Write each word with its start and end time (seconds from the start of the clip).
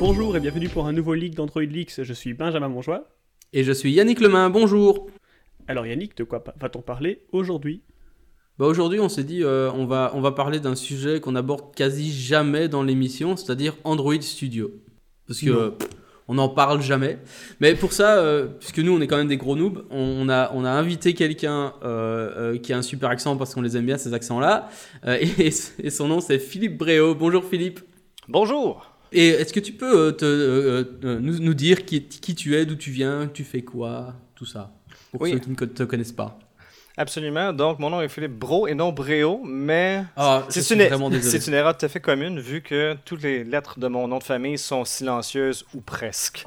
Bonjour 0.00 0.34
et 0.34 0.40
bienvenue 0.40 0.70
pour 0.70 0.86
un 0.86 0.94
nouveau 0.94 1.12
leak 1.12 1.34
d'Android 1.34 1.60
Leaks. 1.60 2.02
Je 2.02 2.14
suis 2.14 2.32
Benjamin 2.32 2.68
Monjoie. 2.68 3.06
Et 3.52 3.64
je 3.64 3.72
suis 3.72 3.92
Yannick 3.92 4.18
Lemain, 4.20 4.48
bonjour 4.48 5.10
Alors 5.68 5.86
Yannick, 5.86 6.16
de 6.16 6.24
quoi 6.24 6.42
va-t-on 6.58 6.80
parler 6.80 7.26
aujourd'hui? 7.32 7.82
Bah 8.58 8.64
Aujourd'hui, 8.64 8.98
on 8.98 9.10
s'est 9.10 9.24
dit, 9.24 9.44
euh, 9.44 9.70
on, 9.74 9.84
va, 9.84 10.12
on 10.14 10.22
va 10.22 10.32
parler 10.32 10.58
d'un 10.58 10.74
sujet 10.74 11.20
qu'on 11.20 11.36
aborde 11.36 11.74
quasi 11.74 12.10
jamais 12.10 12.66
dans 12.66 12.82
l'émission, 12.82 13.36
c'est-à-dire 13.36 13.76
Android 13.84 14.18
Studio. 14.22 14.70
Parce 15.26 15.40
que 15.40 15.74
on 16.28 16.34
n'en 16.34 16.48
parle 16.48 16.80
jamais. 16.80 17.18
Mais 17.60 17.74
pour 17.74 17.92
ça, 17.92 18.20
euh, 18.20 18.46
puisque 18.46 18.78
nous, 18.78 18.96
on 18.96 19.02
est 19.02 19.06
quand 19.06 19.18
même 19.18 19.28
des 19.28 19.36
gros 19.36 19.54
noobs, 19.54 19.84
on, 19.90 20.30
a, 20.30 20.50
on 20.54 20.64
a 20.64 20.70
invité 20.70 21.12
quelqu'un 21.12 21.74
euh, 21.84 22.56
qui 22.56 22.72
a 22.72 22.78
un 22.78 22.82
super 22.82 23.10
accent 23.10 23.36
parce 23.36 23.54
qu'on 23.54 23.60
les 23.60 23.76
aime 23.76 23.84
bien, 23.84 23.98
ces 23.98 24.14
accents-là. 24.14 24.70
Et, 25.06 25.50
et, 25.78 25.90
son 25.90 26.08
nom, 26.08 26.20
c'est 26.22 26.38
Philippe 26.38 26.78
Bréau. 26.78 27.14
Bonjour 27.14 27.44
Philippe. 27.44 27.80
Bonjour. 28.28 28.89
Et 29.12 29.28
est-ce 29.28 29.52
que 29.52 29.60
tu 29.60 29.72
peux 29.72 30.12
te, 30.16 30.86
nous, 31.02 31.38
nous, 31.38 31.54
dire 31.54 31.84
qui, 31.84 32.04
qui 32.04 32.34
tu 32.34 32.56
es, 32.56 32.64
d'où 32.64 32.76
tu 32.76 32.90
viens, 32.90 33.28
tu 33.32 33.44
fais 33.44 33.62
quoi, 33.62 34.14
tout 34.34 34.46
ça, 34.46 34.72
pour 35.10 35.26
ceux 35.26 35.38
qui 35.38 35.50
ne 35.50 35.54
te 35.54 35.82
connaissent 35.82 36.12
pas? 36.12 36.38
Absolument. 36.96 37.52
Donc, 37.52 37.78
mon 37.78 37.88
nom 37.88 38.02
est 38.02 38.08
Philippe 38.08 38.38
Bro 38.38 38.66
et 38.66 38.74
non 38.74 38.92
Bréau, 38.92 39.40
mais 39.42 40.04
ah, 40.16 40.44
c'est 40.50 40.74
une, 40.74 40.82
une, 40.82 41.54
erreur 41.54 41.76
tout 41.76 41.86
à 41.86 41.88
fait 41.88 42.00
commune 42.00 42.40
vu 42.40 42.60
que 42.60 42.94
toutes 43.04 43.22
les 43.22 43.42
lettres 43.42 43.78
de 43.78 43.88
mon 43.88 44.06
nom 44.06 44.18
de 44.18 44.24
famille 44.24 44.58
sont 44.58 44.84
silencieuses 44.84 45.64
ou 45.74 45.80
presque. 45.80 46.44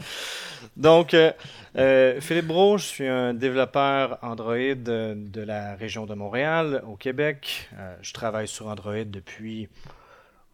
Donc, 0.77 1.13
euh, 1.13 1.31
euh, 1.77 2.21
Philippe 2.21 2.47
Bro, 2.47 2.77
je 2.77 2.85
suis 2.85 3.07
un 3.07 3.33
développeur 3.33 4.19
Android 4.21 4.75
de, 4.75 5.41
la 5.41 5.75
région 5.75 6.05
de 6.05 6.13
Montréal, 6.13 6.83
au 6.87 6.97
Québec. 6.97 7.69
Euh, 7.79 7.95
je 8.01 8.13
travaille 8.13 8.47
sur 8.47 8.67
Android 8.67 9.03
depuis, 9.05 9.69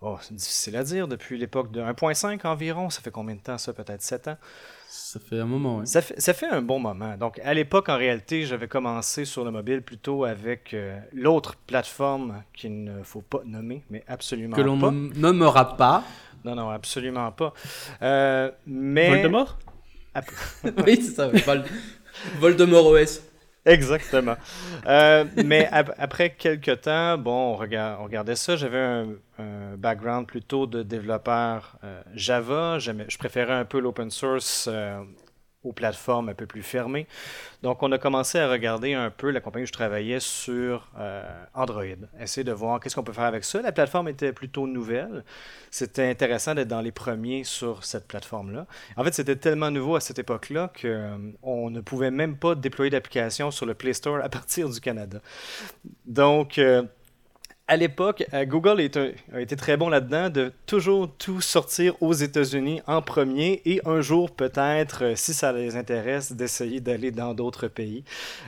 oh, 0.01 0.17
c'est 0.21 0.33
difficile 0.33 0.75
à 0.75 0.83
dire, 0.83 1.07
depuis 1.07 1.37
l'époque 1.37 1.71
de 1.71 1.81
1.5 1.81 2.45
environ. 2.47 2.89
Ça 2.89 3.01
fait 3.01 3.11
combien 3.11 3.35
de 3.35 3.41
temps 3.41 3.57
ça? 3.57 3.73
Peut-être 3.73 4.01
7 4.01 4.27
ans? 4.29 4.37
Ça 4.87 5.19
fait 5.19 5.39
un 5.39 5.45
moment, 5.45 5.77
oui. 5.77 5.87
Ça 5.87 6.01
fait, 6.01 6.19
ça 6.19 6.33
fait 6.33 6.47
un 6.47 6.61
bon 6.61 6.79
moment. 6.79 7.15
Donc, 7.15 7.39
à 7.43 7.53
l'époque, 7.53 7.89
en 7.89 7.97
réalité, 7.97 8.45
j'avais 8.45 8.67
commencé 8.67 9.25
sur 9.25 9.45
le 9.45 9.51
mobile 9.51 9.81
plutôt 9.81 10.25
avec 10.25 10.73
euh, 10.73 10.99
l'autre 11.13 11.55
plateforme 11.67 12.43
qu'il 12.53 12.83
ne 12.83 13.03
faut 13.03 13.21
pas 13.21 13.41
nommer, 13.45 13.83
mais 13.89 14.03
absolument 14.07 14.55
pas. 14.55 14.61
Que 14.61 14.65
l'on 14.65 14.77
nommera 14.77 15.77
pas. 15.77 16.03
Non, 16.43 16.55
non, 16.55 16.69
absolument 16.69 17.31
pas. 17.31 17.53
Euh, 18.01 18.51
mais... 18.65 19.09
Voldemort? 19.09 19.59
Oui, 20.85 20.99
c'est 21.01 21.15
ça. 21.15 21.27
Vol... 21.27 21.63
Voldemort 22.39 22.87
OS. 22.87 23.21
Exactement. 23.65 24.35
Euh, 24.85 25.25
mais 25.45 25.69
après 25.97 26.31
quelques 26.31 26.81
temps, 26.81 27.17
bon, 27.17 27.53
on, 27.53 27.55
regardait 27.55 28.35
ça. 28.35 28.55
J'avais 28.55 28.77
un, 28.77 29.07
background 29.77 30.27
plutôt 30.27 30.65
de 30.65 30.83
développeur 30.83 31.77
euh, 31.83 32.01
Java. 32.13 32.79
Je 32.79 33.17
préférais 33.17 33.53
un 33.53 33.65
peu 33.65 33.79
l'open 33.79 34.09
source 34.09 34.67
euh, 34.69 35.01
aux 35.63 35.73
plateformes 35.73 36.29
un 36.29 36.33
peu 36.33 36.45
plus 36.45 36.63
fermées. 36.63 37.05
Donc, 37.63 37.83
on 37.83 37.91
a 37.91 37.97
commencé 37.97 38.39
à 38.39 38.49
regarder 38.49 38.93
un 38.93 39.09
peu 39.09 39.29
la 39.29 39.41
compagnie 39.41 39.63
où 39.63 39.67
je 39.67 39.73
travaillais 39.73 40.21
sur 40.21 40.87
euh, 40.97 41.21
Android, 41.53 41.83
essayer 42.19 42.45
de 42.45 42.51
voir 42.53 42.79
qu'est-ce 42.79 42.95
qu'on 42.95 43.03
peut 43.03 43.13
faire 43.13 43.25
avec 43.25 43.43
ça. 43.43 43.61
La 43.61 43.73
plateforme 43.73 44.07
était 44.07 44.31
plutôt 44.31 44.67
nouvelle. 44.67 45.25
C'était 45.69 46.09
intéressant 46.09 46.55
d'être 46.55 46.69
dans 46.69 46.79
les 46.79 46.93
premiers 46.93 47.43
sur 47.43 47.83
cette 47.83 48.07
plateforme-là. 48.07 48.67
En 48.95 49.03
fait, 49.03 49.13
c'était 49.13 49.35
tellement 49.35 49.69
nouveau 49.69 49.97
à 49.97 49.99
cette 49.99 50.19
époque-là 50.19 50.71
qu'on 50.81 50.87
euh, 50.87 51.69
ne 51.69 51.81
pouvait 51.81 52.11
même 52.11 52.37
pas 52.37 52.55
déployer 52.55 52.89
d'application 52.89 53.51
sur 53.51 53.65
le 53.65 53.73
Play 53.73 53.93
Store 53.93 54.23
à 54.23 54.29
partir 54.29 54.69
du 54.69 54.79
Canada. 54.79 55.19
Donc, 56.05 56.57
euh, 56.57 56.83
à 57.69 57.77
l'époque, 57.77 58.25
euh, 58.33 58.45
Google 58.45 58.81
a 59.31 59.41
été 59.41 59.55
très 59.55 59.77
bon 59.77 59.89
là-dedans 59.89 60.31
de 60.31 60.51
toujours 60.65 61.07
tout 61.19 61.39
sortir 61.39 61.93
aux 62.01 62.13
États-Unis 62.13 62.81
en 62.87 63.03
premier 63.03 63.61
et 63.63 63.79
un 63.85 64.01
jour 64.01 64.31
peut-être, 64.31 65.03
euh, 65.03 65.15
si 65.15 65.35
ça 65.35 65.53
les 65.53 65.75
intéresse, 65.75 66.31
d'essayer 66.31 66.79
d'aller 66.79 67.11
dans 67.11 67.35
d'autres 67.35 67.67
pays. 67.67 68.03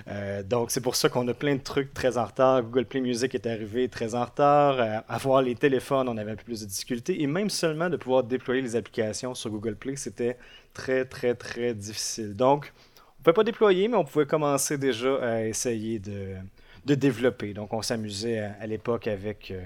Euh, 0.07 0.41
donc 0.41 0.71
c'est 0.71 0.81
pour 0.81 0.95
ça 0.95 1.07
qu'on 1.07 1.27
a 1.27 1.35
plein 1.35 1.53
de 1.53 1.61
trucs 1.61 1.93
très 1.93 2.17
en 2.17 2.25
retard. 2.25 2.63
Google 2.63 2.85
Play 2.85 3.01
Music 3.01 3.35
est 3.35 3.45
arrivé 3.45 3.89
très 3.89 4.15
en 4.15 4.25
retard. 4.25 5.03
avoir 5.07 5.43
les 5.43 5.53
téléphones, 5.53 6.09
on 6.09 6.17
avait 6.17 6.31
un 6.31 6.35
peu 6.35 6.45
plus 6.45 6.61
de 6.61 6.65
difficultés 6.65 7.21
et 7.21 7.27
même 7.27 7.51
seulement 7.51 7.89
de 7.89 7.97
pouvoir 7.97 8.23
déployer 8.23 8.63
les 8.63 8.75
applications 8.75 9.35
sur 9.35 9.51
Google 9.51 9.75
Play, 9.75 9.97
c'était 9.97 10.35
très 10.73 11.05
très 11.05 11.35
très 11.35 11.75
difficile. 11.75 12.35
Donc 12.35 12.73
on 13.05 13.19
ne 13.19 13.23
pouvait 13.25 13.33
pas 13.33 13.43
déployer, 13.43 13.87
mais 13.87 13.97
on 13.97 14.03
pouvait 14.03 14.25
commencer 14.25 14.79
déjà 14.79 15.15
à 15.17 15.43
essayer 15.43 15.99
de 15.99 16.37
de 16.85 16.95
développer. 16.95 17.53
Donc, 17.53 17.73
on 17.73 17.81
s'amusait 17.81 18.39
à, 18.39 18.67
l'époque 18.67 19.07
avec 19.07 19.51
euh, 19.51 19.61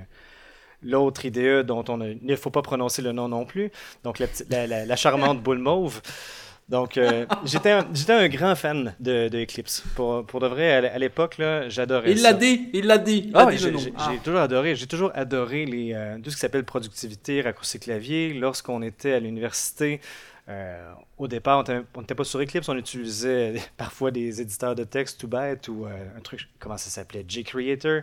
l'autre 0.83 1.25
IDE 1.25 1.61
dont 1.65 1.83
on 1.87 1.97
ne, 1.97 2.11
il 2.11 2.19
ne 2.21 2.35
faut 2.35 2.49
pas 2.49 2.61
prononcer 2.61 3.01
le 3.01 3.11
nom 3.11 3.27
non 3.27 3.45
plus. 3.45 3.71
Donc, 4.03 4.19
la, 4.19 4.95
charmante 4.95 5.41
boule 5.41 5.59
mauve. 5.59 6.01
Donc, 6.67 6.97
euh, 6.97 7.25
j'étais 7.45 7.71
un, 7.71 7.85
un, 8.09 8.27
grand 8.27 8.55
fan 8.55 8.95
de, 8.99 9.29
Eclipse. 9.33 9.83
Pour, 9.95 10.25
pour 10.25 10.39
de 10.39 10.47
vrai, 10.47 10.87
à, 10.87 10.97
l'époque, 10.97 11.39
j'adorais 11.67 12.11
Il 12.11 12.21
l'a 12.21 12.33
dit, 12.33 12.69
il 12.73 12.87
l'a 12.87 12.97
dit. 12.97 13.31
Ah, 13.33 13.47
j'ai 13.51 13.71
ah. 13.97 14.11
toujours 14.23 14.41
adoré. 14.41 14.75
J'ai 14.75 14.87
toujours 14.87 15.11
adoré 15.13 15.65
les, 15.65 15.93
euh, 15.93 16.17
tout 16.23 16.31
ce 16.31 16.35
qui 16.35 16.41
s'appelle 16.41 16.65
productivité, 16.65 17.41
raccourci 17.41 17.79
clavier. 17.79 18.33
Lorsqu'on 18.33 18.81
était 18.81 19.13
à 19.13 19.19
l'université, 19.19 20.01
euh, 20.47 20.93
au 21.17 21.27
départ, 21.27 21.63
on 21.95 22.01
n'était 22.01 22.13
pas 22.13 22.23
sur 22.23 22.39
Eclipse, 22.39 22.69
on 22.69 22.77
utilisait 22.77 23.55
parfois 23.77 24.11
des 24.11 24.41
éditeurs 24.41 24.75
de 24.75 24.83
texte 24.83 25.19
tout 25.19 25.27
bête 25.27 25.67
ou 25.67 25.85
euh, 25.85 26.17
un 26.17 26.21
truc, 26.21 26.47
comment 26.59 26.77
ça 26.77 26.91
s'appelait, 26.91 27.25
JCreator, 27.27 28.01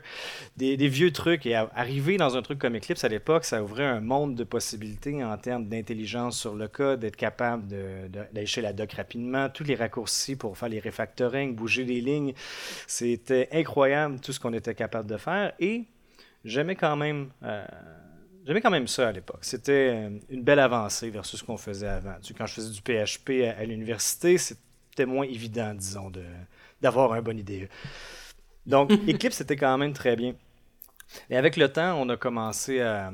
des, 0.56 0.76
vieux 0.88 1.12
trucs. 1.12 1.46
Et 1.46 1.54
arriver 1.54 2.16
dans 2.16 2.36
un 2.36 2.42
truc 2.42 2.58
comme 2.58 2.76
Eclipse 2.76 3.04
à 3.04 3.08
l'époque, 3.08 3.44
ça 3.44 3.62
ouvrait 3.62 3.86
un 3.86 4.00
monde 4.00 4.34
de 4.34 4.42
possibilités 4.42 5.22
en 5.22 5.36
termes 5.38 5.66
d'intelligence 5.66 6.38
sur 6.38 6.54
le 6.54 6.66
code, 6.66 7.00
d'être 7.00 7.16
capable 7.16 7.68
d'aller 7.68 8.46
la 8.56 8.72
doc 8.72 8.92
rapidement, 8.92 9.48
tous 9.48 9.64
les 9.64 9.76
raccourcis 9.76 10.34
pour 10.34 10.58
faire 10.58 10.68
les 10.68 10.80
refactoring, 10.80 11.54
bouger 11.54 11.84
les 11.84 12.00
lignes. 12.00 12.34
C'était 12.88 13.48
incroyable 13.52 14.18
tout 14.20 14.32
ce 14.32 14.40
qu'on 14.40 14.52
était 14.52 14.74
capable 14.74 15.08
de 15.08 15.16
faire. 15.16 15.52
Et 15.60 15.84
j'aimais 16.44 16.74
quand 16.74 16.96
même. 16.96 17.30
Euh, 17.44 17.64
J'aimais 18.44 18.60
quand 18.60 18.70
même 18.70 18.88
ça 18.88 19.08
à 19.08 19.12
l'époque. 19.12 19.38
C'était 19.42 19.90
euh, 19.92 20.18
une 20.28 20.42
belle 20.42 20.58
avancée 20.58 21.10
versus 21.10 21.38
ce 21.40 21.44
qu'on 21.44 21.56
faisait 21.56 21.88
avant. 21.88 22.16
quand 22.36 22.46
je 22.46 22.54
faisais 22.54 22.72
du 22.72 22.80
PHP 22.80 23.56
à, 23.56 23.64
l'université, 23.64 24.36
c'était 24.36 25.06
moins 25.06 25.24
évident, 25.24 25.74
disons, 25.74 26.10
d'avoir 26.80 27.12
un 27.12 27.22
bon 27.22 27.38
idée. 27.38 27.68
Donc, 28.66 28.90
Eclipse, 29.08 29.36
c'était 29.36 29.56
quand 29.56 29.78
même 29.78 29.92
très 29.92 30.16
bien. 30.16 30.34
Et 31.30 31.36
avec 31.36 31.56
le 31.56 31.68
temps, 31.68 32.00
on 32.00 32.08
a 32.08 32.16
commencé 32.16 32.80
à, 32.80 33.12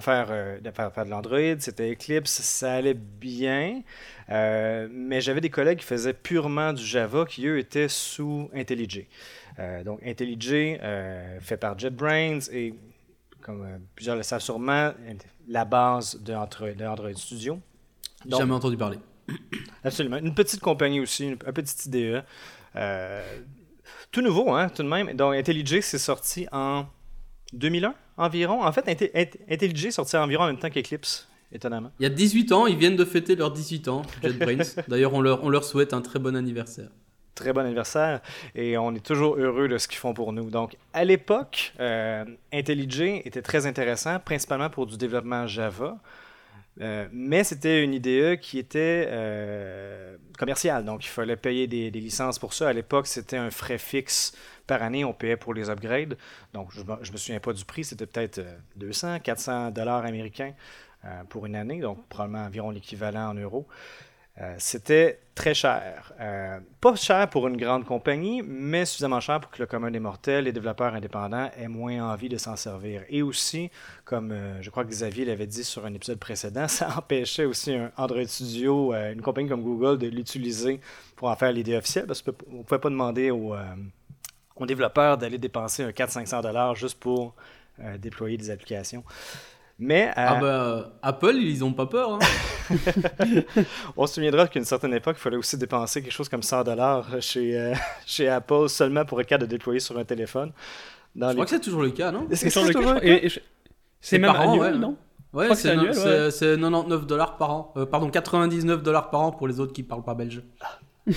faire, 0.00 0.28
euh, 0.30 0.58
faire, 0.72 1.04
de 1.04 1.10
l'Android. 1.10 1.58
C'était 1.58 1.92
Eclipse, 1.92 2.30
ça 2.30 2.74
allait 2.74 2.94
bien. 2.94 3.82
Euh, 4.30 4.88
mais 4.90 5.20
j'avais 5.20 5.42
des 5.42 5.50
collègues 5.50 5.80
qui 5.80 5.86
faisaient 5.86 6.14
purement 6.14 6.72
du 6.72 6.84
Java 6.84 7.26
qui, 7.28 7.46
eux, 7.46 7.58
étaient 7.58 7.88
sous 7.88 8.48
IntelliJ. 8.54 9.06
donc, 9.84 10.00
IntelliJ, 10.02 10.78
fait 11.40 11.58
par 11.58 11.78
JetBrains, 11.78 12.38
et 12.52 12.74
comme 13.48 13.62
euh, 13.62 13.78
plusieurs 13.94 14.14
le 14.14 14.22
savent 14.22 14.42
sûrement, 14.42 14.92
la 15.48 15.64
base 15.64 16.20
de 16.22 16.34
Android, 16.34 17.14
Studio. 17.14 17.58
Jamais 18.28 18.52
entendu 18.52 18.76
parler. 18.76 18.98
Absolument. 19.84 20.18
Une 20.18 20.34
petite 20.34 20.60
compagnie 20.60 21.00
aussi, 21.00 21.28
une, 21.28 21.38
un 21.46 21.52
petit 21.54 21.88
IDE. 21.88 22.22
Euh, 22.76 23.38
tout 24.12 24.20
nouveau, 24.20 24.50
hein, 24.50 24.68
tout 24.68 24.82
de 24.82 24.88
même. 24.88 25.14
Donc, 25.14 25.34
IntelliJ, 25.34 25.80
c'est 25.80 25.96
sorti 25.96 26.46
en 26.52 26.84
2001 27.54 27.94
environ. 28.18 28.62
En 28.62 28.70
fait, 28.70 28.86
IntelliJ 29.50 29.86
est 29.86 29.90
sorti 29.92 30.18
environ 30.18 30.44
en 30.44 30.48
même 30.48 30.58
temps 30.58 30.68
qu'Eclipse, 30.68 31.26
étonnamment. 31.50 31.90
Il 32.00 32.02
y 32.02 32.06
a 32.06 32.10
18 32.10 32.52
ans, 32.52 32.66
ils 32.66 32.76
viennent 32.76 32.96
de 32.96 33.04
fêter 33.06 33.34
leurs 33.34 33.50
18 33.50 33.88
ans, 33.88 34.02
JetBrains. 34.22 34.58
D'ailleurs, 34.88 35.14
on 35.14 35.22
leur, 35.22 35.42
on 35.42 35.48
leur 35.48 35.64
souhaite 35.64 35.94
un 35.94 36.02
très 36.02 36.18
bon 36.18 36.36
anniversaire 36.36 36.90
très 37.38 37.52
bon 37.52 37.60
anniversaire 37.64 38.20
et 38.54 38.76
on 38.76 38.94
est 38.94 39.04
toujours 39.04 39.36
heureux 39.36 39.68
de 39.68 39.78
ce 39.78 39.88
qu'ils 39.88 39.98
font 39.98 40.12
pour 40.12 40.32
nous. 40.32 40.50
Donc, 40.50 40.76
à 40.92 41.04
l'époque, 41.04 41.72
euh, 41.80 42.24
IntelliJ 42.52 43.22
était 43.24 43.42
très 43.42 43.66
intéressant, 43.66 44.18
principalement 44.18 44.68
pour 44.68 44.86
du 44.86 44.96
développement 44.96 45.46
Java. 45.46 45.96
Euh, 46.80 47.08
mais 47.12 47.42
c'était 47.42 47.82
une 47.82 47.94
IDE 47.94 48.38
qui 48.38 48.58
était 48.58 49.08
euh, 49.08 50.16
commerciale, 50.38 50.84
donc 50.84 51.04
il 51.04 51.08
fallait 51.08 51.36
payer 51.36 51.66
des, 51.66 51.90
licences 51.90 52.38
pour 52.38 52.52
ça. 52.52 52.68
À 52.68 52.72
l'époque, 52.72 53.06
c'était 53.06 53.36
un 53.36 53.50
frais 53.50 53.78
fixe 53.78 54.32
par 54.66 54.82
année, 54.82 55.04
on 55.04 55.12
payait 55.12 55.36
pour 55.36 55.54
les 55.54 55.70
upgrades. 55.70 56.16
Donc, 56.52 56.70
je 56.72 56.82
ne 56.82 57.12
me 57.12 57.16
souviens 57.16 57.40
pas 57.40 57.52
du 57.52 57.64
prix, 57.64 57.84
c'était 57.84 58.06
peut-être 58.06 58.40
200, 58.76 59.20
400 59.20 59.70
dollars 59.70 60.04
américains 60.04 60.52
pour 61.28 61.46
une 61.46 61.56
année, 61.56 61.80
donc 61.80 62.06
probablement 62.08 62.44
environ 62.44 62.70
l'équivalent 62.70 63.30
en 63.30 63.34
euros. 63.34 63.66
Euh, 64.40 64.54
c'était 64.58 65.18
très 65.34 65.52
cher. 65.52 66.12
Euh, 66.20 66.60
pas 66.80 66.94
cher 66.94 67.28
pour 67.28 67.48
une 67.48 67.56
grande 67.56 67.84
compagnie, 67.84 68.40
mais 68.42 68.84
suffisamment 68.84 69.18
cher 69.18 69.40
pour 69.40 69.50
que 69.50 69.58
le 69.58 69.66
commun 69.66 69.90
des 69.90 69.98
mortels, 69.98 70.44
les 70.44 70.52
développeurs 70.52 70.94
indépendants, 70.94 71.50
aient 71.56 71.66
moins 71.66 72.12
envie 72.12 72.28
de 72.28 72.36
s'en 72.36 72.54
servir. 72.54 73.02
Et 73.08 73.22
aussi, 73.22 73.70
comme 74.04 74.30
euh, 74.30 74.62
je 74.62 74.70
crois 74.70 74.84
que 74.84 74.90
Xavier 74.90 75.24
l'avait 75.24 75.48
dit 75.48 75.64
sur 75.64 75.84
un 75.84 75.92
épisode 75.92 76.20
précédent, 76.20 76.68
ça 76.68 76.88
empêchait 76.96 77.46
aussi 77.46 77.74
un 77.74 77.90
Android 77.96 78.26
Studio, 78.26 78.94
une 78.94 79.22
compagnie 79.22 79.48
comme 79.48 79.62
Google, 79.62 79.98
de 79.98 80.06
l'utiliser 80.06 80.80
pour 81.16 81.28
en 81.28 81.36
faire 81.36 81.50
l'idée 81.50 81.76
officielle, 81.76 82.06
parce 82.06 82.22
qu'on 82.22 82.30
ne 82.30 82.62
pouvait 82.62 82.80
pas 82.80 82.90
demander 82.90 83.32
aux, 83.32 83.56
développeurs 84.60 85.18
d'aller 85.18 85.38
dépenser 85.38 85.82
un 85.82 85.90
400-500$ 85.90 86.76
juste 86.76 86.98
pour 86.98 87.34
déployer 87.98 88.36
des 88.36 88.50
applications. 88.50 89.04
Mais 89.78 90.10
ah 90.16 90.40
bah, 90.40 90.92
Apple, 91.02 91.36
ils 91.36 91.62
ont 91.62 91.72
pas 91.72 91.86
peur. 91.86 92.14
Hein. 92.14 92.18
On 93.96 94.06
se 94.06 94.14
souviendra 94.14 94.48
qu'à 94.48 94.58
une 94.58 94.64
certaine 94.64 94.94
époque, 94.94 95.16
il 95.18 95.22
fallait 95.22 95.36
aussi 95.36 95.56
dépenser 95.56 96.02
quelque 96.02 96.12
chose 96.12 96.28
comme 96.28 96.42
100 96.42 96.64
dollars 96.64 97.06
chez, 97.20 97.74
chez 98.06 98.28
Apple 98.28 98.68
seulement 98.68 99.04
pour 99.04 99.20
être 99.20 99.28
cas 99.28 99.38
de 99.38 99.46
déployer 99.46 99.80
sur 99.80 99.96
un 99.96 100.04
téléphone. 100.04 100.52
je 101.14 101.32
crois 101.32 101.44
que 101.44 101.50
c'est 101.50 101.60
toujours 101.60 101.82
le 101.82 101.90
cas, 101.90 102.10
non? 102.10 102.26
C'est 102.32 102.50
toujours 102.50 102.66
le 102.66 103.30
cas? 103.30 103.38
C'est 104.00 104.18
même 104.18 104.34
annuel, 104.34 104.78
non? 104.78 104.96
Ouais, 105.32 105.54
c'est 105.54 105.76
99 105.76 107.06
dollars 107.06 107.36
par 107.36 107.50
an. 107.50 107.72
Euh, 107.76 107.86
pardon, 107.86 108.10
99 108.10 108.82
dollars 108.82 109.10
par 109.10 109.20
an 109.20 109.30
pour 109.32 109.46
les 109.46 109.60
autres 109.60 109.72
qui 109.72 109.82
parlent 109.82 110.04
pas 110.04 110.14
belge. 110.14 110.42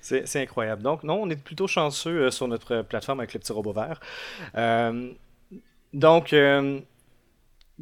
c'est 0.00 0.36
incroyable. 0.36 0.82
Donc, 0.82 1.02
non, 1.02 1.20
on 1.22 1.30
est 1.30 1.36
plutôt 1.36 1.66
chanceux 1.66 2.26
euh, 2.26 2.30
sur 2.30 2.46
notre 2.46 2.82
plateforme 2.82 3.20
avec 3.20 3.34
le 3.34 3.40
petit 3.40 3.52
robot 3.52 3.72
vert. 3.72 4.00
Euh, 4.56 5.10
donc, 5.92 6.32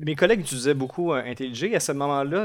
mes 0.04 0.14
collègues 0.14 0.40
utilisaient 0.40 0.74
beaucoup 0.74 1.12
IntelliJ. 1.12 1.74
À 1.74 1.80
ce 1.80 1.92
moment-là, 1.92 2.44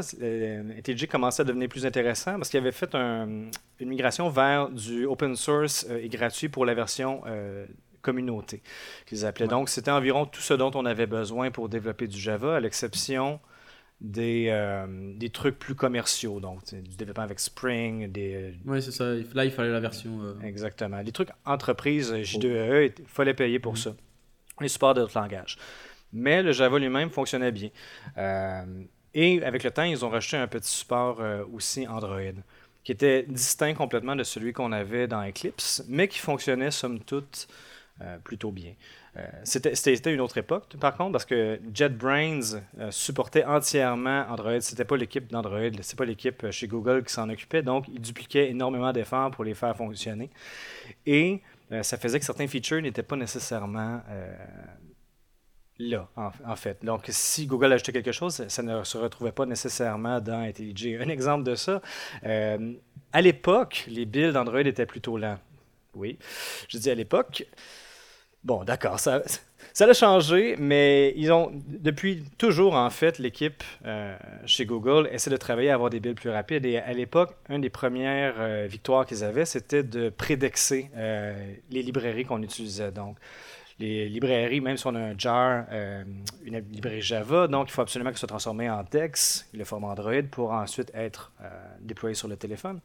IntelliJ 0.78 1.08
commençait 1.08 1.42
à 1.42 1.46
devenir 1.46 1.70
plus 1.70 1.86
intéressant 1.86 2.34
parce 2.34 2.50
qu'il 2.50 2.60
avait 2.60 2.72
fait 2.72 2.94
une 2.96 3.52
migration 3.80 4.30
vers 4.30 4.70
du 4.70 5.06
open 5.06 5.36
source 5.36 5.88
et 5.90 6.10
gratuit 6.10 6.50
pour 6.50 6.66
la 6.66 6.74
version 6.74 7.22
communauté 8.04 8.62
qu'ils 9.08 9.26
appelaient. 9.26 9.48
Donc, 9.48 9.70
c'était 9.70 9.90
environ 9.90 10.26
tout 10.28 10.42
ce 10.42 10.54
dont 10.54 10.72
on 10.76 10.86
avait 10.86 11.08
besoin 11.08 11.50
pour 11.50 11.70
développer 11.70 12.08
du 12.08 12.20
Java, 12.20 12.58
à 12.58 12.60
l'exception 12.60 13.40
des, 14.04 14.48
euh, 14.50 14.86
des 15.16 15.30
trucs 15.30 15.58
plus 15.58 15.76
commerciaux, 15.76 16.40
donc 16.40 16.62
du 16.76 16.96
développement 16.96 17.24
avec 17.24 17.40
Spring, 17.40 18.12
des... 18.12 18.34
Euh, 18.36 18.52
oui, 18.66 18.82
c'est 18.82 18.92
ça. 18.92 19.06
Là, 19.34 19.46
il 19.46 19.52
fallait 19.52 19.72
la 19.72 19.80
version... 19.80 20.22
Euh, 20.22 20.34
Exactement. 20.44 21.00
Les 21.00 21.12
trucs 21.12 21.30
entreprises, 21.46 22.14
J2EE, 22.14 22.94
il 23.00 23.06
fallait 23.06 23.34
payer 23.34 23.60
pour 23.60 23.74
mhm. 23.74 23.78
ça. 23.80 23.96
Les 24.60 24.68
supports 24.68 24.94
d'autres 24.94 25.18
langages. 25.18 25.58
Mais 26.14 26.44
le 26.44 26.52
Java 26.52 26.80
lui-même 26.80 27.10
fonctionnait 27.10 27.52
bien. 27.52 27.70
et 29.14 29.44
avec 29.44 29.64
le 29.64 29.72
temps, 29.72 29.84
ils 29.84 30.06
ont 30.06 30.10
rajouté 30.10 30.38
un 30.38 30.48
petit 30.48 30.70
support 30.70 31.22
aussi 31.52 31.88
Android 31.88 32.34
qui 32.84 32.92
était 32.92 33.24
distinct 33.24 33.74
complètement 33.74 34.16
de 34.16 34.24
celui 34.24 34.54
qu'on 34.54 34.72
avait 34.72 35.08
dans 35.08 35.26
Eclipse, 35.28 35.84
mais 35.88 36.08
qui 36.08 36.20
fonctionnait 36.20 36.72
somme 36.72 37.00
toute 37.00 37.48
euh, 38.02 38.18
plutôt 38.18 38.52
bien. 38.52 38.74
Euh, 39.16 39.22
c'était 39.44 40.14
une 40.14 40.20
autre 40.20 40.38
époque, 40.38 40.76
par 40.80 40.98
contre, 40.98 41.12
parce 41.12 41.26
que 41.26 41.60
JetBrains 41.74 42.40
euh, 42.80 42.92
supportait 42.92 43.46
entièrement 43.46 44.26
Android. 44.30 44.60
C'était 44.60 44.86
pas 44.86 44.98
l'équipe 44.98 45.32
d'Android, 45.32 45.70
c'est 45.82 45.98
pas 45.98 46.06
l'équipe 46.06 46.50
chez 46.52 46.68
Google 46.68 47.04
qui 47.04 47.14
s'en 47.14 47.30
occupait, 47.30 47.62
donc 47.62 47.86
ils 47.88 48.02
dupliquaient 48.02 48.50
énormément 48.50 48.92
d'efforts 48.92 49.32
pour 49.32 49.44
les 49.44 49.54
faire 49.54 49.76
fonctionner. 49.78 50.30
Et 51.06 51.42
ça 51.82 51.98
faisait 51.98 52.20
que 52.20 52.26
certains 52.26 52.48
features 52.48 52.82
n'étaient 52.82 53.02
pas 53.02 53.16
nécessairement 53.16 54.02
là, 55.80 56.08
en, 56.16 56.56
fait. 56.56 56.84
Donc, 56.84 57.06
si 57.10 57.46
Google 57.48 57.74
achetait 57.74 57.92
quelque 57.92 58.12
chose, 58.12 58.48
ça, 58.48 58.64
ne 58.64 58.84
se 58.84 58.98
retrouvait 58.98 59.32
pas 59.32 59.46
nécessairement 59.46 60.20
dans 60.20 60.40
IntelliJ. 60.42 61.00
Un 61.02 61.10
exemple 61.10 61.44
de 61.44 61.56
ça, 61.56 61.82
à 62.24 63.22
l'époque, 63.22 63.86
les 63.88 64.06
builds 64.06 64.34
d'Android 64.34 64.62
étaient 64.62 64.86
plutôt 64.86 65.18
lents. 65.18 65.40
Oui, 65.96 66.18
je 66.68 66.78
dis 66.78 66.90
à 66.90 66.96
l'époque. 66.96 67.46
Bon, 68.44 68.64
d'accord, 68.64 69.00
ça, 69.00 69.22
ça 69.72 69.86
a 69.86 69.94
changé, 69.94 70.56
mais 70.60 71.14
ils 71.16 71.32
ont, 71.32 71.52
depuis 71.68 72.24
toujours, 72.38 72.76
en 72.76 72.90
fait, 72.90 73.20
l'équipe 73.20 73.64
euh, 73.86 74.18
chez 74.46 74.66
Google 74.66 75.08
essaie 75.12 75.30
de 75.30 75.38
travailler 75.38 75.70
à 75.70 75.76
avoir 75.76 75.90
des 75.90 76.00
builds 76.00 76.20
plus 76.20 76.30
rapides. 76.30 76.66
Et 76.66 76.78
à 76.78 76.92
l'époque, 76.92 77.36
une 77.50 77.62
des 77.62 77.70
premières 77.70 78.36
euh, 78.38 78.68
victoires 78.70 79.06
qu'ils 79.06 79.24
avaient, 79.24 79.46
c'était 79.46 79.84
de 79.84 80.10
prédexer 80.10 80.90
euh, 80.98 81.34
les 81.70 81.82
librairies 81.84 82.26
qu'on 82.26 82.42
utilisait. 82.42 82.92
Donc, 82.92 83.18
les 83.80 84.08
librairies, 84.08 84.62
même 84.62 84.78
si 84.78 84.86
on 84.88 84.96
a 84.96 85.00
un 85.00 85.18
jar, 85.18 85.66
une 86.44 86.60
librairie 86.72 87.02
Java, 87.02 87.48
donc 87.48 87.70
il 87.70 87.72
faut 87.72 87.82
absolument 87.82 88.12
que 88.12 88.16
ce 88.16 88.22
soit 88.22 88.28
transformé 88.28 88.70
en 88.70 88.84
texte, 88.84 89.48
le 89.54 89.64
format 89.64 89.90
Android, 89.90 90.24
pour 90.32 90.52
ensuite 90.52 90.92
être 90.94 91.32
déployé 91.82 92.16
sur 92.16 92.28
le 92.28 92.36
téléphone. 92.36 92.80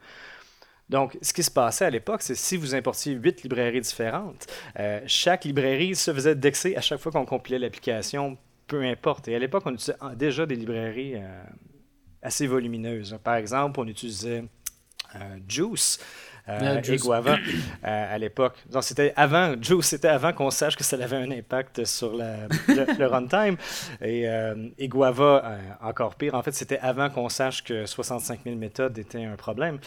Donc, 0.88 1.18
ce 1.20 1.32
qui 1.32 1.42
se 1.42 1.50
passait 1.50 1.84
à 1.84 1.90
l'époque, 1.90 2.22
c'est 2.22 2.34
si 2.34 2.56
vous 2.56 2.74
importiez 2.74 3.12
huit 3.12 3.42
librairies 3.42 3.80
différentes, 3.80 4.46
euh, 4.78 5.00
chaque 5.06 5.44
librairie 5.44 5.94
se 5.94 6.12
faisait 6.12 6.34
dexer 6.34 6.76
à 6.76 6.80
chaque 6.80 7.00
fois 7.00 7.12
qu'on 7.12 7.26
compilait 7.26 7.58
l'application, 7.58 8.38
peu 8.66 8.82
importe. 8.82 9.28
Et 9.28 9.36
à 9.36 9.38
l'époque, 9.38 9.64
on 9.66 9.74
utilisait 9.74 9.98
déjà 10.16 10.46
des 10.46 10.56
librairies 10.56 11.16
euh, 11.16 11.42
assez 12.22 12.46
volumineuses. 12.46 13.18
Par 13.22 13.34
exemple, 13.34 13.80
on 13.80 13.86
utilisait 13.86 14.44
euh, 16.48 16.82
Juice. 16.82 17.02
et 17.02 17.04
Guava 17.04 17.36
à 17.82 18.18
l'époque. 18.18 18.54
Donc 18.70 18.84
c'était 18.84 19.12
avant, 19.16 19.54
Juice, 19.60 19.86
c'était 19.86 20.08
avant 20.08 20.32
qu'on 20.32 20.50
sache 20.50 20.76
que 20.76 20.84
ça 20.84 20.96
avait 20.96 21.16
un 21.16 21.30
impact 21.30 21.84
sur 21.84 22.12
le, 22.16 23.06
runtime. 23.06 23.56
Et, 24.02 24.26
et 24.78 24.88
Guava, 24.88 25.58
encore 25.82 26.14
pire, 26.14 26.34
en 26.34 26.42
fait, 26.42 26.52
c'était 26.52 26.78
avant 26.78 27.10
qu'on 27.10 27.28
sache 27.28 27.62
que 27.64 27.86
65 27.86 28.40
000 28.44 28.56
méthodes 28.56 28.98
étaient 28.98 29.24
un 29.24 29.36
problème. 29.36 29.78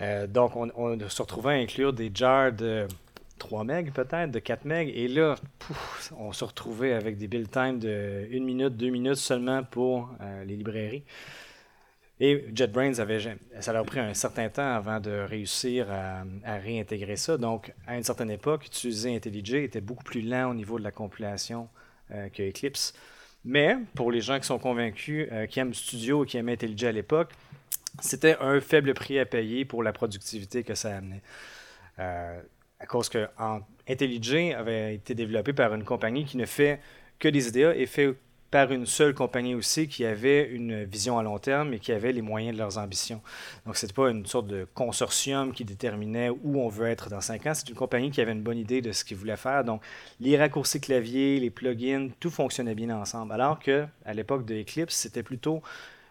Euh, 0.00 0.26
donc, 0.26 0.56
on, 0.56 0.98
se 1.08 1.22
retrouvait 1.22 1.54
à 1.54 1.56
inclure 1.56 1.92
des 1.92 2.10
jars 2.12 2.52
de 2.52 2.86
3 3.38 3.64
MB 3.64 3.90
peut-être, 3.90 4.30
de 4.30 4.38
4 4.38 4.64
MB. 4.64 4.72
Et 4.72 5.08
là, 5.08 5.36
on 6.18 6.32
se 6.32 6.44
retrouvait 6.44 6.92
avec 6.92 7.16
des 7.16 7.28
build 7.28 7.50
times 7.50 7.78
de 7.78 8.28
1 8.32 8.40
minute, 8.40 8.76
2 8.76 8.88
minutes 8.88 9.16
seulement 9.16 9.62
pour 9.62 10.10
euh, 10.20 10.44
les 10.44 10.56
librairies. 10.56 11.04
Et 12.20 12.44
JetBrains 12.54 12.98
avait, 13.00 13.36
ça 13.60 13.72
leur 13.72 13.82
a 13.82 13.84
pris 13.84 13.98
un 13.98 14.14
certain 14.14 14.48
temps 14.48 14.74
avant 14.74 15.00
de 15.00 15.10
réussir 15.10 15.88
à, 15.90 16.24
réintégrer 16.58 17.16
ça. 17.16 17.36
Donc, 17.36 17.72
à 17.86 17.96
une 17.96 18.04
certaine 18.04 18.30
époque, 18.30 18.66
utiliser 18.66 19.16
IntelliJ 19.16 19.54
était 19.54 19.80
beaucoup 19.80 20.04
plus 20.04 20.22
lent 20.22 20.50
au 20.50 20.54
niveau 20.54 20.78
de 20.78 20.84
la 20.84 20.92
compilation 20.92 21.68
euh, 22.12 22.28
que 22.28 22.48
Eclipse. 22.48 22.94
Mais 23.44 23.76
pour 23.94 24.12
les 24.12 24.20
gens 24.20 24.38
qui 24.38 24.46
sont 24.46 24.58
convaincus, 24.58 25.28
qui 25.50 25.60
aiment 25.60 25.74
Studio 25.74 26.24
et 26.24 26.26
qui 26.26 26.36
aiment 26.36 26.48
IntelliJ 26.48 26.84
à 26.84 26.92
l'époque, 26.92 27.30
c'était 28.00 28.36
un 28.40 28.60
faible 28.60 28.94
prix 28.94 29.18
à 29.18 29.26
payer 29.26 29.64
pour 29.64 29.82
la 29.82 29.92
productivité 29.92 30.62
que 30.62 30.74
ça 30.74 30.96
amenait. 30.96 31.22
Euh, 31.98 32.40
à 32.80 32.86
cause 32.86 33.08
que 33.08 33.28
IntelliJ 33.88 34.54
avait 34.54 34.96
été 34.96 35.14
développé 35.14 35.52
par 35.52 35.74
une 35.74 35.84
compagnie 35.84 36.24
qui 36.24 36.36
ne 36.36 36.44
fait 36.44 36.80
que 37.18 37.28
des 37.28 37.48
IDEA 37.48 37.76
et 37.76 37.86
fait 37.86 38.14
par 38.54 38.70
une 38.70 38.86
seule 38.86 39.14
compagnie 39.14 39.56
aussi 39.56 39.88
qui 39.88 40.04
avait 40.04 40.48
une 40.48 40.84
vision 40.84 41.18
à 41.18 41.24
long 41.24 41.40
terme 41.40 41.74
et 41.74 41.80
qui 41.80 41.90
avait 41.90 42.12
les 42.12 42.22
moyens 42.22 42.54
de 42.54 42.60
leurs 42.60 42.78
ambitions. 42.78 43.20
Donc, 43.66 43.76
ce 43.76 43.84
n'était 43.84 43.94
pas 43.94 44.08
une 44.10 44.24
sorte 44.26 44.46
de 44.46 44.64
consortium 44.74 45.52
qui 45.52 45.64
déterminait 45.64 46.30
où 46.30 46.60
on 46.60 46.68
veut 46.68 46.86
être 46.86 47.10
dans 47.10 47.20
cinq 47.20 47.48
ans. 47.48 47.54
C'est 47.54 47.68
une 47.68 47.74
compagnie 47.74 48.12
qui 48.12 48.20
avait 48.20 48.30
une 48.30 48.44
bonne 48.44 48.58
idée 48.58 48.80
de 48.80 48.92
ce 48.92 49.04
qu'il 49.04 49.16
voulait 49.16 49.36
faire. 49.36 49.64
Donc, 49.64 49.82
les 50.20 50.38
raccourcis 50.38 50.80
clavier, 50.80 51.40
les 51.40 51.50
plugins, 51.50 52.10
tout 52.20 52.30
fonctionnait 52.30 52.76
bien 52.76 52.96
ensemble. 52.96 53.32
Alors 53.32 53.58
que 53.58 53.86
à 54.04 54.14
l'époque 54.14 54.44
de 54.44 54.54
Eclipse, 54.54 54.94
c'était 54.94 55.24
plutôt 55.24 55.60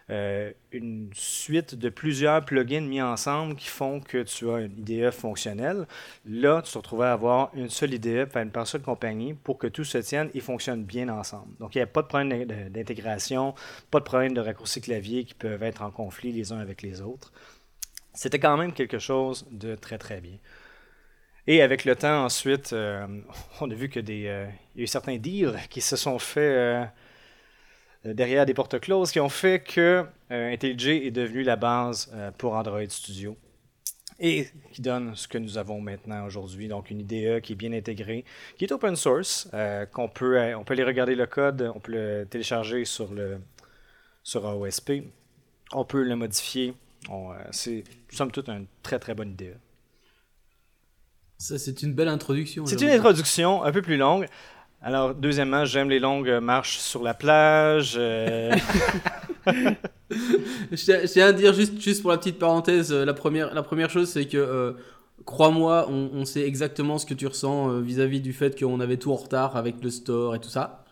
euh, 0.10 0.52
une 0.74 1.10
suite 1.14 1.76
de 1.76 1.88
plusieurs 1.88 2.44
plugins 2.44 2.82
mis 2.82 3.02
ensemble 3.02 3.56
qui 3.56 3.68
font 3.68 4.02
que 4.02 4.24
tu 4.24 4.50
as 4.50 4.60
une 4.60 4.78
IDE 4.78 5.12
fonctionnelle. 5.12 5.88
Là, 6.26 6.62
tu 6.62 6.74
te 6.74 6.78
retrouves 6.78 7.04
à 7.04 7.14
avoir 7.14 7.52
une 7.56 7.70
seule 7.70 7.94
IDE 7.94 8.26
par 8.26 8.44
une 8.44 8.52
seule 8.66 8.82
compagnie 8.82 9.34
pour 9.34 9.58
que 9.58 9.68
tout 9.68 9.86
se 9.86 9.98
tienne 10.00 10.30
et 10.34 10.42
fonctionne 10.42 10.84
bien 10.84 11.08
ensemble. 11.08 11.56
Donc, 11.60 11.76
il 11.76 11.78
n'y 11.78 11.84
a 11.84 11.88
pas 11.88 12.02
de 12.02 12.08
problème 12.08 12.46
d'intégration, 12.70 13.56
pas 13.92 14.00
de 14.00 14.06
problème 14.06 14.34
de 14.34 14.42
raccourcis 14.42 14.82
clavier 14.82 15.24
qui 15.24 15.36
peuvent 15.36 15.64
être 15.64 15.82
en 15.82 15.92
conflit 15.92 16.34
les 16.34 16.52
uns 16.52 16.60
avec 16.60 16.82
les 16.82 17.02
autres. 17.02 17.32
C'était 18.14 18.40
quand 18.40 18.58
même 18.58 18.74
quelque 18.74 19.00
chose 19.00 19.48
de 19.52 19.76
très 19.76 19.98
très 19.98 20.20
bien. 20.20 20.38
Et 21.48 21.62
avec 21.62 21.86
le 21.86 21.96
temps, 21.96 22.26
ensuite, 22.26 22.74
euh, 22.74 23.08
on 23.62 23.72
a 23.72 23.74
vu 23.74 23.90
que 23.90 24.00
des, 24.00 24.28
euh, 24.28 24.48
y 24.76 24.82
a 24.82 24.84
eu 24.84 24.88
certains 24.88 25.18
deals 25.18 25.60
qui 25.70 25.82
se 25.82 25.96
sont 25.96 26.20
faits 26.20 26.90
derrière 28.06 28.46
des 28.46 28.54
portes 28.54 28.80
closes 28.80 29.12
qui 29.12 29.20
ont 29.20 29.30
fait 29.30 29.60
que 29.60 30.06
euh, 30.32 30.54
IntelliJ 30.54 30.88
est 30.88 31.12
devenu 31.12 31.44
la 31.44 31.56
base 31.56 32.12
euh, 32.14 32.32
pour 32.38 32.54
Android 32.54 32.88
Studio 32.90 33.38
et 34.20 34.48
qui 34.72 34.82
donne 34.82 35.16
ce 35.16 35.28
que 35.28 35.38
nous 35.38 35.58
avons 35.58 35.82
maintenant 35.82 36.26
aujourd'hui, 36.26 36.68
donc 36.68 36.92
une 36.92 37.02
IDE 37.02 37.42
qui 37.42 37.54
est 37.54 37.56
bien 37.56 37.74
intégrée, 37.74 38.26
qui 38.58 38.66
est 38.66 38.72
open 38.72 38.96
source, 38.96 39.50
qu'on 39.92 40.08
peut, 40.08 40.54
on 40.56 40.64
peut 40.64 40.74
aller 40.74 40.84
regarder 40.84 41.16
le 41.16 41.26
code, 41.26 41.72
on 41.76 41.80
peut 41.80 41.92
le 41.94 42.28
télécharger 42.30 42.86
sur 42.86 43.12
le 43.12 43.40
sur 44.22 44.46
AOSP, 44.46 45.04
on 45.74 45.84
peut 45.84 46.04
le 46.04 46.16
modifier. 46.16 46.76
c'est 47.50 47.84
somme 48.12 48.32
toute 48.32 48.50
une 48.50 48.68
très 48.84 49.00
très 49.00 49.16
bonne 49.16 49.32
IDE. 49.32 49.58
Ça, 51.44 51.60
c'est 51.60 51.84
une 51.84 51.94
belle 51.94 52.08
introduction. 52.08 52.66
C'est 52.66 52.82
une 52.82 52.90
introduction 52.90 53.64
un 53.64 53.72
peu 53.74 53.82
plus 53.82 53.98
longue. 53.98 54.28
Alors, 54.86 55.16
deuxièmement, 55.16 55.63
j'aime 55.63 55.90
les 55.90 56.00
longues 56.00 56.40
marches 56.42 56.78
sur 56.78 57.04
la 57.04 57.13
plage. 57.13 57.96
Euh. 57.98 58.54
je 60.12 61.06
tiens 61.06 61.28
à 61.28 61.32
dire, 61.32 61.54
juste, 61.54 61.80
juste 61.80 62.02
pour 62.02 62.12
la 62.12 62.18
petite 62.18 62.38
parenthèse, 62.38 62.92
euh, 62.92 63.06
la 63.06 63.13
première, 63.13 63.54
la 63.54 63.63
première 63.63 63.90
chose, 63.90 64.10
c'est 64.10 64.28
que, 64.28 64.36
euh, 64.36 64.74
crois-moi, 65.24 65.90
on, 65.90 66.25
sait 66.25 66.46
exactement 66.46 66.98
ce 66.98 67.06
que 67.06 67.13
tu 67.13 67.25
ressens 67.28 67.80
vis-à-vis 67.80 68.20
du 68.20 68.34
fait 68.34 68.60
qu'on 68.60 68.82
avait 68.82 68.98
tout 68.98 69.13
en 69.13 69.16
retard 69.16 69.56
avec 69.56 69.82
le 69.82 69.90
store 69.90 70.36
et 70.36 70.42
tout 70.42 70.50
ça. 70.50 70.84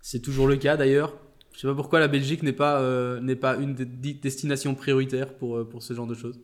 C'est 0.00 0.20
toujours 0.20 0.46
le 0.46 0.54
cas 0.54 0.76
d'ailleurs. 0.76 1.12
Je 1.52 1.60
sais 1.62 1.66
pas 1.66 1.74
pourquoi 1.74 1.98
la 1.98 2.06
Belgique 2.06 2.44
n'est 2.44 2.52
pas, 2.52 2.80
n'est 3.20 3.34
pas 3.34 3.56
une 3.56 3.74
des 3.74 4.14
destinations 4.14 4.76
prioritaires 4.76 5.34
pour, 5.34 5.68
pour 5.68 5.82
ce 5.82 5.94
genre 5.94 6.06
de 6.06 6.14
choses. 6.14 6.40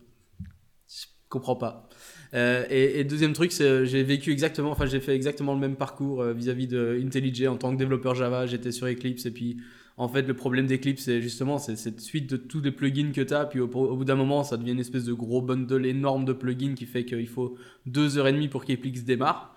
Je 0.88 1.06
comprends 1.28 1.54
pas. 1.54 1.87
Euh, 2.34 2.64
et, 2.68 3.04
deuxième 3.04 3.32
truc, 3.32 3.52
c'est 3.52 3.86
j'ai 3.86 4.02
vécu 4.02 4.32
exactement, 4.32 4.70
enfin 4.70 4.86
j'ai 4.86 5.00
fait 5.00 5.14
exactement 5.14 5.54
le 5.54 5.60
même 5.60 5.76
parcours 5.76 6.22
vis-à-vis 6.24 6.66
de 6.66 7.00
IntelliJ 7.02 7.46
en 7.46 7.56
tant 7.56 7.72
que 7.72 7.78
développeur 7.78 8.14
Java. 8.14 8.46
J'étais 8.46 8.72
sur 8.72 8.86
Eclipse 8.86 9.26
et 9.26 9.30
puis 9.30 9.58
en 9.96 10.08
fait 10.08 10.22
le 10.22 10.34
problème 10.34 10.66
d'Eclipse 10.66 11.04
c'est 11.04 11.22
justement 11.22 11.58
cette 11.58 12.00
suite 12.00 12.28
de 12.28 12.36
tous 12.36 12.60
les 12.60 12.70
plugins 12.70 13.12
que 13.12 13.22
tu 13.22 13.34
as. 13.34 13.46
Puis 13.46 13.60
au, 13.60 13.66
bout 13.66 14.04
d'un 14.04 14.16
moment 14.16 14.44
ça 14.44 14.56
devient 14.56 14.72
une 14.72 14.80
espèce 14.80 15.04
de 15.04 15.14
gros 15.14 15.40
bundle 15.40 15.86
énorme 15.86 16.24
de 16.24 16.32
plugins 16.34 16.74
qui 16.74 16.84
fait 16.84 17.04
qu'il 17.04 17.28
faut 17.28 17.56
deux 17.86 18.18
heures 18.18 18.28
et 18.28 18.32
demie 18.32 18.48
pour 18.48 18.64
qu'Eclipse 18.64 19.04
démarre, 19.04 19.56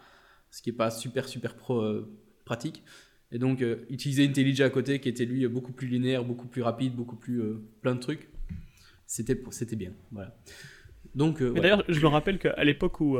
ce 0.49 0.61
qui 0.61 0.69
est 0.69 0.73
pas 0.73 0.91
super 0.91 1.27
super 1.27 1.55
pro, 1.55 1.83
pratique. 2.45 2.83
Et 3.31 3.39
donc, 3.39 3.61
euh, 3.61 3.77
utiliser 3.89 4.25
IntelliJ 4.27 4.61
à 4.61 4.69
côté, 4.69 4.99
qui 4.99 5.09
était 5.09 5.25
lui 5.25 5.47
beaucoup 5.47 5.71
plus 5.71 5.87
linéaire, 5.87 6.25
beaucoup 6.25 6.47
plus 6.47 6.61
rapide, 6.61 6.95
beaucoup 6.95 7.15
plus 7.15 7.41
euh, 7.41 7.63
plein 7.81 7.95
de 7.95 7.99
trucs, 7.99 8.27
c'était, 9.05 9.41
c'était 9.51 9.77
bien. 9.77 9.93
Voilà. 10.11 10.35
Donc, 11.15 11.41
euh, 11.41 11.51
D'ailleurs, 11.51 11.83
je 11.87 11.99
me 11.99 12.07
rappelle 12.07 12.39
qu'à 12.39 12.63
l'époque 12.63 12.99
où, 13.01 13.17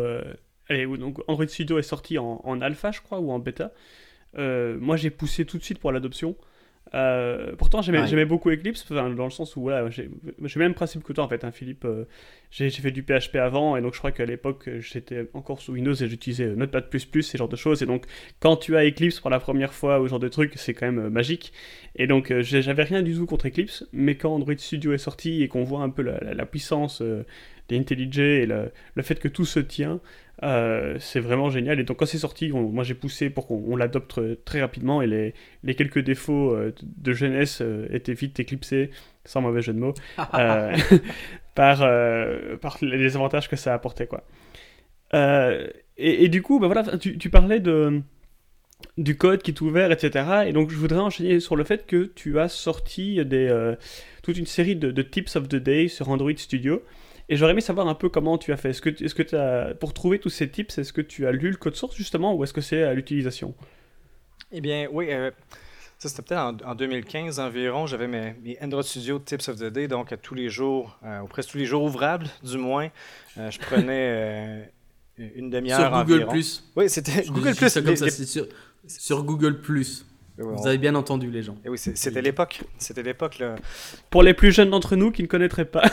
allez, 0.70 0.86
donc 0.86 1.20
Android 1.28 1.48
Studio 1.48 1.78
est 1.78 1.84
sorti 1.84 2.18
en, 2.18 2.42
en, 2.44 2.62
alpha, 2.62 2.92
je 2.92 3.02
crois, 3.02 3.20
ou 3.20 3.32
en 3.32 3.40
bêta, 3.40 3.72
moi 4.36 4.98
j'ai 4.98 5.10
poussé 5.10 5.46
tout 5.46 5.58
de 5.58 5.64
suite 5.64 5.80
pour 5.80 5.92
l'adoption. 5.92 6.36
Euh, 6.94 7.54
pourtant, 7.58 7.82
j'aimais 7.82 8.26
beaucoup 8.26 8.50
Eclipse, 8.50 8.92
dans 8.92 9.08
le 9.08 9.30
sens 9.30 9.56
où 9.56 9.62
voilà, 9.62 9.90
j'ai 9.90 10.10
le 10.40 10.60
même 10.60 10.74
principe 10.74 11.04
que 11.04 11.14
toi 11.14 11.24
en 11.24 11.28
fait, 11.28 11.44
hein, 11.44 11.52
Philippe. 11.52 11.86
Euh, 11.86 12.06
j'ai 12.50 12.70
fait 12.70 12.92
du 12.92 13.04
PHP 13.04 13.38
avant, 13.38 13.78
et 13.78 13.82
donc 13.82 13.94
je 13.94 14.00
crois 14.00 14.12
qu'à 14.12 14.26
l'époque 14.26 14.70
j'étais 14.80 15.30
encore 15.34 15.62
sous 15.62 15.72
Windows 15.72 15.94
et 15.94 16.08
j'utilisais 16.10 16.48
Notepad++, 16.48 16.84
ces 17.22 17.38
genres 17.38 17.48
de 17.48 17.56
choses. 17.56 17.82
Et 17.82 17.86
donc, 17.86 18.06
quand 18.42 18.58
tu 18.58 18.76
as 18.76 18.86
Eclipse 18.86 19.22
pour 19.22 19.30
la 19.30 19.40
première 19.40 19.74
fois 19.74 20.02
ou 20.02 20.06
ce 20.06 20.10
genre 20.10 20.20
de 20.20 20.28
truc, 20.28 20.54
c'est 20.58 20.74
quand 20.74 20.86
même 20.86 21.06
euh, 21.06 21.10
magique. 21.10 21.54
Et 21.96 22.08
donc, 22.08 22.34
j'avais 22.42 22.84
rien 22.84 23.02
du 23.02 23.16
tout 23.16 23.26
contre 23.26 23.48
Eclipse, 23.48 23.88
mais 23.94 24.16
quand 24.16 24.34
Android 24.34 24.58
Studio 24.58 24.92
est 24.94 24.98
sorti 24.98 25.44
et 25.44 25.48
qu'on 25.48 25.64
voit 25.64 25.82
un 25.82 25.90
peu 25.90 26.02
la, 26.02 26.46
puissance 26.46 27.04
IntelliJ 27.78 28.20
et 28.20 28.46
le, 28.46 28.72
le, 28.96 29.04
fait 29.04 29.20
que 29.20 29.28
tout 29.28 29.46
se 29.46 29.60
tient, 29.60 30.00
euh, 30.44 30.98
c'est 31.00 31.20
vraiment 31.20 31.50
génial. 31.50 31.80
Et 31.80 31.84
donc, 31.84 31.98
quand 31.98 32.06
c'est 32.06 32.18
sorti, 32.18 32.50
moi 32.50 32.84
j'ai 32.84 32.96
poussé 32.96 33.30
pour 33.30 33.48
qu'on 33.48 33.75
l'adopte 33.75 34.20
très 34.44 34.62
rapidement 34.62 35.01
et 35.01 35.08
les, 35.08 35.34
les 35.63 35.75
quelques 35.75 36.00
défauts 36.00 36.54
euh, 36.54 36.74
de 36.82 37.13
jeunesse 37.13 37.60
euh, 37.62 37.88
étaient 37.92 38.13
vite 38.13 38.40
éclipsés, 38.40 38.90
sans 39.24 39.42
mauvais 39.42 39.62
jeu 39.62 39.74
de 39.74 39.80
mots, 39.80 39.94
par, 41.56 41.80
par 42.60 42.78
les 42.82 43.16
avantages 43.16 43.50
que 43.50 43.56
ça 43.56 43.74
apportait. 43.74 44.08
Quoi. 44.08 44.24
Et, 45.13 46.24
et, 46.24 46.30
du 46.30 46.42
coup, 46.42 46.60
bah 46.60 46.68
voilà, 46.68 46.98
tu, 46.98 47.18
tu, 47.18 47.30
parlais 47.30 47.60
de, 47.60 48.01
du 48.98 49.18
code 49.18 49.44
qui 49.44 49.51
est 49.51 49.62
ouvert, 49.62 49.92
etc. 49.92 50.46
Et 50.48 50.54
donc, 50.54 50.72
je 50.72 50.78
voudrais 50.78 51.00
enchaîner 51.00 51.40
sur 51.40 51.56
le 51.56 51.63
fait 51.66 51.86
que 51.86 52.06
tu 52.16 52.40
as 52.40 52.48
sorti 52.48 53.24
des, 53.25 53.75
toute 54.24 54.38
une 54.38 54.48
série 54.48 54.75
de, 54.75 54.90
de 54.90 55.01
tips 55.01 55.36
of 55.36 55.50
the 55.50 55.58
day 55.58 55.88
sur 55.88 56.10
Android 56.10 56.36
Studio. 56.38 56.82
Et 57.32 57.38
j'aurais 57.38 57.54
aimé 57.54 57.62
savoir 57.62 57.88
un 57.88 57.96
peu 57.96 58.10
comment 58.10 58.38
tu 58.38 58.52
as 58.52 58.58
fait. 58.58 58.72
Est-ce 58.72 58.82
que, 58.82 58.90
est-ce 58.90 59.16
que 59.16 59.36
as, 59.38 59.74
pour 59.76 59.94
trouver 59.94 60.20
tous 60.20 60.30
ces 60.30 60.50
tips, 60.50 60.78
est-ce 60.78 60.92
que 60.92 61.00
tu 61.00 61.26
as 61.26 61.32
lu 61.32 61.50
le 61.50 61.56
code 61.56 61.76
source 61.76 61.96
justement 61.96 62.36
ou 62.36 62.44
est-ce 62.44 62.52
que 62.52 62.60
c'est 62.60 62.84
à 62.84 62.94
l'utilisation? 62.94 63.56
Eh 64.52 64.60
bien, 64.60 64.90
oui. 64.92 65.08
Euh, 65.12 65.32
ça, 65.98 66.10
c'était 66.10 66.24
peut-être 66.24 66.68
en, 66.68 66.76
2015 66.76 67.40
environ. 67.40 67.88
J'avais 67.88 68.10
mes, 68.10 68.58
Android 68.62 68.84
Studio 68.84 69.18
Tips 69.18 69.48
of 69.48 69.56
the 69.60 69.68
Day, 69.68 69.88
donc 69.88 70.12
à 70.12 70.18
tous 70.18 70.36
les 70.36 70.50
jours, 70.50 71.00
euh, 71.06 71.22
ou 71.22 71.28
presque 71.28 71.52
tous 71.52 71.58
les 71.58 71.66
jours 71.66 71.84
ouvrables, 71.84 72.28
du 72.44 72.58
moins. 72.58 72.90
Euh, 73.38 73.50
je 73.50 73.60
prenais 73.60 74.70
une 75.18 75.50
demi-heure 75.50 75.80
Sur 75.80 76.06
Google 76.06 76.28
Plus. 76.28 76.70
Oui, 76.76 76.90
c'était 76.90 77.24
Google 77.28 77.56
Plus. 77.56 77.74
comme 77.82 77.96
ça, 77.96 78.10
sur, 78.10 78.46
sur 78.86 79.24
Google 79.24 79.62
Plus. 79.62 80.06
Vous 80.38 80.68
avez 80.68 80.78
bien 80.78 80.96
entendu 80.96 81.30
les 81.30 81.44
gens. 81.44 81.58
Et 81.66 81.70
oui, 81.70 81.78
c'était 81.78 82.22
l'époque. 82.22 82.62
C'était 82.78 83.04
l'époque. 83.04 83.44
Pour 84.10 84.24
les 84.24 84.34
plus 84.34 84.52
jeunes 84.52 84.70
d'entre 84.70 84.96
nous 84.96 85.12
qui 85.12 85.22
ne 85.22 85.28
connaîtraient 85.28 85.66
pas. 85.66 85.84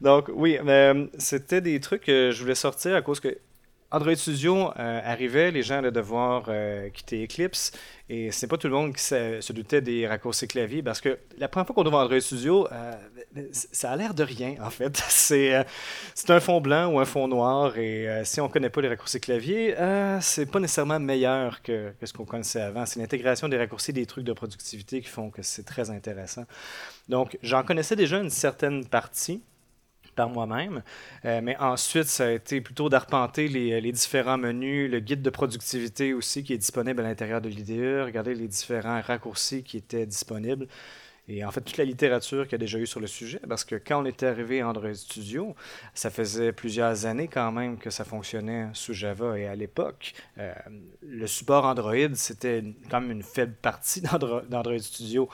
Donc 0.00 0.30
oui, 0.34 0.58
mais 0.64 0.92
euh, 0.94 1.06
c'était 1.18 1.60
des 1.60 1.78
trucs 1.78 2.02
que 2.02 2.30
je 2.32 2.40
voulais 2.42 2.56
sortir 2.56 2.96
à 2.96 3.02
cause 3.02 3.20
que 3.20 3.38
Android 3.92 4.14
Studio 4.14 4.70
euh, 4.78 5.00
arrivait, 5.04 5.50
les 5.50 5.62
gens 5.62 5.76
allaient 5.76 5.92
devoir 5.92 6.46
euh, 6.48 6.88
quitter 6.88 7.24
Eclipse 7.24 7.72
et 8.08 8.30
c'est 8.32 8.46
pas 8.46 8.56
tout 8.56 8.68
le 8.68 8.72
monde 8.72 8.94
qui 8.94 9.02
se, 9.02 9.52
doutait 9.52 9.82
des 9.82 10.06
raccourcis 10.06 10.48
clavier 10.48 10.82
parce 10.82 11.02
que 11.02 11.18
la 11.36 11.46
première 11.46 11.66
fois 11.66 11.74
qu'on 11.74 11.84
ouvre 11.84 11.98
Android 11.98 12.18
Studio, 12.18 12.66
euh, 12.72 12.92
ça 13.52 13.90
a 13.92 13.96
l'air 13.96 14.14
de 14.14 14.22
rien 14.22 14.54
en 14.62 14.70
fait. 14.70 14.96
C'est 15.08 15.64
un 16.28 16.40
fond 16.40 16.60
blanc 16.60 16.92
ou 16.92 17.00
un 17.00 17.04
fond 17.04 17.28
noir 17.28 17.76
et 17.78 18.22
si 18.24 18.40
on 18.40 18.48
connaît 18.48 18.70
pas 18.70 18.80
les 18.80 18.88
raccourcis 18.88 19.20
clavier, 19.20 19.74
c'est 20.20 20.46
pas 20.46 20.60
nécessairement 20.60 21.00
meilleur 21.00 21.62
que, 21.62 21.92
que 22.00 22.06
ce 22.06 22.12
qu'on 22.12 22.24
connaissait 22.24 22.60
avant. 22.60 22.86
C'est 22.86 23.00
l'intégration 23.00 23.48
des 23.48 23.56
raccourcis 23.56 23.92
des 23.92 24.06
trucs 24.06 24.24
de 24.24 24.32
productivité 24.32 25.00
qui 25.00 25.08
font 25.08 25.30
que 25.30 25.42
c'est 25.42 25.64
très 25.64 25.90
intéressant. 25.90 26.44
Donc 27.08 27.38
j'en 27.42 27.62
connaissais 27.62 27.96
déjà 27.96 28.18
une 28.18 28.30
certaine 28.30 28.86
partie 28.86 29.42
par 30.14 30.28
moi-même. 30.28 30.82
Euh, 31.24 31.40
mais 31.42 31.56
ensuite, 31.58 32.04
ça 32.04 32.26
a 32.26 32.30
été 32.30 32.60
plutôt 32.60 32.88
d'arpenter 32.88 33.48
les, 33.48 33.80
les, 33.80 33.92
différents 33.92 34.38
menus, 34.38 34.90
le 34.90 35.00
guide 35.00 35.22
de 35.22 35.30
productivité 35.30 36.14
aussi 36.14 36.44
qui 36.44 36.52
est 36.52 36.58
disponible 36.58 37.00
à 37.00 37.04
l'intérieur 37.04 37.40
de 37.40 37.48
l'IDE, 37.48 38.04
regarder 38.04 38.34
les 38.34 38.48
différents 38.48 39.00
raccourcis 39.00 39.62
qui 39.62 39.76
étaient 39.76 40.06
disponibles. 40.06 40.66
Et 41.28 41.44
en 41.44 41.52
fait, 41.52 41.60
toute 41.60 41.76
la 41.76 41.84
littérature 41.84 42.44
qu'il 42.44 42.52
y 42.52 42.54
a 42.56 42.58
déjà 42.58 42.78
eu 42.78 42.86
sur 42.86 42.98
le 42.98 43.06
sujet, 43.06 43.40
parce 43.48 43.64
que 43.64 43.76
quand 43.76 44.02
on 44.02 44.06
était 44.06 44.26
arrivé 44.26 44.60
à 44.60 44.68
Android 44.68 44.92
Studio, 44.92 45.54
ça 45.94 46.10
faisait 46.10 46.52
plusieurs 46.52 47.06
années 47.06 47.28
quand 47.28 47.52
même 47.52 47.78
que 47.78 47.90
ça 47.90 48.04
fonctionnait 48.04 48.66
sous 48.72 48.92
Java. 48.92 49.38
Et 49.38 49.46
à 49.46 49.54
l'époque, 49.54 50.14
euh, 50.38 50.52
le 51.00 51.26
support 51.28 51.64
Android, 51.64 52.14
c'était 52.14 52.64
quand 52.90 53.00
même 53.00 53.12
une 53.12 53.22
faible 53.22 53.54
partie 53.54 54.00
d'Android 54.50 54.78
Studio. 54.80 55.28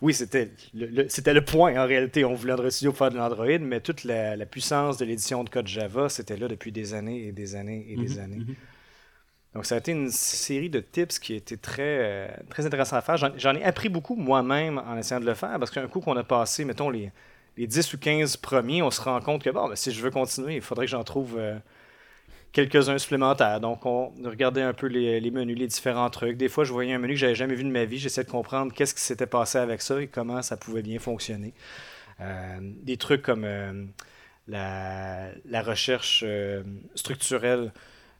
Oui, 0.00 0.14
c'était 0.14 0.52
le, 0.74 1.08
c'était 1.08 1.34
le 1.34 1.44
point 1.44 1.76
en 1.76 1.86
réalité. 1.86 2.24
On 2.24 2.34
voulait 2.34 2.52
Android 2.52 2.70
Studio 2.70 2.92
pour 2.92 2.98
faire 2.98 3.10
de 3.10 3.16
l'Android, 3.16 3.58
mais 3.58 3.80
toute 3.80 4.04
la, 4.04 4.36
puissance 4.46 4.96
de 4.96 5.04
l'édition 5.04 5.42
de 5.44 5.50
code 5.50 5.66
Java, 5.66 6.08
c'était 6.08 6.36
là 6.36 6.46
depuis 6.46 6.72
des 6.72 6.94
années 6.94 7.26
et 7.26 7.32
des 7.32 7.56
années 7.56 7.86
et 7.88 7.96
des 7.96 8.14
mhm, 8.14 8.20
années. 8.20 8.38
Mhm. 8.38 8.54
Donc, 9.54 9.66
ça 9.66 9.74
a 9.74 9.78
été 9.78 9.92
une 9.92 10.10
série 10.10 10.70
de 10.70 10.80
tips 10.80 11.18
qui 11.18 11.34
été 11.34 11.58
très, 11.58 11.82
euh, 11.82 12.28
très 12.48 12.64
intéressant 12.64 12.96
à 12.96 13.02
faire. 13.02 13.16
J'en 13.16 13.54
ai 13.54 13.62
appris 13.62 13.90
beaucoup 13.90 14.16
moi-même 14.16 14.78
en 14.78 14.96
essayant 14.96 15.20
de 15.20 15.26
le 15.26 15.34
faire 15.34 15.58
parce 15.58 15.70
qu'un 15.70 15.86
coup 15.88 16.00
qu'on 16.00 16.16
a 16.16 16.24
passé, 16.24 16.64
mettons, 16.64 16.88
les, 16.88 17.12
les 17.58 17.66
10 17.66 17.92
ou 17.92 17.98
15 17.98 18.38
premiers, 18.38 18.82
on 18.82 18.90
se 18.90 19.00
rend 19.02 19.20
compte 19.20 19.42
que 19.42 19.50
bon, 19.50 19.68
ben, 19.68 19.76
si 19.76 19.92
je 19.92 20.00
veux 20.00 20.10
continuer, 20.10 20.56
il 20.56 20.62
faudrait 20.62 20.86
que 20.86 20.90
j'en 20.90 21.04
trouve 21.04 21.36
euh, 21.36 21.58
quelques-uns 22.52 22.96
supplémentaires. 22.96 23.60
Donc, 23.60 23.84
on 23.84 24.14
regardait 24.24 24.62
un 24.62 24.72
peu 24.72 24.86
les, 24.86 25.30
menus, 25.30 25.58
les 25.58 25.66
différents 25.66 26.08
trucs. 26.08 26.38
Des 26.38 26.48
fois, 26.48 26.64
je 26.64 26.72
voyais 26.72 26.94
un 26.94 26.98
menu 26.98 27.12
que 27.12 27.18
j'avais 27.18 27.34
jamais 27.34 27.54
vu 27.54 27.64
de 27.64 27.70
ma 27.70 27.84
vie. 27.84 27.98
J'essayais 27.98 28.24
de 28.24 28.30
comprendre 28.30 28.72
qu'est-ce 28.72 28.94
qui 28.94 29.02
s'était 29.02 29.26
passé 29.26 29.58
avec 29.58 29.82
ça 29.82 30.00
et 30.00 30.06
comment 30.06 30.40
ça 30.40 30.56
pouvait 30.56 30.82
bien 30.82 30.98
fonctionner. 30.98 31.52
Euh, 32.22 32.58
des 32.60 32.96
trucs 32.96 33.20
comme 33.20 33.46
la, 34.48 35.30
recherche 35.62 36.24
structurelle 36.94 37.70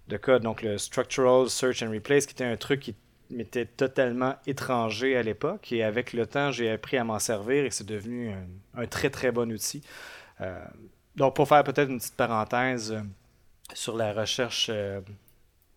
de 0.09 0.17
code, 0.17 0.43
donc 0.43 0.63
le 0.63 0.79
Structural 0.79 1.49
Search 1.49 1.83
and 1.83 1.91
Replace, 1.91 2.27
qui 2.27 2.35
était 2.35 2.45
un 2.45 2.57
truc 2.57 2.81
qui 2.81 2.95
m'était 3.31 3.67
totalement 3.67 4.35
étranger 4.47 5.17
à 5.17 5.23
l'époque. 5.23 5.73
Et 5.73 5.83
avec 5.83 6.13
le 6.13 6.27
temps, 6.27 6.51
j'ai 6.51 6.71
appris 6.71 6.97
à 6.97 7.05
m'en 7.05 7.19
servir 7.19 7.65
et 7.65 7.71
c'est 7.71 7.87
devenu 7.87 8.33
un, 8.77 8.87
très 8.87 9.11
très 9.11 9.33
bon 9.33 9.51
outil. 9.51 9.83
Euh, 10.41 10.63
donc, 11.17 11.37
pour 11.37 11.49
faire 11.49 11.65
peut-être 11.65 11.91
une 11.91 11.99
petite 11.99 12.17
parenthèse 12.17 12.93
euh, 12.93 13.01
sur 13.75 13.97
la 13.97 14.13
recherche 14.13 14.71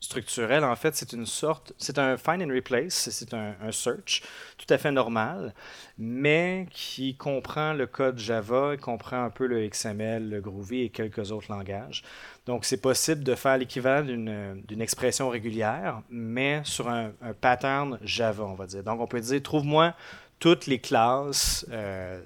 structurelle, 0.05 0.63
en 0.63 0.75
fait, 0.75 0.95
c'est 0.95 1.13
une 1.13 1.25
sorte, 1.25 1.73
c'est 1.77 1.99
un 1.99 2.17
find 2.17 2.41
and 2.41 2.53
replace, 2.53 3.09
c'est 3.09 3.33
un, 3.33 3.55
search 3.71 4.21
tout 4.57 4.71
à 4.73 4.77
fait 4.77 4.91
normal, 4.91 5.53
mais 5.97 6.67
qui 6.71 7.15
comprend 7.15 7.73
le 7.73 7.87
code 7.87 8.17
Java, 8.17 8.77
comprend 8.77 9.23
un 9.25 9.29
peu 9.29 9.47
le 9.47 9.67
XML, 9.67 10.29
le 10.29 10.41
Groovy 10.41 10.81
et 10.83 10.89
quelques 10.89 11.31
autres 11.31 11.51
langages. 11.51 12.03
Donc, 12.45 12.65
c'est 12.65 12.81
possible 12.81 13.23
de 13.23 13.35
faire 13.35 13.57
l'équivalent 13.57 14.05
d'une 14.05 14.81
expression 14.81 15.29
régulière, 15.29 16.01
mais 16.09 16.61
sur 16.63 16.87
un, 16.87 17.11
pattern 17.41 17.99
Java, 18.03 18.43
on 18.43 18.53
va 18.53 18.67
dire. 18.67 18.83
Donc, 18.83 19.01
on 19.01 19.07
peut 19.07 19.19
dire, 19.19 19.41
trouve-moi 19.41 19.93
toutes 20.39 20.67
les 20.67 20.79
classes 20.79 21.65
euh, 21.71 22.21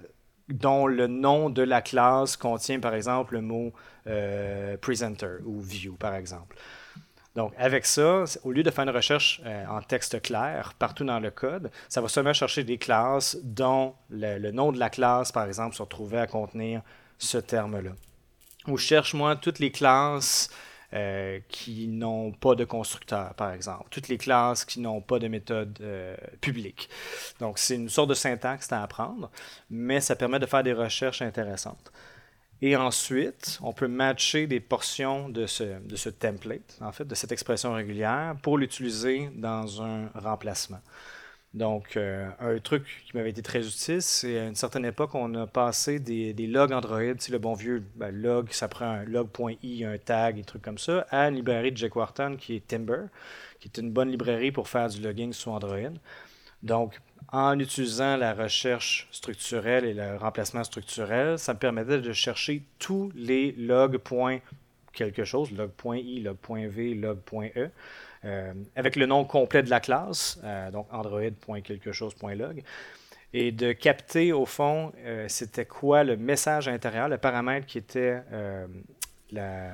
dont 0.50 0.88
le 0.88 1.08
nom 1.08 1.50
de 1.50 1.62
la 1.62 1.82
classe 1.82 2.36
contient, 2.36 2.80
par 2.80 2.94
exemple, 2.94 3.36
le 3.36 3.42
mot 3.42 3.72
euh, 4.08 4.78
presenter 4.78 5.38
ou 5.46 5.62
view, 5.62 5.96
par 5.96 6.16
exemple. 6.16 6.56
Donc, 7.40 7.54
avec 7.58 7.86
ça, 7.86 8.26
au 8.44 8.52
lieu 8.52 8.64
de 8.64 8.70
faire 8.70 8.84
une 8.84 8.90
recherche 8.90 9.40
euh, 9.46 9.66
en 9.68 9.82
texte 9.82 10.22
clair 10.22 10.74
partout 10.78 11.06
dans 11.06 11.22
le 11.22 11.32
code, 11.32 11.72
ça 11.88 12.02
va 12.02 12.10
seulement 12.10 12.34
chercher 12.34 12.66
des 12.66 12.78
classes 12.78 13.38
dont 13.44 13.96
le, 14.10 14.52
nom 14.52 14.74
de 14.74 14.78
la 14.78 14.90
classe, 14.90 15.32
par 15.32 15.46
exemple, 15.46 15.74
se 15.74 15.82
retrouvait 15.82 16.20
à 16.20 16.28
contenir 16.28 16.82
ce 17.18 17.38
terme-là. 17.38 17.92
Ou 18.68 18.76
cherche-moi 18.76 19.38
toutes 19.38 19.60
les 19.60 19.72
classes 19.72 20.50
euh, 20.92 21.40
qui 21.48 21.88
n'ont 21.88 22.34
pas 22.34 22.56
de 22.56 22.66
constructeur, 22.66 23.34
par 23.36 23.54
exemple. 23.54 23.86
Toutes 23.90 24.10
les 24.10 24.18
classes 24.18 24.66
qui 24.66 24.82
n'ont 24.82 25.00
pas 25.00 25.20
de 25.20 25.30
méthode 25.30 25.80
euh, 25.80 26.18
publique. 26.42 26.90
Donc, 27.40 27.58
c'est 27.58 27.76
une 27.76 27.88
sorte 27.88 28.10
de 28.10 28.16
syntaxe 28.16 28.70
à 28.74 28.84
apprendre, 28.84 29.32
mais 29.70 30.02
ça 30.02 30.18
permet 30.18 30.40
de 30.40 30.46
faire 30.46 30.64
des 30.64 30.74
recherches 30.74 31.22
intéressantes. 31.22 31.90
Et 32.62 32.76
ensuite, 32.76 33.58
on 33.62 33.72
peut 33.72 33.88
matcher 33.88 34.46
des 34.46 34.60
portions 34.60 35.30
de 35.30 35.46
ce, 35.46 35.80
de 35.80 35.96
ce 35.96 36.10
template, 36.10 36.78
en 36.82 36.92
fait, 36.92 37.06
de 37.06 37.16
cette 37.16 37.32
expression 37.32 37.74
régulière, 37.74 38.36
pour 38.42 38.58
l'utiliser 38.58 39.30
dans 39.34 39.82
un 39.82 40.08
remplacement. 40.14 40.82
Donc, 41.54 41.98
euh, 41.98 42.30
un 42.40 42.60
truc 42.60 42.86
qui 43.06 43.18
m'avait 43.18 43.32
été 43.32 43.42
très 43.42 43.66
utile, 43.66 44.02
c'est 44.04 44.38
à 44.38 44.46
une 44.46 44.56
certaine 44.56 44.86
époque, 44.86 45.16
on 45.16 45.34
a 45.34 45.48
passé 45.48 46.00
des, 46.00 46.34
logs 46.46 46.74
Android, 46.74 47.16
c'est 47.18 47.32
le 47.32 47.40
bon 47.40 47.54
vieux 47.54 47.84
ben, 47.96 48.12
log, 48.12 48.52
ça 48.52 48.68
prend 48.68 48.86
un 48.86 49.04
log.i, 49.06 49.84
un 49.84 49.98
tag, 49.98 50.36
des 50.36 50.44
trucs 50.44 50.62
comme 50.62 50.78
ça, 50.78 51.08
à 51.10 51.28
une 51.28 51.36
librairie 51.36 51.72
de 51.72 51.78
Jack 51.78 51.96
Wharton 51.96 52.36
qui 52.38 52.56
est 52.56 52.68
Timber, 52.68 53.06
qui 53.60 53.68
est 53.68 53.80
une 53.80 53.92
bonne 53.92 54.12
librairie 54.12 54.52
pour 54.52 54.68
faire 54.68 54.90
du 54.90 55.02
logging 55.02 55.34
sur 55.34 55.54
Android. 55.54 55.94
Donc, 56.62 57.00
en 57.32 57.60
utilisant 57.60 58.18
la 58.18 58.34
recherche 58.34 59.08
structurelle 59.12 59.86
et 59.86 59.94
le 59.94 60.18
remplacement 60.18 60.64
structurel, 60.64 61.38
ça 61.38 61.54
me 61.54 61.60
permettait 61.60 62.00
de 62.00 62.14
chercher 62.14 62.64
tous 62.80 63.12
les 63.16 63.52
logs. 63.54 64.00
quelque 64.94 65.24
chose, 65.24 65.52
log.i, 65.52 66.22
log.v, 66.22 66.96
log.e 66.96 67.70
euh, 68.26 68.54
avec 68.76 68.98
le 68.98 69.06
nom 69.06 69.24
complet 69.24 69.64
de 69.64 69.70
la 69.70 69.80
classe, 69.80 70.40
euh, 70.44 70.72
donc 70.72 70.88
android.quelquechose.log, 70.92 72.64
et 73.32 73.52
de 73.54 73.72
capter 73.72 74.34
au 74.34 74.46
fond 74.46 74.92
euh, 75.06 75.26
c'était 75.30 75.66
quoi 75.66 76.04
le 76.04 76.18
message 76.18 76.68
à 76.68 76.72
l'intérieur, 76.72 77.08
le 77.08 77.18
paramètre 77.18 77.66
qui 77.66 77.78
était, 77.78 78.22
la, 79.32 79.72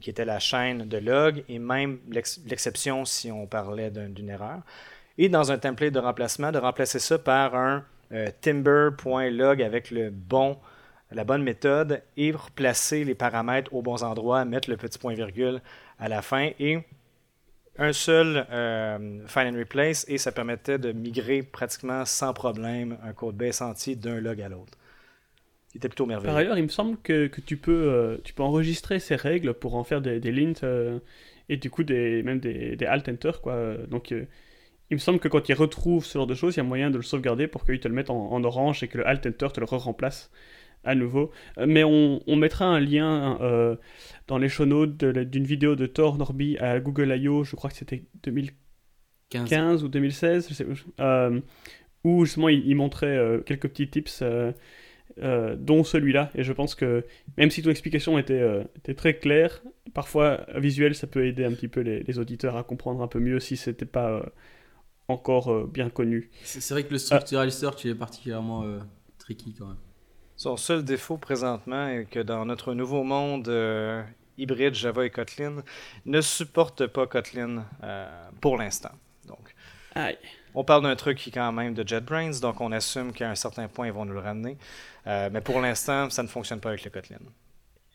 qui 0.00 0.10
était 0.10 0.24
la 0.24 0.38
chaîne 0.38 0.86
de 0.86 0.98
log 0.98 1.42
et 1.48 1.58
même 1.58 1.98
l'exception 2.10 3.04
si 3.04 3.32
on 3.32 3.46
parlait 3.46 3.90
d'une 3.90 4.28
erreur. 4.28 4.60
Et 5.22 5.28
dans 5.28 5.52
un 5.52 5.58
template 5.58 5.92
de 5.92 5.98
remplacement, 5.98 6.50
de 6.50 6.56
remplacer 6.58 6.98
ça 6.98 7.18
par 7.18 7.54
un 7.54 7.84
timber.log 8.40 9.62
avec 9.62 9.90
le 9.90 10.08
bon 10.08 10.56
la 11.12 11.24
bonne 11.24 11.42
méthode 11.42 12.02
et 12.16 12.32
replacer 12.32 13.04
les 13.04 13.14
paramètres 13.14 13.74
aux 13.74 13.82
bons 13.82 14.02
endroits, 14.02 14.44
mettre 14.46 14.70
le 14.70 14.78
petit 14.78 14.98
point 14.98 15.12
virgule 15.12 15.60
à 15.98 16.08
la 16.08 16.22
fin 16.22 16.50
et 16.58 16.78
un 17.78 17.92
seul 17.92 18.46
euh, 18.50 19.26
Find 19.26 19.54
and 19.54 19.58
Replace 19.58 20.06
et 20.08 20.16
ça 20.16 20.32
permettait 20.32 20.78
de 20.78 20.92
migrer 20.92 21.42
pratiquement 21.42 22.06
sans 22.06 22.32
problème 22.32 22.96
un 23.02 23.12
code 23.12 23.36
base 23.36 23.60
entier 23.60 23.96
d'un 23.96 24.20
log 24.20 24.40
à 24.40 24.48
l'autre. 24.48 24.78
C'était 25.68 25.88
plutôt 25.88 26.06
merveilleux. 26.06 26.32
Par 26.32 26.36
ailleurs, 26.36 26.58
il 26.58 26.64
me 26.64 26.68
semble 26.68 26.96
que, 27.02 27.26
que 27.26 27.42
tu, 27.42 27.58
peux, 27.58 27.72
euh, 27.72 28.16
tu 28.24 28.32
peux 28.32 28.42
enregistrer 28.42 28.98
ces 28.98 29.16
règles 29.16 29.52
pour 29.54 29.76
en 29.76 29.84
faire 29.84 30.00
des, 30.00 30.18
des 30.18 30.32
lints 30.32 30.64
euh, 30.64 30.98
et 31.50 31.58
du 31.58 31.68
coup 31.70 31.84
des, 31.84 32.22
même 32.22 32.40
des, 32.40 32.76
des 32.76 32.86
alt-enter. 32.86 33.32
Quoi. 33.42 33.74
Donc 33.88 34.14
il 34.90 34.94
me 34.94 34.98
semble 34.98 35.18
que 35.18 35.28
quand 35.28 35.48
il 35.48 35.54
retrouve 35.54 36.04
ce 36.04 36.18
genre 36.18 36.26
de 36.26 36.34
choses, 36.34 36.54
il 36.54 36.58
y 36.58 36.60
a 36.60 36.64
moyen 36.64 36.90
de 36.90 36.96
le 36.96 37.02
sauvegarder 37.02 37.46
pour 37.46 37.64
qu'il 37.64 37.78
te 37.80 37.88
le 37.88 37.94
mette 37.94 38.10
en, 38.10 38.32
en, 38.32 38.44
orange 38.44 38.82
et 38.82 38.88
que 38.88 38.98
le 38.98 39.06
alt-enter 39.06 39.48
te 39.52 39.60
le 39.60 39.66
re-remplace 39.66 40.30
à 40.84 40.94
nouveau. 40.94 41.30
Mais 41.64 41.84
on, 41.84 42.22
on 42.26 42.36
mettra 42.36 42.64
un 42.64 42.80
lien 42.80 43.38
dans 44.30 44.38
les 44.38 44.48
show 44.48 44.64
notes 44.64 44.96
d'une 45.04 45.44
vidéo 45.44 45.74
de 45.74 45.86
Thor 45.86 46.16
Norby 46.16 46.56
à 46.58 46.78
Google 46.78 47.12
I.O., 47.20 47.42
je 47.42 47.56
crois 47.56 47.68
que 47.68 47.76
c'était 47.76 48.04
2015 48.22 49.82
ou 49.82 49.88
2016, 49.88 50.48
je 50.48 50.54
sais, 50.54 50.66
euh, 51.00 51.40
où 52.04 52.24
justement 52.24 52.48
il, 52.48 52.74
montrait 52.76 53.06
euh, 53.08 53.40
quelques 53.40 53.68
petits 53.68 53.90
tips, 53.90 54.22
euh, 54.22 54.52
dont 55.56 55.82
celui-là. 55.82 56.30
Et 56.36 56.44
je 56.44 56.52
pense 56.52 56.76
que 56.76 57.04
même 57.36 57.50
si 57.50 57.60
ton 57.60 57.70
explication 57.70 58.18
était, 58.18 58.40
était 58.76 58.94
très 58.94 59.14
claire, 59.18 59.62
parfois 59.94 60.46
visuel, 60.54 60.94
ça 60.94 61.08
peut 61.08 61.26
aider 61.26 61.44
un 61.44 61.52
petit 61.52 61.68
peu 61.68 61.80
les, 61.80 62.18
auditeurs 62.20 62.56
à 62.56 62.62
comprendre 62.62 63.02
un 63.02 63.08
peu 63.08 63.18
mieux 63.18 63.40
si 63.40 63.56
c'était 63.56 63.84
pas 63.84 64.24
encore 65.10 65.66
bien 65.66 65.90
connu. 65.90 66.30
C'est 66.42 66.70
vrai 66.70 66.84
que 66.84 66.92
le 66.92 66.98
structural 66.98 67.50
search 67.52 67.84
est 67.86 67.94
particulièrement 67.94 68.64
tricky 69.18 69.54
quand 69.58 69.66
même. 69.66 69.76
Son 70.36 70.56
seul 70.56 70.84
défaut 70.84 71.18
présentement 71.18 71.88
est 71.88 72.06
que 72.06 72.20
dans 72.20 72.46
notre 72.46 72.74
nouveau 72.74 73.02
monde 73.02 73.48
hybride 74.40 74.74
Java 74.74 75.04
et 75.04 75.10
Kotlin 75.10 75.62
ne 76.06 76.20
supporte 76.20 76.86
pas 76.86 77.06
Kotlin 77.06 77.64
euh, 77.82 78.08
pour 78.40 78.56
l'instant. 78.56 78.92
Donc, 79.26 79.54
on 80.54 80.64
parle 80.64 80.82
d'un 80.82 80.96
truc 80.96 81.18
qui 81.18 81.30
est 81.30 81.32
quand 81.32 81.52
même 81.52 81.74
de 81.74 81.86
JetBrains, 81.86 82.40
donc 82.40 82.60
on 82.60 82.72
assume 82.72 83.12
qu'à 83.12 83.30
un 83.30 83.34
certain 83.34 83.68
point, 83.68 83.86
ils 83.86 83.92
vont 83.92 84.04
nous 84.04 84.14
le 84.14 84.20
ramener. 84.20 84.56
Euh, 85.06 85.28
mais 85.32 85.40
pour 85.40 85.60
l'instant, 85.60 86.10
ça 86.10 86.22
ne 86.22 86.28
fonctionne 86.28 86.60
pas 86.60 86.70
avec 86.70 86.84
le 86.84 86.90
Kotlin. 86.90 87.18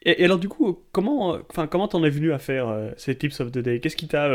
Et, 0.03 0.23
alors 0.23 0.37
du 0.37 0.47
coup, 0.47 0.83
comment 0.91 1.39
enfin 1.49 1.65
comment 1.65 1.87
t'en 1.87 2.03
es 2.03 2.11
venu 2.11 2.31
à 2.31 2.37
faire 2.37 2.67
euh, 2.67 2.91
ces 2.95 3.17
tips 3.17 3.39
of 3.39 3.51
the 3.51 3.57
day? 3.57 3.79
Qu'est-ce 3.79 3.95
qui 3.95 4.07
t'a 4.07 4.29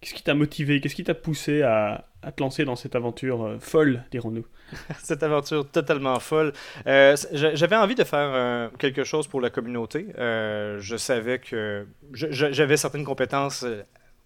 qu'est-ce 0.00 0.14
qui 0.14 0.22
t'a 0.22 0.34
motivé 0.34 0.80
Qu'est-ce 0.80 0.94
qui 0.94 1.04
t'a 1.04 1.14
poussé 1.14 1.62
à, 1.62 2.06
te 2.34 2.42
lancer 2.42 2.64
dans 2.64 2.76
cette 2.76 2.94
aventure 2.94 3.56
folle, 3.60 4.04
dirons-nous? 4.10 4.44
Cette 5.02 5.22
aventure 5.22 5.70
totalement 5.70 6.18
folle. 6.18 6.52
Euh, 6.88 7.16
j'avais 7.32 7.76
envie 7.76 7.94
de 7.94 8.02
faire 8.02 8.32
euh, 8.34 8.68
quelque 8.78 9.04
chose 9.04 9.28
pour 9.28 9.40
la 9.40 9.48
communauté. 9.48 10.08
Euh, 10.18 10.80
je 10.80 10.96
savais 10.96 11.38
que 11.38 11.86
j'avais 12.12 12.76
certaines 12.76 13.04
compétences 13.04 13.64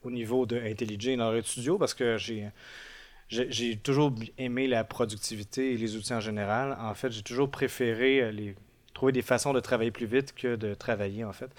au 0.02 0.10
niveau 0.10 0.46
de 0.46 0.58
IntelliJ 0.58 1.16
dans 1.18 1.30
le 1.30 1.42
studio 1.42 1.76
parce 1.76 1.92
que 1.92 2.16
j'ai 3.28 3.76
toujours 3.76 4.14
aimé 4.38 4.66
la 4.66 4.82
productivité 4.82 5.74
et 5.74 5.76
les 5.76 5.94
outils 5.96 6.14
en 6.14 6.20
général. 6.20 6.74
En 6.80 6.94
fait, 6.94 7.12
j'ai 7.12 7.22
toujours 7.22 7.50
préféré 7.50 8.32
trouver 8.94 9.12
des 9.12 9.22
façons 9.22 9.52
de 9.52 9.60
travailler 9.60 9.90
plus 9.90 10.06
vite 10.06 10.34
que 10.34 10.56
de 10.56 10.74
travailler, 10.74 11.24
en 11.24 11.32
fait. 11.32 11.50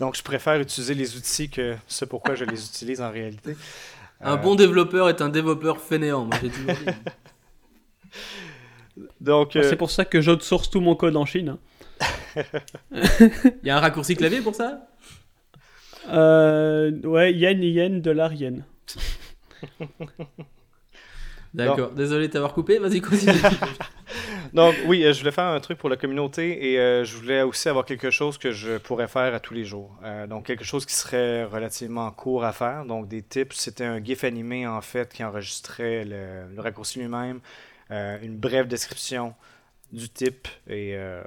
Donc, 0.00 0.16
je 0.16 0.22
préfère 0.22 0.58
utiliser 0.58 0.94
les 0.94 1.16
outils 1.16 1.50
que 1.50 1.76
ce 1.86 2.06
pourquoi 2.06 2.34
je 2.34 2.44
les 2.44 2.64
utilise 2.64 3.00
en 3.00 3.10
réalité. 3.10 3.56
Un 4.22 4.36
bon 4.36 4.54
développeur 4.54 5.08
est 5.08 5.22
un 5.22 5.30
développeur 5.30 5.80
fainéant, 5.80 6.26
moi 6.26 6.36
j'ai 6.42 6.50
toujours 6.50 6.74
dit. 6.74 6.92
Donc, 9.20 9.52
C'est 9.54 9.76
pour 9.76 9.90
ça 9.90 10.04
que 10.04 10.20
j'outsource 10.20 10.68
tout 10.68 10.82
mon 10.82 10.94
code 10.94 11.16
en 11.16 11.24
Chine. 11.24 11.56
Il 12.92 13.64
y 13.64 13.70
a 13.70 13.78
un 13.78 13.80
raccourci 13.80 14.16
clavier 14.16 14.42
pour 14.42 14.54
ça? 14.54 14.88
Euh, 16.10 16.90
Ouais, 17.02 17.32
yen, 17.32 17.62
yen, 17.62 18.02
dollar, 18.02 18.34
yen. 18.34 18.64
D'accord, 21.54 21.90
désolé 21.90 22.28
de 22.28 22.32
t'avoir 22.32 22.52
coupé, 22.52 22.78
vas-y 22.78 23.00
continue. 23.00 23.32
Donc 24.52 24.74
oui, 24.86 25.04
euh, 25.04 25.12
je 25.12 25.20
voulais 25.20 25.30
faire 25.32 25.44
un 25.44 25.60
truc 25.60 25.78
pour 25.78 25.88
la 25.88 25.96
communauté 25.96 26.72
et 26.72 26.80
euh, 26.80 27.04
je 27.04 27.16
voulais 27.16 27.42
aussi 27.42 27.68
avoir 27.68 27.84
quelque 27.84 28.10
chose 28.10 28.36
que 28.36 28.50
je 28.50 28.78
pourrais 28.78 29.06
faire 29.06 29.32
à 29.34 29.40
tous 29.40 29.54
les 29.54 29.64
jours. 29.64 29.96
donc 30.28 30.46
quelque 30.46 30.64
chose 30.64 30.86
qui 30.86 30.94
serait 30.94 31.44
relativement 31.44 32.10
court 32.10 32.44
à 32.44 32.52
faire. 32.52 32.84
Donc 32.84 33.08
des 33.08 33.22
tips, 33.22 33.56
c'était 33.56 33.84
un 33.84 34.02
GIF 34.02 34.24
animé 34.24 34.66
en 34.66 34.80
fait 34.80 35.12
qui 35.12 35.22
enregistrait 35.22 36.04
le 36.04 36.60
raccourci 36.60 36.98
lui-même, 36.98 37.40
euh, 37.90 38.18
une 38.22 38.36
brève 38.36 38.68
description 38.68 39.34
du 39.90 40.08
type 40.08 40.46
euh, 40.68 41.24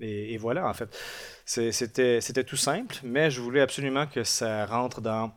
et, 0.00 0.34
et, 0.34 0.36
voilà, 0.36 0.68
en 0.68 0.74
fait. 0.74 0.88
C'était 1.44 2.44
tout 2.44 2.56
simple, 2.56 2.96
mais 3.04 3.30
je 3.30 3.40
voulais 3.40 3.60
absolument 3.60 4.06
que 4.08 4.24
ça 4.24 4.66
rentre 4.66 5.00
dans 5.00 5.32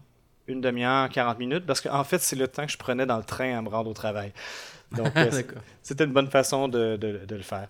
une 0.48 0.62
demi-heure, 0.62 1.10
40 1.10 1.40
minutes, 1.40 1.66
parce 1.66 1.82
qu'en 1.82 2.04
fait, 2.04 2.20
c'est 2.20 2.36
le 2.36 2.48
temps 2.48 2.66
que 2.66 2.72
je 2.72 2.78
prenais 2.78 3.06
dans 3.06 3.18
le 3.18 3.24
train 3.24 3.58
à 3.58 3.62
me 3.62 3.70
rendre 3.70 3.90
au 3.90 3.94
travail. 3.94 4.32
Donc, 4.96 5.12
euh, 5.18 5.32
c'était 5.82 6.06
une 6.06 6.14
bonne 6.14 6.30
façon 6.30 6.68
de, 6.68 6.98
le 7.02 7.42
faire. 7.42 7.70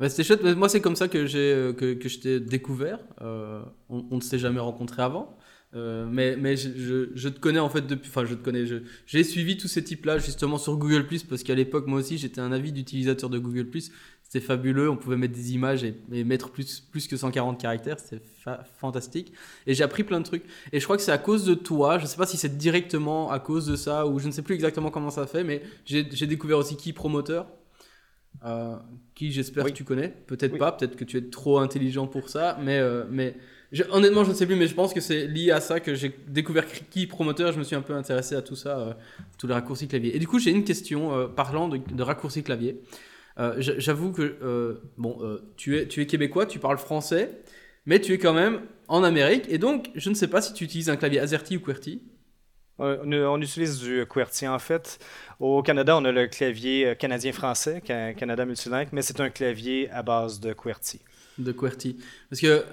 C'était 0.00 0.24
chouette. 0.24 0.42
Moi, 0.42 0.68
c'est 0.68 0.80
comme 0.80 0.96
ça 0.96 1.08
que, 1.08 1.26
j'ai 1.26 1.74
que, 1.76 1.94
que 1.94 2.08
je 2.08 2.18
t'ai 2.20 2.40
découvert. 2.40 3.00
on 3.20 4.16
ne 4.16 4.20
s'est 4.20 4.38
jamais 4.38 4.60
rencontré 4.60 5.02
avant. 5.02 5.38
Euh, 5.74 6.06
mais 6.10 6.34
mais 6.36 6.56
je, 6.56 7.10
je, 7.14 7.28
te 7.28 7.38
connais 7.38 7.58
en 7.58 7.68
fait 7.68 7.82
depuis. 7.86 8.08
Enfin, 8.08 8.24
je 8.24 8.34
te 8.34 8.42
connais. 8.42 8.64
J'ai 9.06 9.22
suivi 9.22 9.58
tous 9.58 9.68
ces 9.68 9.84
types-là 9.84 10.18
justement 10.18 10.56
sur 10.56 10.76
Google 10.78 11.06
parce 11.28 11.42
qu'à 11.42 11.54
l'époque, 11.54 11.86
moi 11.86 11.98
aussi, 11.98 12.16
j'étais 12.16 12.40
un 12.40 12.52
avis 12.52 12.72
d'utilisateur 12.72 13.28
de 13.28 13.38
Google 13.38 13.66
C'était 14.28 14.44
fabuleux. 14.44 14.90
On 14.90 14.96
pouvait 14.96 15.16
mettre 15.16 15.34
des 15.34 15.54
images 15.54 15.84
et, 15.84 16.24
mettre 16.24 16.50
plus, 16.50 16.80
plus 16.80 17.08
que 17.08 17.16
140 17.16 17.58
caractères. 17.58 17.98
C'était 17.98 18.22
fantastique. 18.78 19.32
Et 19.66 19.74
j'ai 19.74 19.82
appris 19.82 20.04
plein 20.04 20.20
de 20.20 20.24
trucs. 20.24 20.44
Et 20.72 20.80
je 20.80 20.84
crois 20.84 20.96
que 20.96 21.02
c'est 21.02 21.12
à 21.12 21.18
cause 21.18 21.44
de 21.44 21.54
toi. 21.54 21.98
Je 21.98 22.06
sais 22.06 22.16
pas 22.16 22.26
si 22.26 22.36
c'est 22.36 22.58
directement 22.58 23.30
à 23.30 23.40
cause 23.40 23.66
de 23.66 23.74
ça 23.74 24.06
ou 24.06 24.18
je 24.18 24.26
ne 24.26 24.32
sais 24.32 24.42
plus 24.42 24.54
exactement 24.54 24.90
comment 24.90 25.10
ça 25.10 25.26
fait, 25.26 25.44
mais 25.44 25.62
j'ai 25.86 26.04
découvert 26.26 26.58
aussi 26.58 26.76
qui 26.76 26.92
promoteur. 26.92 27.46
Euh, 28.44 28.76
qui 29.14 29.32
j'espère 29.32 29.64
que 29.64 29.70
tu 29.70 29.84
connais. 29.84 30.08
Peut-être 30.26 30.58
pas. 30.58 30.72
Peut-être 30.72 30.96
que 30.96 31.04
tu 31.04 31.16
es 31.16 31.22
trop 31.22 31.58
intelligent 31.58 32.06
pour 32.06 32.28
ça. 32.28 32.56
Mais, 32.62 32.78
euh, 32.78 33.04
mais 33.10 33.34
honnêtement, 33.90 34.24
je 34.24 34.30
ne 34.30 34.34
sais 34.34 34.46
plus, 34.46 34.54
mais 34.54 34.68
je 34.68 34.74
pense 34.74 34.94
que 34.94 35.00
c'est 35.00 35.26
lié 35.26 35.50
à 35.50 35.60
ça 35.60 35.80
que 35.80 35.94
j'ai 35.94 36.14
découvert 36.28 36.64
qui 36.90 37.06
promoteur. 37.06 37.52
Je 37.52 37.58
me 37.58 37.64
suis 37.64 37.74
un 37.74 37.82
peu 37.82 37.94
intéressé 37.94 38.36
à 38.36 38.42
tout 38.42 38.54
ça, 38.54 38.78
euh, 38.78 38.92
tous 39.38 39.48
les 39.48 39.54
raccourcis 39.54 39.88
clavier. 39.88 40.14
Et 40.14 40.18
du 40.18 40.28
coup, 40.28 40.38
j'ai 40.38 40.50
une 40.50 40.64
question 40.64 41.28
parlant 41.34 41.68
de, 41.68 42.02
raccourcis 42.02 42.42
clavier. 42.42 42.80
Euh, 43.38 43.54
j'avoue 43.58 44.12
que 44.12 44.80
bon, 44.96 45.18
tu 45.56 45.76
es 45.76 45.86
tu 45.86 46.00
es 46.00 46.06
québécois, 46.06 46.46
tu 46.46 46.58
parles 46.58 46.78
français, 46.78 47.42
mais 47.86 48.00
tu 48.00 48.12
es 48.12 48.18
quand 48.18 48.34
même 48.34 48.62
en 48.88 49.02
Amérique, 49.02 49.44
et 49.48 49.58
donc 49.58 49.90
je 49.94 50.10
ne 50.10 50.14
sais 50.14 50.28
pas 50.28 50.40
si 50.40 50.52
tu 50.52 50.64
utilises 50.64 50.90
un 50.90 50.96
clavier 50.96 51.20
AZERTY 51.20 51.56
ou 51.56 51.60
QWERTY. 51.60 52.02
On, 52.80 53.40
utilise 53.42 53.80
du 53.80 54.06
QWERTY 54.06 54.46
en 54.46 54.60
fait. 54.60 55.00
Au 55.40 55.62
Canada, 55.62 55.96
on 55.96 56.04
a 56.04 56.12
le 56.12 56.28
clavier 56.28 56.94
canadien-français, 56.96 57.80
Canada 57.80 58.44
Multilink, 58.44 58.92
mais 58.92 59.02
c'est 59.02 59.20
un 59.20 59.30
clavier 59.30 59.90
à 59.90 60.02
base 60.02 60.38
de 60.38 60.52
QWERTY. 60.52 61.00
De 61.38 61.52
QWERTY. 61.52 61.96
Parce 62.30 62.40
que 62.40 62.64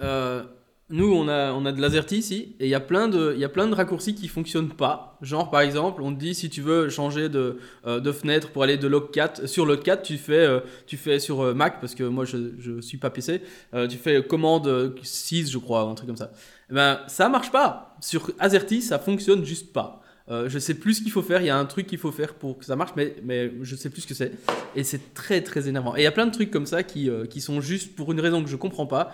nous, 0.92 1.12
on 1.12 1.28
a, 1.28 1.52
on 1.52 1.66
a 1.66 1.72
de 1.72 1.82
l'AZERTY 1.82 2.18
ici, 2.18 2.56
et 2.60 2.66
il 2.66 2.70
y, 2.70 2.76
a 2.76 2.80
plein 2.80 3.08
de, 3.08 3.74
raccourcis 3.74 4.14
qui 4.14 4.28
fonctionnent 4.28 4.70
pas. 4.70 5.18
Genre, 5.24 5.50
par 5.50 5.62
exemple, 5.62 6.04
on 6.04 6.14
te 6.14 6.20
dit 6.20 6.36
si 6.36 6.48
tu 6.48 6.62
veux 6.62 6.90
changer 6.90 7.28
de, 7.28 7.58
euh, 7.88 8.00
de 8.00 8.12
fenêtre 8.12 8.52
pour 8.52 8.62
aller 8.62 8.78
de 8.78 8.88
log 8.88 9.10
4, 9.10 9.48
sur 9.48 9.66
log 9.66 9.82
4, 9.82 10.04
tu 10.04 10.20
fais, 10.20 10.46
euh, 10.46 10.60
tu 10.86 10.96
fais 10.98 11.18
sur 11.18 11.42
euh, 11.42 11.54
Mac, 11.56 11.82
parce 11.82 11.96
que 11.96 12.04
moi 12.04 12.24
je, 12.24 12.38
je 12.60 12.82
suis 12.82 13.00
pas 13.00 13.10
PC, 13.10 13.42
tu 13.90 13.98
fais 13.98 14.24
commande 14.24 14.94
6, 15.02 15.52
je 15.52 15.58
crois, 15.58 15.82
un 15.82 15.96
truc 15.96 16.06
comme 16.06 16.18
ça. 16.18 16.32
Eh 16.70 16.74
ben, 16.76 17.00
ça 17.08 17.30
marche 17.30 17.52
pas. 17.52 17.98
Sur 18.00 18.30
AZERTY, 18.38 18.84
ça 18.84 19.00
fonctionne 19.00 19.44
juste 19.44 19.74
pas. 19.74 20.02
Je 20.28 20.58
sais 20.58 20.74
plus 20.76 20.96
ce 20.96 21.02
qu'il 21.02 21.12
faut 21.12 21.22
faire. 21.22 21.42
Il 21.42 21.48
y 21.48 21.52
a 21.52 21.58
un 21.58 21.66
truc 21.66 21.86
qu'il 21.86 22.00
faut 22.00 22.12
faire 22.12 22.34
pour 22.34 22.58
que 22.58 22.66
ça 22.66 22.76
marche, 22.76 22.94
mais, 22.96 23.16
mais 23.24 23.52
je 23.62 23.76
sais 23.76 23.90
plus 23.92 24.02
ce 24.02 24.08
que 24.08 24.16
c'est. 24.16 24.32
Et 24.76 24.84
c'est 24.84 25.14
très 25.14 25.42
très 25.42 25.68
énervant. 25.68 25.96
Et 25.96 26.02
il 26.02 26.04
y 26.04 26.08
a 26.08 26.12
plein 26.12 26.26
de 26.26 26.32
trucs 26.32 26.50
comme 26.50 26.66
ça 26.66 26.82
qui, 26.84 27.10
qui 27.30 27.42
sont 27.42 27.62
juste 27.62 27.96
pour 27.96 28.12
une 28.12 28.20
raison 28.20 28.44
que 28.44 28.50
je 28.50 28.56
comprends 28.56 28.88
pas. 28.88 29.14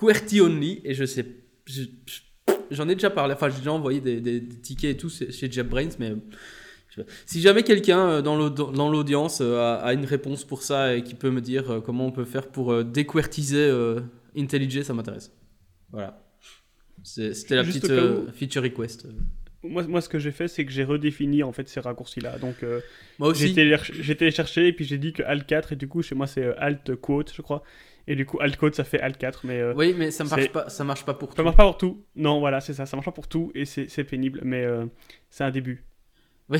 QWERTY 0.00 0.40
only. 0.40 0.80
Et 0.84 0.94
je 0.94 1.04
sais. 1.04 1.26
J'en 2.70 2.88
ai 2.88 2.94
déjà 2.94 3.10
parlé. 3.10 3.34
Enfin, 3.34 3.48
j'ai 3.50 3.58
déjà 3.58 3.72
envoyé 3.72 4.00
des, 4.00 4.20
des, 4.20 4.46
tickets 4.48 4.90
et 4.90 4.96
tout 4.96 5.10
chez 5.10 5.50
JetBrains, 5.50 5.96
mais. 5.98 6.14
Si 7.24 7.40
jamais 7.40 7.62
quelqu'un 7.62 8.08
euh, 8.08 8.22
dans 8.22 8.90
l'audience 8.90 9.40
a, 9.40 9.92
une 9.94 10.04
réponse 10.04 10.44
pour 10.44 10.62
ça 10.62 10.96
et 10.96 11.04
qui 11.04 11.14
peut 11.14 11.30
me 11.30 11.40
dire 11.40 11.80
comment 11.86 12.04
on 12.04 12.10
peut 12.10 12.24
faire 12.24 12.48
pour 12.48 12.84
déquertiser 12.84 13.70
IntelliJ, 14.36 14.82
ça 14.82 14.92
m'intéresse. 14.92 15.32
Voilà. 15.92 16.20
C'était 17.04 17.54
la 17.54 17.64
petite 17.64 17.90
feature 18.32 18.62
request 18.62 19.06
moi, 19.62 19.86
moi, 19.86 20.00
ce 20.00 20.08
que 20.08 20.18
j'ai 20.18 20.30
fait, 20.30 20.48
c'est 20.48 20.64
que 20.64 20.72
j'ai 20.72 20.84
redéfini 20.84 21.42
en 21.42 21.52
fait 21.52 21.68
ces 21.68 21.80
raccourcis-là. 21.80 22.38
Donc, 22.38 22.62
euh, 22.62 22.80
moi 23.18 23.28
aussi. 23.28 23.48
J'ai 23.48 24.16
téléchargé 24.16 24.68
et 24.68 24.72
puis 24.72 24.84
j'ai 24.84 24.98
dit 24.98 25.12
que 25.12 25.22
Alt 25.22 25.46
4 25.46 25.72
et 25.72 25.76
du 25.76 25.88
coup 25.88 26.02
chez 26.02 26.14
moi 26.14 26.26
c'est 26.26 26.44
euh, 26.44 26.54
Alt 26.58 26.94
Quote, 26.96 27.32
je 27.34 27.42
crois. 27.42 27.62
Et 28.10 28.16
du 28.16 28.26
coup 28.26 28.38
Alt 28.40 28.56
Quote 28.56 28.74
ça 28.74 28.82
fait 28.82 29.00
Alt 29.00 29.16
4, 29.18 29.46
mais 29.46 29.60
euh, 29.60 29.72
oui, 29.76 29.94
mais 29.96 30.10
ça 30.10 30.24
marche 30.24 30.50
pas, 30.50 30.68
ça 30.68 30.82
marche 30.82 31.04
pas 31.04 31.14
pour 31.14 31.30
tout. 31.30 31.36
Ça 31.36 31.42
marche 31.44 31.56
pas 31.56 31.64
pour 31.64 31.78
tout. 31.78 32.04
Non, 32.16 32.40
voilà, 32.40 32.60
c'est 32.60 32.74
ça, 32.74 32.84
ça 32.84 32.96
marche 32.96 33.06
pas 33.06 33.12
pour 33.12 33.28
tout 33.28 33.52
et 33.54 33.64
c'est 33.64 34.04
pénible, 34.04 34.40
mais 34.42 34.66
c'est 35.30 35.44
un 35.44 35.50
début. 35.50 35.84
Oui, 36.48 36.58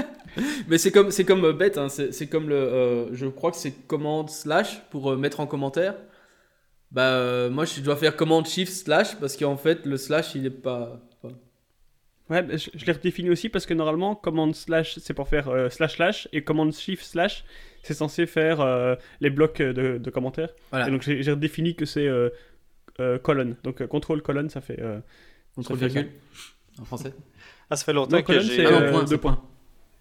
mais 0.68 0.78
c'est 0.78 0.90
comme 0.90 1.12
c'est 1.12 1.24
comme 1.24 1.52
bête, 1.52 1.78
hein. 1.78 1.88
c'est 1.88 2.26
comme 2.26 2.48
le, 2.48 3.08
je 3.12 3.26
crois 3.26 3.52
que 3.52 3.56
c'est 3.56 3.86
commande 3.86 4.30
slash 4.30 4.82
pour 4.90 5.16
mettre 5.16 5.38
en 5.38 5.46
commentaire. 5.46 5.94
Bah 6.90 7.48
moi 7.50 7.66
je 7.66 7.80
dois 7.82 7.94
faire 7.94 8.16
commande 8.16 8.48
shift 8.48 8.72
slash 8.72 9.14
parce 9.20 9.36
qu'en 9.36 9.56
fait 9.56 9.86
le 9.86 9.96
slash 9.96 10.34
il 10.34 10.46
est 10.46 10.50
pas 10.50 11.00
Ouais, 12.30 12.46
je, 12.56 12.86
l'ai 12.86 12.92
redéfini 12.92 13.28
aussi 13.28 13.48
parce 13.48 13.66
que 13.66 13.74
normalement, 13.74 14.14
commande 14.14 14.54
slash, 14.54 15.00
c'est 15.00 15.14
pour 15.14 15.28
faire 15.28 15.48
euh, 15.48 15.68
slash 15.68 15.96
slash, 15.96 16.28
et 16.32 16.44
commande 16.44 16.72
shift 16.72 17.04
slash, 17.04 17.44
c'est 17.82 17.94
censé 17.94 18.26
faire 18.26 18.60
euh, 18.60 18.94
les 19.20 19.30
blocs 19.30 19.62
de, 19.62 19.98
de 19.98 20.10
commentaires. 20.10 20.50
Voilà. 20.70 20.88
Et 20.88 20.90
donc 20.90 21.02
j'ai 21.02 21.30
redéfini 21.30 21.74
que 21.74 21.84
c'est 21.84 22.06
euh, 22.06 22.30
colonne. 23.22 23.56
Donc 23.64 23.86
contrôle 23.86 24.22
colonne, 24.22 24.50
ça 24.50 24.60
fait. 24.60 24.80
contrôle 25.54 25.78
virgule 25.78 26.08
en 26.80 26.84
français. 26.84 27.12
Ah, 27.70 27.76
ça 27.76 27.84
fait 27.84 27.92
longtemps 27.92 28.22
que 28.22 28.40
j'ai. 28.40 28.66
Ah 28.66 28.90
non, 28.90 29.04
deux 29.04 29.18
points. 29.18 29.42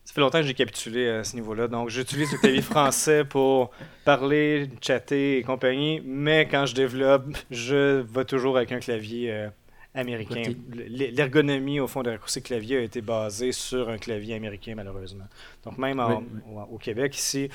Ça 0.05 0.13
fait 0.15 0.21
longtemps 0.21 0.39
que 0.41 0.47
j'ai 0.47 0.55
capitulé 0.55 1.07
à 1.07 1.23
ce 1.23 1.35
niveau-là. 1.35 1.67
Donc, 1.67 1.89
j'utilise 1.89 2.31
le 2.31 2.39
clavier 2.39 2.63
français 2.63 3.23
pour 3.23 3.69
parler, 4.05 4.67
chatter 4.81 5.37
et 5.37 5.43
compagnie. 5.43 6.01
Mais 6.03 6.47
quand 6.49 6.65
je 6.65 6.73
développe, 6.73 7.25
je 7.51 8.01
vais 8.01 8.25
toujours 8.25 8.57
avec 8.57 8.71
un 8.71 8.79
clavier 8.79 9.49
américain. 9.95 10.53
L'ergonomie, 10.69 11.79
au 11.79 11.87
fond, 11.87 12.03
des 12.03 12.11
raccourcis 12.11 12.41
clavier 12.41 12.77
a 12.77 12.81
été 12.81 13.01
basée 13.01 13.51
sur 13.51 13.89
un 13.89 13.97
clavier 13.97 14.35
américain, 14.35 14.73
malheureusement. 14.75 15.25
Donc, 15.63 15.77
même 15.77 15.99
au, 16.71 16.77
Québec, 16.77 17.17
ici, 17.17 17.49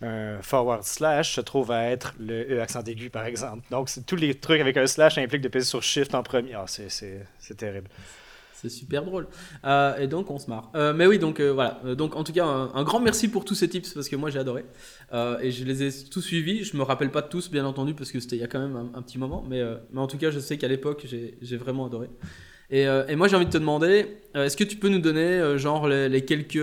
un 0.00 0.40
forward 0.42 0.84
slash 0.84 1.34
se 1.34 1.40
trouve 1.40 1.72
à 1.72 1.84
être 1.84 2.14
le 2.18 2.54
E 2.54 2.60
accent 2.60 2.82
aigu, 2.84 3.10
par 3.10 3.26
exemple. 3.26 3.66
Donc, 3.70 3.90
tous 4.06 4.16
les 4.16 4.34
trucs 4.34 4.60
avec 4.60 4.76
un 4.76 4.86
slash 4.86 5.18
impliquent 5.18 5.42
de 5.42 5.48
peser 5.48 5.66
sur 5.66 5.82
Shift 5.82 6.14
en 6.14 6.22
premier. 6.22 6.54
Ah, 6.54 6.64
c'est 6.66 7.56
terrible. 7.56 7.88
C'est 8.60 8.68
super 8.68 9.04
drôle. 9.04 9.26
Euh, 9.64 9.96
et 9.96 10.06
donc 10.06 10.30
on 10.30 10.38
se 10.38 10.50
marre. 10.50 10.70
Euh, 10.74 10.92
mais 10.92 11.06
oui, 11.06 11.18
donc 11.18 11.40
euh, 11.40 11.50
voilà. 11.50 11.80
Donc 11.96 12.14
en 12.14 12.24
tout 12.24 12.32
cas, 12.32 12.44
un, 12.44 12.82
grand 12.82 13.00
merci 13.00 13.28
pour 13.28 13.46
tous 13.46 13.54
ces 13.54 13.68
tips 13.68 13.94
parce 13.94 14.08
que 14.08 14.16
moi 14.16 14.28
j'ai 14.28 14.38
adoré. 14.38 14.66
et 15.42 15.50
je 15.50 15.64
les 15.64 15.82
ai 15.82 16.04
tous 16.10 16.20
suivis. 16.20 16.64
Je 16.64 16.76
me 16.76 16.82
rappelle 16.82 17.10
pas 17.10 17.22
de 17.22 17.28
tous, 17.28 17.50
bien 17.50 17.64
entendu, 17.64 17.94
parce 17.94 18.12
que 18.12 18.20
c'était 18.20 18.36
il 18.36 18.40
y 18.40 18.44
a 18.44 18.48
quand 18.48 18.60
même 18.60 18.90
un, 18.94 19.02
petit 19.02 19.18
moment. 19.18 19.42
Mais, 19.48 19.62
mais 19.92 20.00
en 20.00 20.06
tout 20.06 20.18
cas, 20.18 20.30
je 20.30 20.40
sais 20.40 20.58
qu'à 20.58 20.68
l'époque, 20.68 21.06
j'ai 21.06 21.56
vraiment 21.56 21.86
adoré. 21.86 22.10
Et, 22.72 22.82
et 22.82 23.16
moi 23.16 23.26
j'ai 23.26 23.34
envie 23.34 23.46
de 23.46 23.50
te 23.50 23.58
demander, 23.58 24.06
est-ce 24.34 24.56
que 24.56 24.64
tu 24.64 24.76
peux 24.76 24.88
nous 24.88 25.00
donner 25.00 25.58
genre 25.58 25.88
les, 25.88 26.24
quelques 26.24 26.62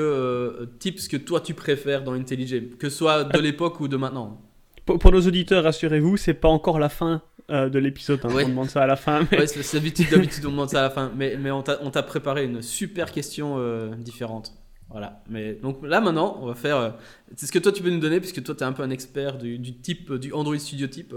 tips 0.79 1.07
que 1.07 1.17
toi 1.17 1.41
tu 1.41 1.53
préfères 1.53 2.03
dans 2.03 2.13
IntelliJ, 2.13 2.77
que 2.77 2.89
ce 2.89 2.95
soit 2.95 3.23
de 3.23 3.39
l'époque 3.39 3.79
ou 3.79 3.87
de 3.87 3.97
maintenant? 3.97 4.46
Pour, 4.95 5.11
nos 5.11 5.21
auditeurs, 5.21 5.63
rassurez-vous, 5.63 6.17
c'est 6.17 6.33
pas 6.33 6.47
encore 6.47 6.79
la 6.79 6.89
fin 6.89 7.21
euh, 7.49 7.69
de 7.69 7.79
l'épisode. 7.79 8.19
Hein. 8.23 8.29
On 8.33 8.49
demande 8.49 8.69
ça 8.69 8.83
à 8.83 8.87
la 8.87 8.95
fin. 8.95 9.27
Mais... 9.31 9.39
Ouais, 9.39 9.47
c'est 9.47 9.77
d'habitude, 9.77 10.09
d'habitude, 10.09 10.45
on 10.45 10.51
demande 10.51 10.69
ça 10.69 10.79
à 10.79 10.83
la 10.83 10.89
fin. 10.89 11.11
Mais, 11.15 11.37
mais 11.37 11.51
on 11.51 11.61
t'a 11.61 12.03
préparé 12.03 12.45
une 12.45 12.61
super 12.61 13.11
question 13.11 13.55
euh, 13.57 13.93
différente. 13.95 14.53
Voilà. 14.89 15.21
Mais 15.29 15.53
donc 15.53 15.79
là 15.83 15.99
maintenant, 15.99 16.39
on 16.41 16.47
va 16.47 16.55
faire. 16.55 16.77
Euh, 16.77 16.89
c'est 17.35 17.45
ce 17.45 17.51
que 17.51 17.59
toi 17.59 17.71
tu 17.71 17.83
peux 17.83 17.89
nous 17.89 17.99
donner, 17.99 18.19
puisque 18.19 18.41
toi 18.41 18.55
tu 18.55 18.63
es 18.63 18.65
un 18.65 18.71
peu 18.71 18.83
un 18.83 18.89
expert 18.89 19.37
du, 19.37 19.59
du 19.59 19.77
type, 19.77 20.13
du 20.13 20.31
Android 20.31 20.57
Studio 20.57 20.87
type. 20.87 21.13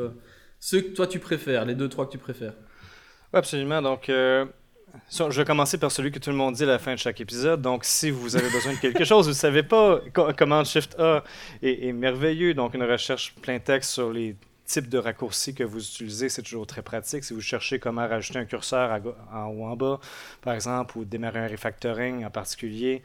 ce 0.59 0.77
que 0.77 0.95
toi 0.95 1.07
tu 1.07 1.21
préfères, 1.21 1.65
les 1.65 1.77
deux, 1.77 1.89
trois 1.89 2.07
que 2.07 2.13
tu 2.13 2.19
préfères. 2.19 2.55
Oui, 3.33 3.39
absolument. 3.39 3.81
Donc, 3.81 4.11
je 5.11 5.33
vais 5.33 5.45
commencer 5.45 5.79
par 5.79 5.91
celui 5.91 6.11
que 6.11 6.19
tout 6.19 6.31
le 6.31 6.37
monde 6.37 6.55
dit 6.55 6.65
à 6.65 6.67
la 6.67 6.79
fin 6.79 6.95
de 6.95 6.99
chaque 6.99 7.21
épisode. 7.21 7.63
Donc, 7.63 7.85
si 7.85 8.11
vous 8.11 8.37
avez 8.37 8.51
besoin 8.51 8.75
de 8.75 8.79
quelque 8.79 9.05
chose, 9.05 9.27
vous 9.27 9.33
ne 9.33 9.35
savez 9.35 9.63
pas, 9.63 10.01
comment 10.37 10.65
Shift 10.65 10.99
A 10.99 11.25
est, 11.63 11.93
merveilleux. 11.93 12.55
Donc, 12.55 12.75
une 12.75 12.85
recherche 12.85 13.35
plein 13.43 13.59
texte 13.59 13.91
sur 13.91 14.13
les 14.13 14.37
type 14.67 14.89
de 14.89 14.99
raccourci 14.99 15.53
que 15.53 15.65
vous 15.65 15.85
utilisez, 15.85 16.29
c'est 16.29 16.43
toujours 16.43 16.67
très 16.67 16.83
pratique. 16.83 17.25
Si 17.25 17.35
vous 17.35 17.41
cherchez 17.41 17.81
comment 17.81 18.07
rajouter 18.07 18.39
un 18.39 18.45
curseur 18.45 19.01
en 19.33 19.47
haut 19.47 19.65
en 19.65 19.75
bas, 19.75 19.99
par 20.43 20.55
exemple, 20.55 20.97
ou 20.97 21.05
démarrer 21.05 21.41
un 21.41 21.49
refactoring 21.49 22.25
en 22.25 22.31
particulier, 22.31 23.03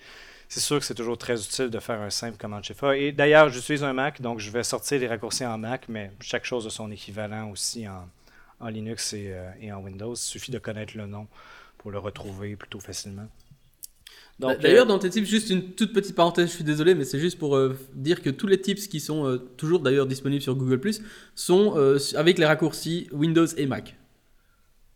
c'est 0.48 0.60
sûr 0.60 0.80
que 0.80 0.86
c'est 0.86 0.94
toujours 0.94 1.18
très 1.18 1.44
utile 1.44 1.70
de 1.70 1.80
faire 1.80 2.00
un 2.02 2.10
simple 2.10 2.38
command 2.38 2.64
shift 2.64 2.84
Et 2.96 3.12
d'ailleurs, 3.12 3.50
j'utilise 3.50 3.84
un 3.84 3.94
Mac, 3.94 4.22
donc 4.22 4.40
je 4.40 4.52
vais 4.52 4.64
sortir 4.64 5.00
les 5.00 5.08
raccourcis 5.08 5.46
en 5.46 5.58
Mac, 5.58 5.86
mais 5.90 6.12
chaque 6.20 6.46
chose 6.46 6.68
a 6.68 6.70
son 6.70 6.92
équivalent 6.92 7.50
aussi 7.50 7.88
en, 7.88 8.70
Linux 8.70 9.14
euh, 9.16 9.52
et, 9.60 9.72
en 9.72 9.80
Windows. 9.80 10.14
Il 10.14 10.18
suffit 10.18 10.52
de 10.52 10.60
connaître 10.60 10.96
le 10.96 11.08
nom 11.08 11.28
pour 11.86 11.92
le 11.92 12.00
retrouver 12.00 12.56
plutôt 12.56 12.80
facilement. 12.80 13.28
D'ailleurs, 14.40 14.86
euh, 14.86 14.88
dans 14.88 14.98
tes 14.98 15.12
tips, 15.12 15.30
juste 15.30 15.52
une 15.52 15.74
toute 15.74 15.94
petite 15.94 16.16
parenthèse, 16.16 16.50
je 16.50 16.56
suis 16.56 16.64
désolé, 16.64 16.96
mais 16.96 17.06
c'est 17.06 17.20
juste 17.20 17.38
pour 17.38 17.56
euh, 17.56 17.78
dire 17.94 18.24
que 18.24 18.32
tous 18.32 18.48
les 18.48 18.60
tips 18.60 18.88
qui 18.88 19.00
sont 19.00 19.28
euh, 19.28 19.38
toujours 19.56 19.82
d'ailleurs 19.82 20.08
disponibles 20.08 20.42
sur 20.42 20.56
Google 20.56 20.82
sont 21.36 21.76
avec 22.16 22.40
les 22.40 22.46
raccourcis 22.46 23.08
Windows 23.12 23.46
et 23.46 23.68
Mac. 23.68 23.96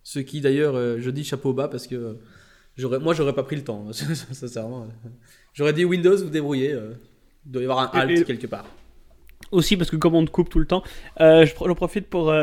Ce 0.02 0.18
qui 0.18 0.42
d'ailleurs, 0.42 0.74
je 1.00 1.10
dis 1.12 1.24
chapeau 1.24 1.54
bas 1.54 1.68
parce 1.68 1.86
que 1.86 2.18
moi 3.00 3.14
j'aurais 3.14 3.36
pas 3.36 3.44
pris 3.44 3.58
le 3.58 3.64
temps, 3.64 3.86
sincèrement. 3.94 4.88
J'aurais 5.54 5.74
dit 5.74 5.86
Windows, 5.86 6.18
vous 6.18 6.32
débrouillez. 6.32 6.72
il 7.46 7.52
doit 7.52 7.62
y 7.62 7.66
avoir 7.66 7.96
un 7.96 8.00
Alt 8.00 8.26
quelque 8.26 8.48
part. 8.48 8.66
Aussi 9.52 9.78
parce 9.78 9.92
que 9.92 9.96
comme 9.96 10.16
on 10.16 10.26
te 10.26 10.32
coupe 10.32 10.50
tout 10.50 10.58
le 10.58 10.66
temps, 10.66 10.82
je, 11.20 11.54
profite 11.76 12.08
pour 12.08 12.34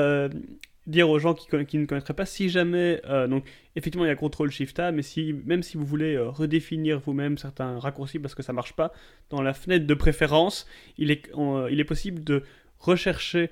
dire 0.87 1.09
aux 1.11 1.19
gens 1.19 1.35
qui, 1.35 1.49
qui, 1.67 1.79
ne 1.79 1.87
connaîtraient 1.87 2.15
pas, 2.15 2.27
si 2.27 2.49
jamais, 2.49 3.01
euh, 3.07 3.27
donc 3.27 3.45
effectivement 3.75 4.05
il 4.05 4.09
y 4.09 4.13
a 4.13 4.17
CTRL 4.17 4.51
SHIFT 4.51 4.79
A, 4.79 4.93
mais 4.93 5.03
si, 5.03 5.33
même 5.45 5.63
si 5.63 5.77
vous 5.77 5.85
voulez 5.85 6.15
euh, 6.15 6.29
redéfinir 6.29 7.01
vous-même 7.01 7.39
certains 7.39 7.79
raccourcis 7.79 8.19
parce 8.19 8.35
que 8.35 8.43
ça 8.43 8.53
marche 8.53 8.75
pas, 8.75 8.93
dans 9.31 9.43
la 9.43 9.53
fenêtre 9.53 9.87
de 9.87 9.95
préférence, 9.95 10.67
il 10.97 11.11
est, 11.11 11.31
euh, 11.37 11.69
il 11.71 11.81
est 11.81 11.85
possible 11.85 12.23
de 12.23 12.45
rechercher 12.79 13.51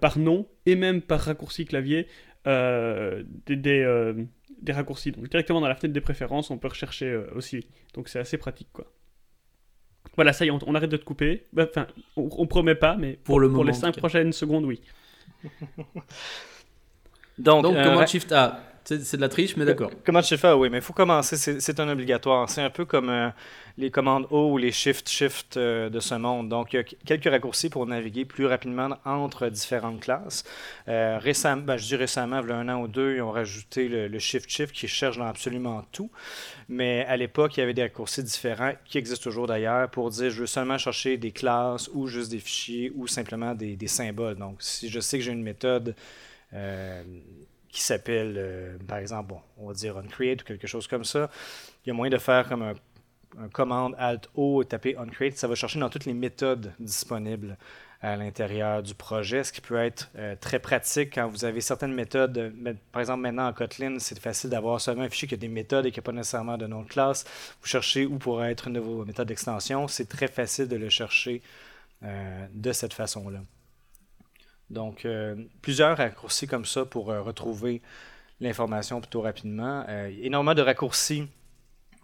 par 0.00 0.18
nom 0.18 0.46
et 0.66 0.76
même 0.76 1.00
par 1.00 1.20
raccourci 1.20 1.64
clavier 1.64 2.06
des, 2.44 3.24
des, 3.46 4.14
des, 4.60 4.72
raccourcis. 4.72 5.10
Donc 5.10 5.28
directement 5.30 5.60
dans 5.62 5.68
la 5.68 5.74
fenêtre 5.74 5.94
des 5.94 6.02
préférences, 6.02 6.50
on 6.50 6.58
peut 6.58 6.68
rechercher 6.68 7.16
aussi. 7.34 7.66
Donc 7.94 8.08
c'est 8.08 8.18
assez 8.18 8.36
pratique 8.36 8.68
quoi. 8.72 8.92
Voilà, 10.16 10.34
ça 10.34 10.44
y 10.44 10.48
est, 10.48 10.50
on, 10.50 10.74
arrête 10.74 10.90
de 10.90 10.96
te 10.98 11.04
couper. 11.04 11.46
Bah, 11.52 11.66
enfin, 11.68 11.86
on, 12.16 12.28
on, 12.30 12.46
promet 12.46 12.74
pas, 12.74 12.96
mais 12.96 13.14
pour, 13.24 13.40
le 13.40 13.50
pour 13.50 13.64
les 13.64 13.72
5 13.72 13.96
prochaines 13.96 14.32
secondes, 14.32 14.64
oui. 14.64 14.82
Donc, 17.38 17.62
Donc 17.62 17.76
euh, 17.76 18.06
Shift 18.06 18.32
A 18.32 18.60
c'est 18.84 19.16
de 19.16 19.20
la 19.20 19.28
triche, 19.28 19.56
mais 19.56 19.64
d'accord. 19.64 19.90
Command 20.04 20.24
Shift 20.24 20.44
A, 20.44 20.56
oui, 20.56 20.68
mais 20.70 20.78
il 20.78 20.82
faut 20.82 20.92
commencer, 20.92 21.36
c'est 21.36 21.80
un 21.80 21.88
obligatoire. 21.88 22.48
C'est 22.50 22.62
un 22.62 22.70
peu 22.70 22.84
comme 22.84 23.08
euh, 23.08 23.28
les 23.76 23.90
commandes 23.90 24.26
O 24.30 24.52
ou 24.52 24.58
les 24.58 24.72
Shift 24.72 25.08
Shift 25.08 25.56
euh, 25.56 25.90
de 25.90 26.00
ce 26.00 26.14
monde. 26.14 26.48
Donc, 26.48 26.72
il 26.72 26.76
y 26.76 26.78
a 26.80 26.82
quelques 27.04 27.30
raccourcis 27.30 27.68
pour 27.68 27.86
naviguer 27.86 28.24
plus 28.24 28.46
rapidement 28.46 28.88
entre 29.04 29.48
différentes 29.48 30.00
classes. 30.00 30.44
récemment, 30.86 31.62
ben, 31.62 31.76
je 31.76 31.86
dis 31.86 31.96
récemment, 31.96 32.40
il 32.42 32.48
y 32.48 32.52
a 32.52 32.56
un 32.56 32.68
an 32.68 32.80
ou 32.80 32.88
deux, 32.88 33.16
ils 33.16 33.22
ont 33.22 33.30
rajouté 33.30 33.88
le, 33.88 34.18
Shift 34.18 34.50
Shift 34.50 34.72
qui 34.72 34.88
cherche 34.88 35.18
dans 35.18 35.26
absolument 35.26 35.84
tout. 35.92 36.10
Mais 36.68 37.04
à 37.06 37.16
l'époque, 37.16 37.56
il 37.56 37.60
y 37.60 37.62
avait 37.62 37.74
des 37.74 37.82
raccourcis 37.82 38.22
différents 38.22 38.72
qui 38.84 38.98
existent 38.98 39.22
toujours 39.22 39.46
d'ailleurs 39.46 39.88
pour 39.90 40.10
dire 40.10 40.30
je 40.30 40.40
veux 40.40 40.46
seulement 40.46 40.78
chercher 40.78 41.16
des 41.16 41.32
classes 41.32 41.88
ou 41.92 42.06
juste 42.06 42.30
des 42.30 42.38
fichiers 42.38 42.92
ou 42.94 43.06
simplement 43.06 43.54
des, 43.54 43.76
des 43.76 43.88
symboles. 43.88 44.36
Donc, 44.36 44.56
si 44.60 44.88
je 44.88 45.00
sais 45.00 45.18
que 45.18 45.24
j'ai 45.24 45.32
une 45.32 45.42
méthode 45.42 45.94
euh, 46.54 47.02
qui 47.68 47.82
s'appelle, 47.82 48.34
euh, 48.36 48.76
par 48.88 48.98
exemple, 48.98 49.28
bon, 49.28 49.40
on 49.58 49.68
va 49.68 49.74
dire 49.74 49.96
uncreate 49.96 50.42
ou 50.42 50.44
quelque 50.44 50.66
chose 50.66 50.88
comme 50.88 51.04
ça. 51.04 51.30
Il 51.84 51.88
y 51.88 51.92
a 51.92 51.94
moyen 51.94 52.10
de 52.10 52.18
faire 52.18 52.48
comme 52.48 52.62
un, 52.62 52.74
commande 53.52 53.94
Alt-O 53.96 54.62
et 54.62 54.64
taper 54.64 54.96
uncreate. 54.96 55.36
Ça 55.36 55.46
va 55.46 55.54
chercher 55.54 55.78
dans 55.78 55.88
toutes 55.88 56.04
les 56.04 56.14
méthodes 56.14 56.72
disponibles 56.80 57.56
à 58.02 58.16
l'intérieur 58.16 58.82
du 58.82 58.94
projet, 58.94 59.44
ce 59.44 59.52
qui 59.52 59.60
peut 59.60 59.76
être 59.76 60.10
euh, 60.16 60.34
très 60.40 60.58
pratique 60.58 61.14
quand 61.14 61.28
vous 61.28 61.44
avez 61.44 61.60
certaines 61.60 61.92
méthodes. 61.92 62.52
Par 62.90 63.00
exemple, 63.00 63.20
maintenant 63.20 63.46
en 63.46 63.52
Kotlin, 63.52 63.98
c'est 64.00 64.18
facile 64.18 64.50
d'avoir 64.50 64.80
seulement 64.80 65.02
un 65.02 65.08
fichier 65.08 65.28
qui 65.28 65.34
a 65.34 65.36
des 65.36 65.48
méthodes 65.48 65.86
et 65.86 65.92
qui 65.92 65.98
n'a 65.98 66.02
pas 66.02 66.10
nécessairement 66.10 66.58
de 66.58 66.66
nom 66.66 66.82
de 66.82 66.88
classe. 66.88 67.24
Vous 67.60 67.68
cherchez 67.68 68.06
où 68.06 68.18
pourrait 68.18 68.50
être 68.50 68.66
une 68.66 68.74
nouvelle 68.74 69.06
méthode 69.06 69.28
d'extension. 69.28 69.86
C'est 69.86 70.08
très 70.08 70.28
facile 70.28 70.66
de 70.66 70.76
le 70.76 70.88
chercher 70.88 71.42
de 72.02 72.72
cette 72.72 72.94
façon-là. 72.94 73.40
Donc, 74.70 75.04
euh, 75.04 75.34
plusieurs 75.62 75.96
raccourcis 75.96 76.46
comme 76.46 76.64
ça 76.64 76.84
pour 76.84 77.10
euh, 77.10 77.22
retrouver 77.22 77.82
l'information 78.40 79.00
plutôt 79.00 79.20
rapidement. 79.20 79.84
Euh, 79.88 80.10
énormément 80.22 80.54
de 80.54 80.62
raccourcis 80.62 81.26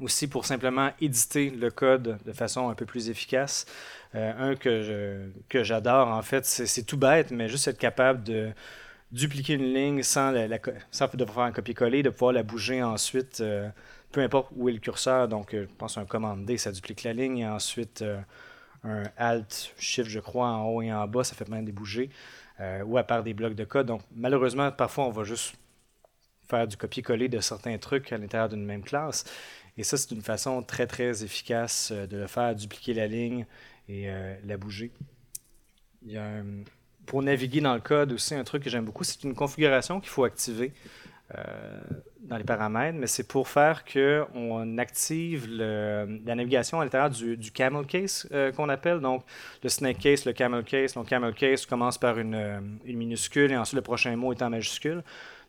aussi 0.00 0.26
pour 0.26 0.44
simplement 0.44 0.90
éditer 1.00 1.48
le 1.48 1.70
code 1.70 2.18
de 2.24 2.32
façon 2.32 2.68
un 2.68 2.74
peu 2.74 2.84
plus 2.84 3.08
efficace. 3.08 3.64
un 4.12 4.54
que, 4.54 5.30
j'adore, 5.50 6.08
en 6.08 6.20
fait, 6.20 6.44
c'est 6.44 6.82
tout 6.82 6.98
bête, 6.98 7.30
mais 7.30 7.48
juste 7.48 7.66
être 7.68 7.78
capable 7.78 8.22
de 8.22 8.50
dupliquer 9.10 9.54
une 9.54 9.72
ligne 9.72 10.02
sans, 10.02 10.34
sans 10.90 11.14
devoir 11.14 11.34
faire 11.34 11.44
un 11.44 11.52
copier-coller, 11.52 12.02
de 12.02 12.10
pouvoir 12.10 12.32
la 12.32 12.42
bouger 12.42 12.82
ensuite, 12.82 13.42
peu 14.12 14.20
importe 14.20 14.50
où 14.54 14.68
est 14.68 14.72
le 14.72 14.80
curseur. 14.80 15.28
Donc, 15.28 15.52
je 15.52 15.64
pense 15.78 15.96
un 15.96 16.04
commande 16.04 16.44
D, 16.44 16.58
ça 16.58 16.72
duplique 16.72 17.02
la 17.02 17.14
ligne, 17.14 17.38
et 17.38 17.48
ensuite 17.48 18.04
un 18.84 19.04
Alt, 19.16 19.74
Shift, 19.78 20.10
je 20.10 20.20
crois, 20.20 20.48
en 20.48 20.66
haut 20.66 20.82
et 20.82 20.92
en 20.92 21.06
bas, 21.06 21.24
ça 21.24 21.34
fait 21.34 21.48
même 21.48 21.64
des 21.64 21.72
bouger, 21.72 22.10
euh, 22.60 22.82
ou 22.84 22.98
à 22.98 23.04
part 23.04 23.22
des 23.22 23.34
blocs 23.34 23.54
de 23.54 23.64
code. 23.64 23.86
Donc, 23.86 24.02
malheureusement, 24.14 24.70
parfois, 24.72 25.06
on 25.06 25.10
va 25.10 25.24
juste 25.24 25.54
faire 26.48 26.66
du 26.66 26.76
copier-coller 26.76 27.28
de 27.28 27.40
certains 27.40 27.76
trucs 27.78 28.12
à 28.12 28.18
l'intérieur 28.18 28.48
d'une 28.48 28.64
même 28.64 28.82
classe. 28.82 29.24
Et 29.76 29.82
ça, 29.82 29.96
c'est 29.96 30.12
une 30.12 30.22
façon 30.22 30.62
très, 30.62 30.86
très 30.86 31.22
efficace 31.22 31.90
euh, 31.92 32.06
de 32.06 32.16
le 32.16 32.26
faire, 32.26 32.54
dupliquer 32.54 32.94
la 32.94 33.06
ligne 33.06 33.46
et 33.88 34.10
euh, 34.10 34.34
la 34.44 34.56
bouger. 34.56 34.90
Pour 37.04 37.22
naviguer 37.22 37.60
dans 37.60 37.74
le 37.74 37.80
code 37.80 38.12
aussi, 38.12 38.34
un 38.34 38.44
truc 38.44 38.62
que 38.62 38.70
j'aime 38.70 38.84
beaucoup, 38.84 39.04
c'est 39.04 39.22
une 39.22 39.34
configuration 39.34 40.00
qu'il 40.00 40.08
faut 40.08 40.24
activer. 40.24 40.72
Euh, 41.34 41.80
dans 42.20 42.36
les 42.36 42.44
paramètres, 42.44 42.96
mais 42.98 43.08
c'est 43.08 43.26
pour 43.26 43.48
faire 43.48 43.84
qu'on 43.84 44.78
active 44.78 45.48
la 45.48 46.34
navigation 46.34 46.80
à 46.80 46.84
l'intérieur 46.84 47.10
du, 47.10 47.50
camel 47.52 47.84
case 47.84 48.28
euh, 48.32 48.52
qu'on 48.52 48.68
appelle. 48.68 49.00
Donc, 49.00 49.24
le 49.62 49.68
snake 49.68 49.98
case, 49.98 50.24
le 50.24 50.32
camel 50.32 50.62
case. 50.64 50.94
Donc, 50.94 51.08
camel 51.08 51.34
case 51.34 51.66
commence 51.66 51.98
par 51.98 52.18
une, 52.18 52.34
euh, 52.34 52.60
une 52.84 52.96
minuscule 52.96 53.52
et 53.52 53.56
ensuite 53.56 53.76
le 53.76 53.82
prochain 53.82 54.14
mot 54.16 54.32
est 54.32 54.42
en 54.42 54.50
majuscule. 54.50 55.02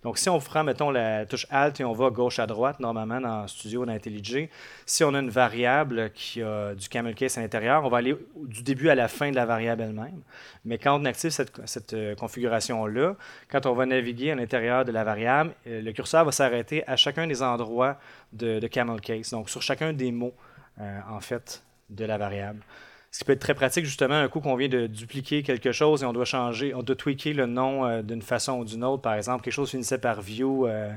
Donc, 0.03 0.17
si 0.17 0.29
on 0.29 0.39
prend, 0.39 0.63
mettons, 0.63 0.91
la 0.91 1.25
touche 1.25 1.47
Alt 1.49 1.79
et 1.79 1.83
on 1.83 1.93
va 1.93 2.09
gauche 2.09 2.39
à 2.39 2.45
droite, 2.45 2.79
normalement, 2.79 3.19
dans 3.19 3.47
Studio, 3.47 3.85
dans 3.85 3.91
IntelliJ, 3.91 4.47
si 4.85 5.03
on 5.03 5.13
a 5.13 5.19
une 5.19 5.29
variable 5.29 6.11
qui 6.13 6.41
a 6.41 6.75
du 6.75 6.87
camel 6.87 7.15
case 7.15 7.37
à 7.37 7.41
l'intérieur, 7.41 7.83
on 7.83 7.89
va 7.89 7.97
aller 7.97 8.15
du 8.35 8.61
début 8.61 8.89
à 8.89 8.95
la 8.95 9.07
fin 9.07 9.31
de 9.31 9.35
la 9.35 9.45
variable 9.45 9.81
elle-même. 9.81 10.21
Mais 10.65 10.77
quand 10.77 10.99
on 10.99 11.05
active 11.05 11.31
cette, 11.31 11.93
euh, 11.93 12.15
configuration-là, 12.15 13.15
quand 13.49 13.65
on 13.65 13.73
va 13.73 13.85
naviguer 13.85 14.31
à 14.31 14.35
l'intérieur 14.35 14.85
de 14.85 14.91
la 14.91 15.03
variable, 15.03 15.53
euh, 15.65 15.81
le 15.81 15.91
curseur 15.91 16.25
va 16.25 16.31
s'arrêter 16.31 16.87
à 16.87 16.95
chacun 16.95 17.25
des 17.25 17.41
endroits 17.41 17.97
de, 18.33 18.65
camel 18.67 19.01
case, 19.01 19.31
donc 19.31 19.49
sur 19.49 19.61
chacun 19.61 19.93
des 19.93 20.11
mots, 20.11 20.33
euh, 20.79 20.99
en 21.09 21.19
fait, 21.19 21.63
de 21.89 22.05
la 22.05 22.17
variable. 22.17 22.61
Ce 23.11 23.19
qui 23.19 23.25
peut 23.25 23.33
être 23.33 23.39
très 23.39 23.55
pratique, 23.55 23.85
justement, 23.85 24.15
un 24.15 24.27
coup 24.27 24.41
qu'on 24.41 24.55
vient 24.55 24.67
de 24.67 24.87
dupliquer 24.87 25.43
quelque 25.43 25.71
chose 25.71 26.03
et 26.03 26.05
on 26.05 26.13
doit 26.13 26.25
changer, 26.25 26.73
on 26.73 26.83
doit 26.83 26.95
tweaker 26.95 27.33
le 27.33 27.45
nom 27.45 27.85
euh, 27.85 28.01
d'une 28.01 28.21
façon 28.21 28.59
ou 28.59 28.65
d'une 28.65 28.83
autre. 28.83 29.01
Par 29.01 29.13
exemple, 29.15 29.43
quelque 29.43 29.53
chose 29.53 29.71
finissait 29.71 29.97
par 29.97 30.21
view 30.21 30.67
euh, 30.67 30.91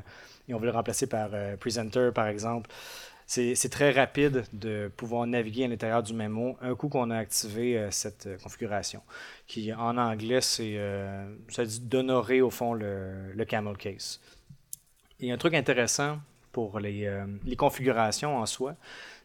et 0.48 0.54
on 0.54 0.58
veut 0.58 0.66
le 0.66 0.72
remplacer 0.72 1.06
par 1.06 1.30
euh, 1.32 1.56
presenter, 1.56 2.10
par 2.14 2.26
exemple. 2.26 2.70
C'est 3.26 3.70
très 3.70 3.92
rapide 3.92 4.42
de 4.52 4.90
pouvoir 4.96 5.24
naviguer 5.24 5.64
à 5.64 5.68
l'intérieur 5.68 6.02
du 6.02 6.14
même 6.14 6.32
mot 6.32 6.56
un 6.60 6.74
coup 6.74 6.88
qu'on 6.88 7.10
a 7.10 7.16
activé 7.16 7.86
cette 7.92 8.28
configuration, 8.42 9.02
qui 9.46 9.72
en 9.72 9.96
anglais, 9.98 10.40
c'est 10.40 10.76
ça 11.46 11.64
dit 11.64 11.78
d'honorer 11.78 12.40
au 12.40 12.50
fond 12.50 12.74
le, 12.74 13.44
camel 13.46 13.76
case. 13.76 14.20
Et 15.20 15.30
un 15.30 15.38
truc 15.38 15.54
intéressant 15.54 16.18
pour 16.50 16.80
les 16.80 17.08
configurations 17.56 18.36
en 18.36 18.46
soi, 18.46 18.74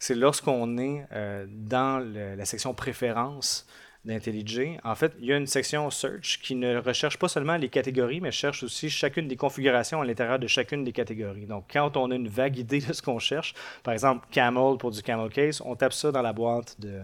c'est 0.06 0.14
lorsqu'on 0.14 0.78
est 0.78 1.04
euh, 1.14 1.48
dans 1.50 1.98
la 1.98 2.46
section 2.46 2.76
préférences 2.76 3.66
d'IntelliJ, 4.06 4.78
en 4.84 4.94
fait, 4.94 5.14
il 5.20 5.26
y 5.26 5.34
a 5.34 5.38
une 5.38 5.48
section 5.48 5.90
Search 5.90 6.40
qui 6.44 6.54
ne 6.54 6.78
recherche 6.78 7.18
pas 7.18 7.28
seulement 7.28 7.58
les 7.58 7.70
catégories, 7.70 8.22
mais 8.22 8.30
cherche 8.30 8.62
aussi 8.62 8.92
chacune 8.92 9.28
des 9.28 9.36
configurations 9.36 10.02
à 10.02 10.06
l'intérieur 10.06 10.38
de 10.38 10.46
chacune 10.46 10.84
des 10.84 10.92
catégories. 10.92 11.48
Donc, 11.48 11.66
quand 11.74 11.98
on 11.98 12.12
a 12.12 12.16
une 12.16 12.28
vague 12.28 12.56
idée 12.60 12.82
de 12.82 12.94
ce 12.94 13.02
qu'on 13.02 13.18
cherche, 13.18 13.56
par 13.82 13.96
exemple, 13.96 14.28
Camel 14.30 14.78
pour 14.78 14.92
du 14.92 15.02
Camel 15.02 15.32
Case, 15.32 15.60
on 15.66 15.76
tape 15.76 15.94
ça 15.94 16.12
dans 16.12 16.22
la 16.22 16.34
boîte 16.34 16.80
de, 16.80 17.02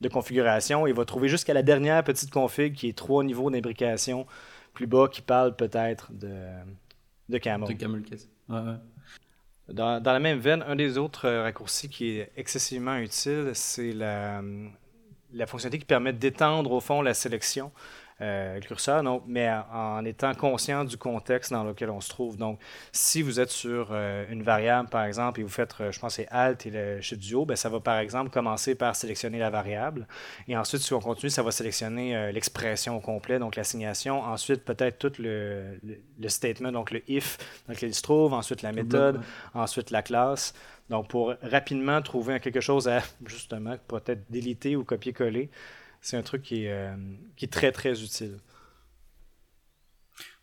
de 0.00 0.08
configuration 0.08 0.88
et 0.88 0.92
va 0.92 1.04
trouver 1.04 1.28
jusqu'à 1.28 1.54
la 1.54 1.62
dernière 1.62 2.02
petite 2.02 2.32
config 2.32 2.74
qui 2.74 2.88
est 2.88 2.98
trois 2.98 3.22
niveaux 3.22 3.48
d'imbrication 3.48 4.26
plus 4.74 4.88
bas 4.88 5.06
qui 5.06 5.22
parle 5.22 5.54
peut-être 5.54 6.12
de, 6.12 6.34
de 7.28 7.38
Camel. 7.38 7.68
Case. 8.02 8.28
Dans, 9.72 10.02
la 10.04 10.18
même 10.18 10.38
veine, 10.38 10.62
un 10.66 10.76
des 10.76 10.98
autres 10.98 11.26
euh, 11.26 11.42
raccourcis 11.42 11.88
qui 11.88 12.18
est 12.18 12.30
excessivement 12.36 12.96
utile, 12.96 13.52
c'est 13.54 13.92
la, 13.92 14.42
la 15.32 15.46
fonctionnalité 15.46 15.78
qui 15.78 15.86
permet 15.86 16.12
d'étendre 16.12 16.72
au 16.72 16.80
fond 16.80 17.02
la 17.02 17.14
sélection 17.14 17.72
euh, 18.22 18.60
curseur, 18.60 19.02
donc, 19.02 19.24
mais 19.26 19.50
en 19.72 20.04
étant 20.04 20.34
conscient 20.34 20.84
du 20.84 20.96
contexte 20.96 21.52
dans 21.52 21.64
lequel 21.64 21.90
on 21.90 22.00
se 22.00 22.08
trouve. 22.08 22.36
Donc, 22.36 22.58
si 22.92 23.20
vous 23.20 23.40
êtes 23.40 23.50
sur 23.50 23.88
euh, 23.90 24.24
une 24.30 24.42
variable, 24.42 24.88
par 24.88 25.04
exemple, 25.04 25.40
et 25.40 25.42
vous 25.42 25.48
faites, 25.48 25.74
euh, 25.80 25.92
je 25.92 25.98
pense, 25.98 26.14
c'est 26.14 26.28
Alt 26.28 26.66
et 26.66 26.70
le 26.70 27.00
chiffre 27.00 27.20
du 27.20 27.34
haut, 27.34 27.44
ben, 27.44 27.56
ça 27.56 27.68
va, 27.68 27.80
par 27.80 27.98
exemple, 27.98 28.30
commencer 28.30 28.74
par 28.74 28.94
sélectionner 28.94 29.38
la 29.38 29.50
variable. 29.50 30.06
Et 30.48 30.56
ensuite, 30.56 30.82
si 30.82 30.94
on 30.94 31.00
continue, 31.00 31.30
ça 31.30 31.42
va 31.42 31.50
sélectionner 31.50 32.16
euh, 32.16 32.32
l'expression 32.32 32.96
au 32.96 33.00
complet, 33.00 33.38
donc 33.38 33.56
l'assignation. 33.56 34.22
Ensuite, 34.22 34.64
peut-être 34.64 34.98
tout 34.98 35.20
le, 35.20 35.80
le, 36.18 36.28
statement, 36.28 36.72
donc 36.72 36.90
le 36.90 37.02
if 37.10 37.38
dans 37.66 37.74
lequel 37.74 37.90
il 37.90 37.94
se 37.94 38.02
trouve. 38.02 38.32
Ensuite, 38.32 38.62
la 38.62 38.72
méthode. 38.72 39.20
Ensuite, 39.54 39.90
la 39.90 40.02
classe. 40.02 40.54
Donc, 40.90 41.08
pour 41.08 41.34
rapidement 41.42 42.02
trouver 42.02 42.38
quelque 42.40 42.60
chose 42.60 42.88
à, 42.88 43.00
justement, 43.26 43.76
peut-être 43.88 44.30
déliter 44.30 44.76
ou 44.76 44.84
copier-coller, 44.84 45.50
c'est 46.02 46.16
un 46.16 46.22
truc 46.22 46.42
qui 46.42 46.64
est, 46.64 46.72
euh, 46.72 46.94
qui 47.36 47.46
est 47.46 47.48
très 47.48 47.72
très 47.72 48.02
utile. 48.02 48.38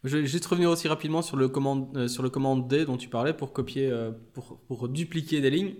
Je 0.06 0.18
vais 0.18 0.26
juste 0.26 0.46
revenir 0.46 0.70
aussi 0.70 0.88
rapidement 0.88 1.22
sur 1.22 1.36
le 1.36 1.50
commande, 1.50 1.96
euh, 1.98 2.08
sur 2.08 2.24
le 2.24 2.32
D 2.68 2.86
dont 2.86 2.96
tu 2.96 3.10
parlais 3.10 3.34
pour 3.34 3.52
copier, 3.52 3.92
euh, 3.92 4.12
pour, 4.34 4.62
pour, 4.62 4.88
dupliquer 4.88 5.42
des 5.42 5.50
lignes, 5.50 5.76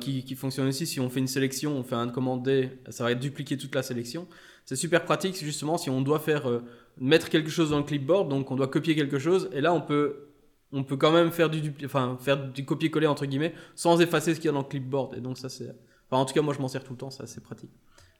qui, 0.00 0.24
qui, 0.24 0.34
fonctionne 0.34 0.66
aussi 0.66 0.88
si 0.88 0.98
on 0.98 1.08
fait 1.08 1.20
une 1.20 1.28
sélection, 1.28 1.76
on 1.76 1.84
fait 1.84 1.94
un 1.94 2.08
commande 2.08 2.42
D, 2.42 2.70
ça 2.88 3.04
va 3.04 3.14
dupliquer 3.14 3.56
toute 3.56 3.72
la 3.76 3.84
sélection. 3.84 4.26
C'est 4.64 4.74
super 4.74 5.04
pratique 5.04 5.36
justement 5.36 5.78
si 5.78 5.88
on 5.88 6.00
doit 6.02 6.18
faire 6.18 6.50
mettre 6.96 7.28
quelque 7.28 7.48
chose 7.48 7.70
dans 7.70 7.78
le 7.78 7.84
clipboard, 7.84 8.28
donc 8.28 8.50
on 8.50 8.56
doit 8.56 8.66
copier 8.66 8.96
quelque 8.96 9.20
chose, 9.20 9.48
et 9.52 9.60
là 9.60 9.72
on 9.72 9.80
peut, 9.80 10.30
on 10.72 10.82
peut 10.82 10.96
quand 10.96 11.12
même 11.12 11.30
faire 11.30 11.48
du, 11.48 11.72
enfin, 11.84 12.18
faire 12.20 12.50
du 12.50 12.64
copier-coller 12.64 13.06
entre 13.06 13.24
guillemets 13.24 13.54
sans 13.76 14.00
effacer 14.00 14.34
ce 14.34 14.40
qu'il 14.40 14.46
y 14.46 14.48
a 14.48 14.52
dans 14.52 14.62
le 14.62 14.68
clipboard. 14.68 15.14
Et 15.14 15.20
donc 15.20 15.38
ça 15.38 15.48
c'est, 15.48 15.68
enfin, 16.10 16.22
en 16.22 16.24
tout 16.24 16.34
cas 16.34 16.42
moi 16.42 16.54
je 16.54 16.58
m'en 16.60 16.66
sers 16.66 16.82
tout 16.82 16.94
le 16.94 16.98
temps, 16.98 17.10
ça 17.10 17.28
c'est 17.28 17.40
pratique. 17.40 17.70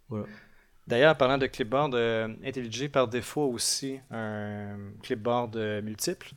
Voilà. 0.08 0.26
D'ailleurs, 0.88 1.18
parlant 1.18 1.36
de 1.36 1.46
clipboard, 1.46 1.94
euh, 1.94 2.28
IntelliJ 2.42 2.88
par 2.88 3.08
défaut 3.08 3.44
aussi 3.52 4.00
un 4.10 4.78
clipboard 5.02 5.54
euh, 5.56 5.82
multiple. 5.82 6.30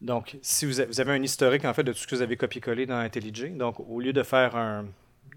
Donc, 0.00 0.38
si 0.42 0.64
vous, 0.64 0.80
avez 0.80 1.12
un 1.12 1.22
historique 1.22 1.64
en 1.64 1.74
fait 1.74 1.82
de 1.82 1.92
tout 1.92 1.98
ce 1.98 2.06
que 2.06 2.14
vous 2.14 2.22
avez 2.22 2.36
copié-collé 2.36 2.86
dans 2.86 2.94
IntelliJ, 2.94 3.50
donc 3.56 3.80
au 3.80 3.98
lieu 3.98 4.12
de 4.12 4.22
faire 4.22 4.54
un 4.54 4.86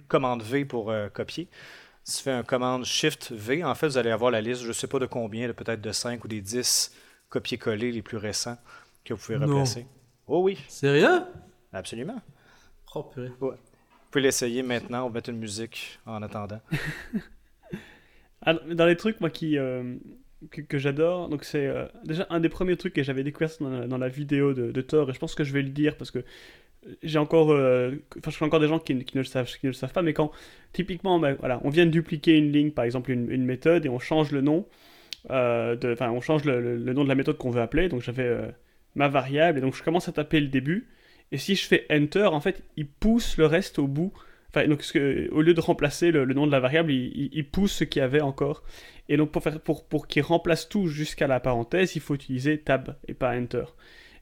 commande 0.07 0.43
V 0.43 0.65
pour 0.65 0.91
euh, 0.91 1.09
copier, 1.09 1.47
si 2.03 2.19
vous 2.19 2.25
faites 2.25 2.35
un 2.35 2.43
commande 2.43 2.85
Shift 2.85 3.31
V, 3.31 3.63
en 3.63 3.73
fait, 3.73 3.87
vous 3.87 3.97
allez 3.97 4.11
avoir 4.11 4.29
la 4.29 4.39
liste, 4.39 4.61
je 4.61 4.67
ne 4.67 4.73
sais 4.73 4.87
pas 4.87 4.99
de 4.99 5.07
combien, 5.07 5.51
peut-être 5.51 5.81
de 5.81 5.91
5 5.91 6.23
ou 6.23 6.27
des 6.27 6.41
10 6.41 6.95
copier-coller 7.29 7.91
les 7.91 8.03
plus 8.03 8.17
récents 8.17 8.57
que 9.03 9.15
vous 9.15 9.19
pouvez 9.19 9.37
replacer. 9.37 9.87
Oh 10.27 10.43
oui. 10.43 10.63
Sérieux? 10.67 11.23
Absolument. 11.73 12.21
Oh, 12.93 13.01
purée. 13.01 13.31
Vous 13.39 13.53
pouvez 14.11 14.21
l'essayer 14.21 14.61
maintenant, 14.61 15.05
on 15.05 15.07
va 15.07 15.15
mettre 15.15 15.31
une 15.31 15.39
musique 15.39 15.99
en 16.05 16.21
attendant. 16.21 16.61
Ah, 18.45 18.53
dans 18.53 18.85
les 18.85 18.97
trucs, 18.97 19.21
moi, 19.21 19.29
qui, 19.29 19.57
euh, 19.57 19.95
que, 20.51 20.77
j'adore, 20.77 21.29
donc 21.29 21.43
c'est 21.43 21.65
euh, 21.65 21.85
déjà 22.03 22.27
un 22.29 22.39
des 22.39 22.49
premiers 22.49 22.75
trucs 22.75 22.93
que 22.93 23.03
j'avais 23.03 23.23
découvert 23.23 23.49
dans 23.59 23.97
la, 23.97 24.09
vidéo 24.09 24.53
de, 24.53 24.81
Thor, 24.81 25.09
et 25.09 25.13
je 25.13 25.19
pense 25.19 25.35
que 25.35 25.43
je 25.43 25.53
vais 25.53 25.61
le 25.61 25.69
dire 25.69 25.95
parce 25.97 26.11
que 26.11 26.19
j'ai 27.01 27.17
encore, 27.19 27.51
euh, 27.51 27.91
enfin, 28.17 28.31
je 28.31 28.43
encore 28.43 28.59
des 28.59 28.67
gens 28.67 28.79
qui, 28.79 28.93
ne 28.95 29.03
le 29.15 29.23
savent, 29.23 29.47
qui 29.47 29.67
ne 29.67 29.71
savent 29.71 29.93
pas, 29.93 30.01
mais 30.01 30.13
quand 30.13 30.31
typiquement, 30.73 31.19
ben, 31.19 31.37
voilà, 31.39 31.61
on 31.63 31.69
vient 31.69 31.85
de 31.85 31.91
dupliquer 31.91 32.37
une 32.37 32.51
ligne, 32.51 32.71
par 32.71 32.83
exemple 32.83 33.11
une, 33.11 33.45
méthode, 33.45 33.85
et 33.85 33.89
on 33.89 33.99
change 33.99 34.31
le 34.31 34.41
nom, 34.41 34.67
enfin, 35.29 36.11
on 36.11 36.19
change 36.19 36.43
le, 36.43 36.77
nom 36.93 37.03
de 37.05 37.09
la 37.09 37.15
méthode 37.15 37.37
qu'on 37.37 37.51
veut 37.51 37.61
appeler, 37.61 37.87
donc 37.87 38.01
j'avais 38.01 38.53
ma 38.95 39.07
variable, 39.07 39.59
et 39.59 39.61
donc 39.61 39.75
je 39.75 39.83
commence 39.83 40.09
à 40.09 40.11
taper 40.11 40.41
le 40.41 40.47
début, 40.47 40.89
et 41.31 41.37
si 41.37 41.55
je 41.55 41.65
fais 41.65 41.85
Enter, 41.89 42.25
en 42.25 42.41
fait, 42.41 42.61
il 42.75 42.87
pousse 42.87 43.37
le 43.37 43.45
reste 43.45 43.79
au 43.79 43.87
bout 43.87 44.11
donc, 44.55 44.83
au 45.31 45.41
lieu 45.41 45.53
de 45.53 45.61
remplacer 45.61 46.11
le, 46.11 46.25
nom 46.25 46.45
de 46.45 46.51
la 46.51 46.59
variable, 46.59 46.91
il, 46.91 47.45
pousse 47.49 47.73
ce 47.73 47.83
qu'il 47.83 48.01
y 48.01 48.03
avait 48.03 48.21
encore. 48.21 48.63
Et 49.09 49.17
donc, 49.17 49.31
pour, 49.31 50.07
qu'il 50.07 50.21
remplace 50.21 50.69
tout 50.69 50.87
jusqu'à 50.87 51.27
la 51.27 51.39
parenthèse, 51.39 51.95
il 51.95 52.01
faut 52.01 52.15
utiliser 52.15 52.59
tab 52.59 52.95
et 53.07 53.13
pas 53.13 53.35
enter. 53.35 53.63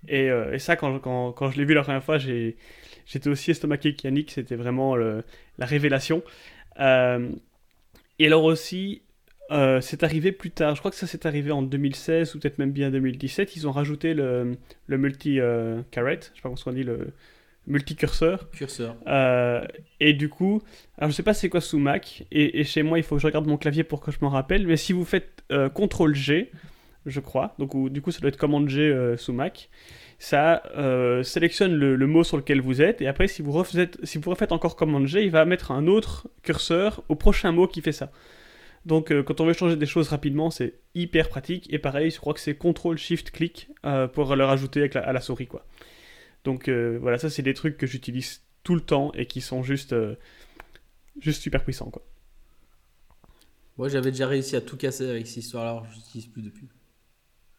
Et, 0.08 0.32
euh, 0.32 0.58
ça, 0.58 0.76
quand, 0.76 1.52
je 1.52 1.58
l'ai 1.58 1.66
vu 1.66 1.74
la 1.74 1.84
première 1.84 2.04
fois, 2.04 2.18
j'étais 2.18 3.28
aussi 3.28 3.52
estomaqué 3.52 3.94
qu'Yannick, 3.94 4.32
c'était 4.32 4.56
vraiment 4.56 4.96
la 4.96 5.66
révélation. 5.66 6.24
Euh, 6.80 7.30
et 8.20 8.28
alors 8.28 8.44
aussi, 8.44 9.02
euh, 9.52 9.82
c'est 9.82 10.04
arrivé 10.04 10.32
plus 10.32 10.52
tard, 10.52 10.76
je 10.76 10.80
crois 10.80 10.92
que 10.92 10.98
ça 10.98 11.08
s'est 11.08 11.28
arrivé 11.28 11.52
en 11.52 11.62
2016 11.62 12.36
ou 12.36 12.40
peut-être 12.40 12.58
même 12.58 12.72
bien 12.72 12.90
2017, 12.90 13.56
ils 13.56 13.68
ont 13.68 13.72
rajouté 13.72 14.14
le, 14.14 14.58
multi-caret, 14.88 16.20
je 16.22 16.26
sais 16.26 16.42
pas 16.42 16.50
comment 16.50 16.56
on 16.66 16.72
dit, 16.72 16.84
le, 16.84 17.14
multicurseur. 17.68 18.50
Curseur. 18.52 18.96
Euh, 19.08 19.66
et 20.00 20.14
du 20.14 20.30
coup, 20.30 20.62
alors 20.98 21.12
je 21.12 21.16
sais 21.16 21.24
pas 21.24 21.34
c'est 21.34 21.50
quoi 21.50 21.62
sous 21.62 21.80
Mac, 21.80 22.26
et, 22.32 22.64
chez 22.64 22.84
moi 22.84 22.98
il 22.98 23.04
faut 23.04 23.16
que 23.16 23.22
je 23.22 23.28
regarde 23.28 23.48
mon 23.48 23.58
clavier 23.58 23.84
pour 23.84 24.02
que 24.02 24.12
je 24.12 24.18
m'en 24.22 24.30
rappelle, 24.30 24.66
mais 24.68 24.78
si 24.78 24.94
vous 24.94 25.06
faites 25.06 25.44
euh, 25.52 25.70
CTRL 25.70 26.16
G, 26.16 26.52
je 27.06 27.20
crois. 27.20 27.56
Donc 27.60 27.92
du 27.92 28.02
coup, 28.02 28.12
ça 28.12 28.20
doit 28.20 28.30
être 28.30 28.38
Command 28.38 28.68
G 28.68 29.16
sous 29.18 29.34
Mac. 29.34 29.70
Ça 30.20 30.62
sélectionne 31.24 31.74
le, 31.74 32.08
mot 32.08 32.24
sur 32.24 32.38
lequel 32.38 32.62
vous 32.62 32.82
êtes, 32.82 33.02
et 33.02 33.08
après, 33.08 33.28
si 33.28 33.42
vous, 33.42 33.52
refaites, 33.52 33.98
si 34.04 34.20
vous 34.20 34.30
refaites 34.30 34.52
encore 34.52 34.76
Command 34.76 35.08
G, 35.08 35.24
il 35.24 35.32
va 35.32 35.46
mettre 35.46 35.72
un 35.72 35.88
autre 35.88 36.28
curseur 36.44 37.04
au 37.10 37.16
prochain 37.16 37.52
mot 37.52 37.68
qui 37.68 37.82
fait 37.82 37.92
ça. 37.92 38.12
Donc 38.86 39.12
quand 39.24 39.42
on 39.42 39.46
veut 39.46 39.54
changer 39.54 39.76
des 39.76 39.86
choses 39.88 40.10
rapidement, 40.10 40.52
c'est 40.52 40.76
hyper 40.94 41.30
pratique. 41.30 41.72
Et 41.74 41.80
pareil, 41.80 42.12
je 42.12 42.20
crois 42.20 42.36
que 42.36 42.40
c'est 42.40 42.56
CTRL 42.56 42.98
SHIFT 42.98 43.32
clic 43.32 43.70
pour 44.14 44.36
le 44.36 44.46
rajouter 44.46 44.88
à 44.94 45.12
la 45.12 45.22
souris 45.22 45.48
quoi. 45.48 45.66
Donc 46.44 46.70
voilà, 46.70 47.18
ça 47.18 47.30
c'est 47.30 47.44
des 47.44 47.54
trucs 47.54 47.78
que 47.78 47.88
j'utilise 47.88 48.42
tout 48.64 48.76
le 48.76 48.82
temps 48.82 49.12
et 49.14 49.26
qui 49.26 49.42
sont 49.42 49.64
juste, 49.64 49.94
euh, 49.94 50.16
juste 51.20 51.42
super 51.42 51.64
puissants. 51.64 51.90
Quoi. 51.90 52.04
Moi, 53.78 53.90
j'avais 53.90 54.12
déjà 54.12 54.28
réussi 54.28 54.56
à 54.56 54.62
tout 54.62 54.78
casser 54.78 55.10
avec 55.10 55.28
cette 55.28 55.38
histoire-là, 55.38 55.84
je 55.92 55.98
n'utilise 55.98 56.28
plus 56.28 56.42
depuis. 56.42 56.70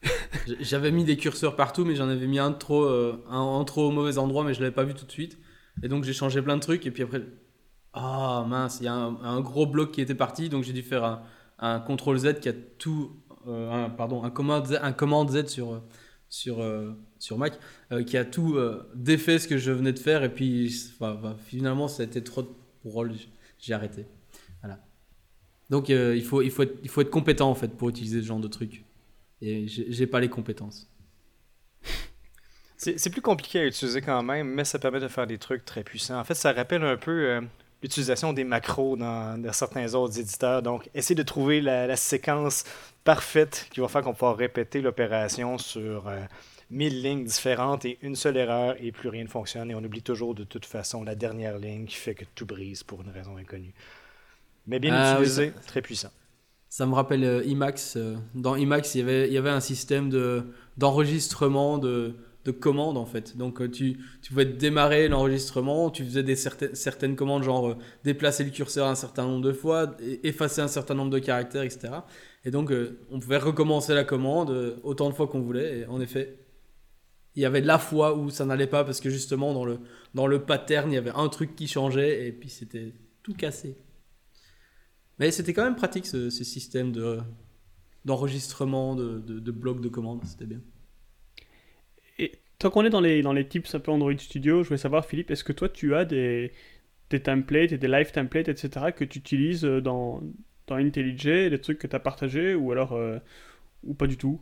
j'avais 0.61 0.91
mis 0.91 1.05
des 1.05 1.17
curseurs 1.17 1.57
partout, 1.57 1.85
mais 1.85 1.95
j'en 1.95 2.09
avais 2.09 2.27
mis 2.27 2.39
un 2.39 2.53
trop, 2.53 2.85
euh, 2.85 3.65
trop 3.65 3.89
au 3.89 3.91
mauvais 3.91 4.19
endroit, 4.19 4.45
mais 4.45 4.55
je 4.55 4.61
l'avais 4.61 4.75
pas 4.75 4.85
vu 4.85 4.95
tout 4.95 5.07
de 5.07 5.11
suite. 5.11 5.39
Et 5.83 5.89
donc, 5.89 6.05
j'ai 6.05 6.13
changé 6.13 6.43
plein 6.43 6.57
de 6.57 6.63
trucs, 6.63 6.87
et 6.87 6.91
puis 6.91 7.03
après, 7.03 7.23
ah 7.95 8.45
mince, 8.49 8.79
il 8.81 8.85
y 8.85 8.89
a 8.89 8.95
un, 8.95 9.41
gros 9.41 9.67
bloc 9.67 9.93
qui 9.93 10.01
était 10.01 10.15
parti, 10.15 10.49
donc 10.49 10.65
j'ai 10.65 10.73
dû 10.73 10.83
faire 10.83 11.05
un, 11.05 11.23
un 11.59 11.81
CTRL 11.81 12.19
Z 12.19 12.41
qui 12.41 12.49
a 12.49 12.53
tout, 12.53 13.17
euh, 13.47 13.89
pardon, 13.89 14.23
un 14.23 14.31
commande 14.31 14.67
Z, 14.67 14.79
un 14.83 14.93
commande 14.93 15.31
Z 15.31 15.47
sur, 15.49 15.83
sur 17.23 17.39
Mac, 17.39 17.57
euh, 17.93 18.03
qui 18.03 18.17
a 18.17 18.25
tout 18.25 18.57
euh, 18.57 18.91
défait 18.97 19.39
ce 19.39 19.47
que 19.47 19.57
je 19.57 19.71
venais 19.71 19.93
de 19.93 19.99
faire. 20.01 20.25
Et 20.25 20.29
puis 20.29 20.75
finalement, 21.47 21.87
ça 21.87 22.03
a 22.03 22.07
été 22.07 22.23
trop 22.23 22.45
rôle. 22.85 23.13
J'ai 23.61 23.75
arrêté. 23.75 24.07
Voilà. 24.61 24.81
Donc 25.71 25.89
euh, 25.89 26.17
il, 26.17 26.25
faut, 26.25 26.43
il, 26.43 26.51
faut 26.51 26.63
être, 26.65 27.11
compétent 27.11 27.49
en 27.49 27.55
fait 27.55 27.69
pour 27.69 27.91
utiliser 27.91 28.21
ce 28.23 28.27
genre 28.27 28.41
de 28.41 28.49
truc. 28.49 28.85
Et 29.41 29.69
j'ai 29.69 30.07
pas 30.07 30.19
les 30.19 30.29
compétences. 30.29 30.89
C'est 32.77 33.11
plus 33.11 33.23
compliqué 33.23 33.61
à 33.61 33.67
utiliser 33.67 34.01
quand 34.01 34.25
même, 34.25 34.49
mais 34.49 34.65
ça 34.65 34.81
permet 34.81 34.99
de 34.99 35.07
faire 35.07 35.29
des 35.29 35.39
trucs 35.39 35.65
très 35.65 35.85
puissants. 35.85 36.19
En 36.19 36.25
fait, 36.25 36.35
ça 36.35 36.53
rappelle 36.53 36.83
un 36.83 36.97
peu 36.97 37.41
l'utilisation 37.81 38.33
des 38.33 38.43
macros 38.43 38.97
dans, 38.97 39.41
certains 39.53 39.95
autres 39.95 40.19
éditeurs. 40.19 40.63
Donc, 40.63 40.91
essayer 40.93 41.15
de 41.15 41.23
trouver 41.23 41.61
la, 41.61 41.95
séquence 41.95 42.65
parfaite 43.05 43.69
qui 43.71 43.79
va 43.79 43.87
faire 43.87 44.03
qu'on 44.03 44.15
pourra 44.15 44.35
répéter 44.35 44.81
l'opération 44.81 45.59
sur 45.59 46.11
mille 46.73 47.03
lignes 47.03 47.25
différentes 47.25 47.85
et 47.85 47.99
une 48.03 48.17
seule 48.17 48.39
erreur 48.39 48.75
et 48.81 48.91
plus 48.91 49.11
rien 49.11 49.23
ne 49.23 49.29
fonctionne. 49.29 49.71
Et 49.71 49.75
on 49.75 49.85
oublie 49.85 50.03
toujours 50.03 50.35
de 50.35 50.43
toute 50.43 50.65
façon 50.65 51.05
la 51.05 51.15
dernière 51.15 51.59
ligne 51.59 51.85
qui 51.85 51.97
fait 51.97 52.15
que 52.15 52.25
tout 52.35 52.47
brise 52.47 52.83
pour 52.83 53.03
une 53.03 53.11
raison 53.11 53.37
inconnue. 53.37 53.75
Mais 54.67 54.79
bien 54.79 54.95
ah 54.95 55.15
utilisé, 55.15 55.53
très 55.67 55.83
puissant. 55.83 56.11
Ça 56.69 56.87
me 56.87 56.95
rappelle 56.95 57.25
euh, 57.25 57.45
IMAX. 57.45 57.97
Euh, 57.97 58.17
dans 58.35 58.57
IMAX, 58.57 58.95
il 58.95 58.99
y 58.99 59.03
avait, 59.03 59.29
il 59.29 59.35
y 59.35 59.39
avait 59.39 59.51
un 59.51 59.61
système 59.61 60.09
de, 60.09 60.45
d'enregistrement 60.79 61.77
de, 61.77 62.15
de 62.47 62.51
commandes 62.51 62.97
en 62.97 63.05
fait. 63.05 63.37
Donc 63.37 63.61
euh, 63.61 63.69
tu, 63.69 63.99
tu 64.23 64.31
pouvais 64.31 64.47
démarrer 64.47 65.09
l'enregistrement, 65.09 65.91
tu 65.91 66.05
faisais 66.05 66.23
des 66.23 66.37
certaines, 66.37 66.75
certaines 66.75 67.17
commandes 67.17 67.43
genre 67.43 67.77
déplacer 68.05 68.45
le 68.45 68.51
curseur 68.51 68.87
un 68.87 68.95
certain 68.95 69.25
nombre 69.25 69.45
de 69.45 69.53
fois, 69.53 69.95
effacer 70.23 70.63
un 70.63 70.69
certain 70.69 70.95
nombre 70.95 71.11
de 71.11 71.19
caractères, 71.19 71.63
etc. 71.63 71.93
Et 72.45 72.51
donc 72.51 72.73
on 73.11 73.21
pouvait 73.21 73.37
recommencer 73.37 73.93
la 73.93 74.05
commande 74.05 74.79
autant 74.83 75.11
de 75.11 75.15
fois 75.15 75.27
qu'on 75.27 75.41
voulait. 75.41 75.81
Et 75.81 75.87
en 75.87 76.01
effet, 76.01 76.39
il 77.35 77.43
y 77.43 77.47
avait 77.47 77.61
la 77.61 77.79
fois 77.79 78.17
où 78.17 78.31
ça 78.31 78.45
n'allait 78.45 78.67
pas 78.67 78.85
parce 78.85 79.01
que 79.01 79.11
justement 79.11 79.55
dans 79.55 79.65
le, 79.65 79.81
dans 80.15 80.27
le 80.27 80.45
pattern, 80.45 80.91
il 80.91 80.95
y 80.95 80.99
avait 80.99 81.13
un 81.15 81.29
truc 81.29 81.57
qui 81.57 81.67
changeait 81.67 82.27
et 82.27 82.33
puis 82.33 82.51
c'était 82.51 82.93
tout 83.23 83.35
cassé. 83.35 83.77
Mais 85.19 85.31
c'était 85.31 85.53
quand 85.53 85.65
même 85.65 85.77
pratique 85.77 86.07
ce, 86.07 86.31
système 86.31 86.93
de, 86.93 87.21
d'enregistrement 88.05 88.95
de, 88.95 89.19
de, 89.19 89.51
blocs 89.53 89.81
de 89.81 89.89
commandes, 89.89 90.25
c'était 90.25 90.47
bien. 90.47 90.61
Et 92.19 92.33
tant 92.59 92.71
qu'on 92.71 92.85
est 92.85 92.91
dans 92.91 93.01
les, 93.01 93.23
dans 93.23 93.33
les 93.33 93.47
tips 93.47 93.75
un 93.75 93.81
peu 93.81 93.93
Android 93.93 94.17
Studio, 94.19 94.63
je 94.63 94.69
voulais 94.69 94.79
savoir 94.79 95.07
Philippe, 95.07 95.31
est-ce 95.31 95.45
que 95.45 95.53
toi 95.53 95.69
tu 95.69 95.95
as 95.95 96.05
des, 96.05 96.53
des 97.11 97.21
templates 97.21 97.73
et 97.73 97.79
des 97.79 97.89
live 97.89 98.11
templates, 98.11 98.49
etc., 98.49 98.87
que 98.95 99.05
tu 99.05 99.19
utilises 99.19 99.63
dans, 99.63 100.23
dans 100.67 100.77
IntelliJ, 100.77 101.51
des 101.51 101.61
trucs 101.61 101.79
que 101.79 101.87
tu 101.87 101.97
as 101.97 102.01
partagés 102.01 102.55
ou 102.55 102.73
alors 102.73 102.93
euh, 102.93 103.19
ou 103.85 103.95
pas 103.95 104.07
du 104.07 104.17
tout? 104.17 104.41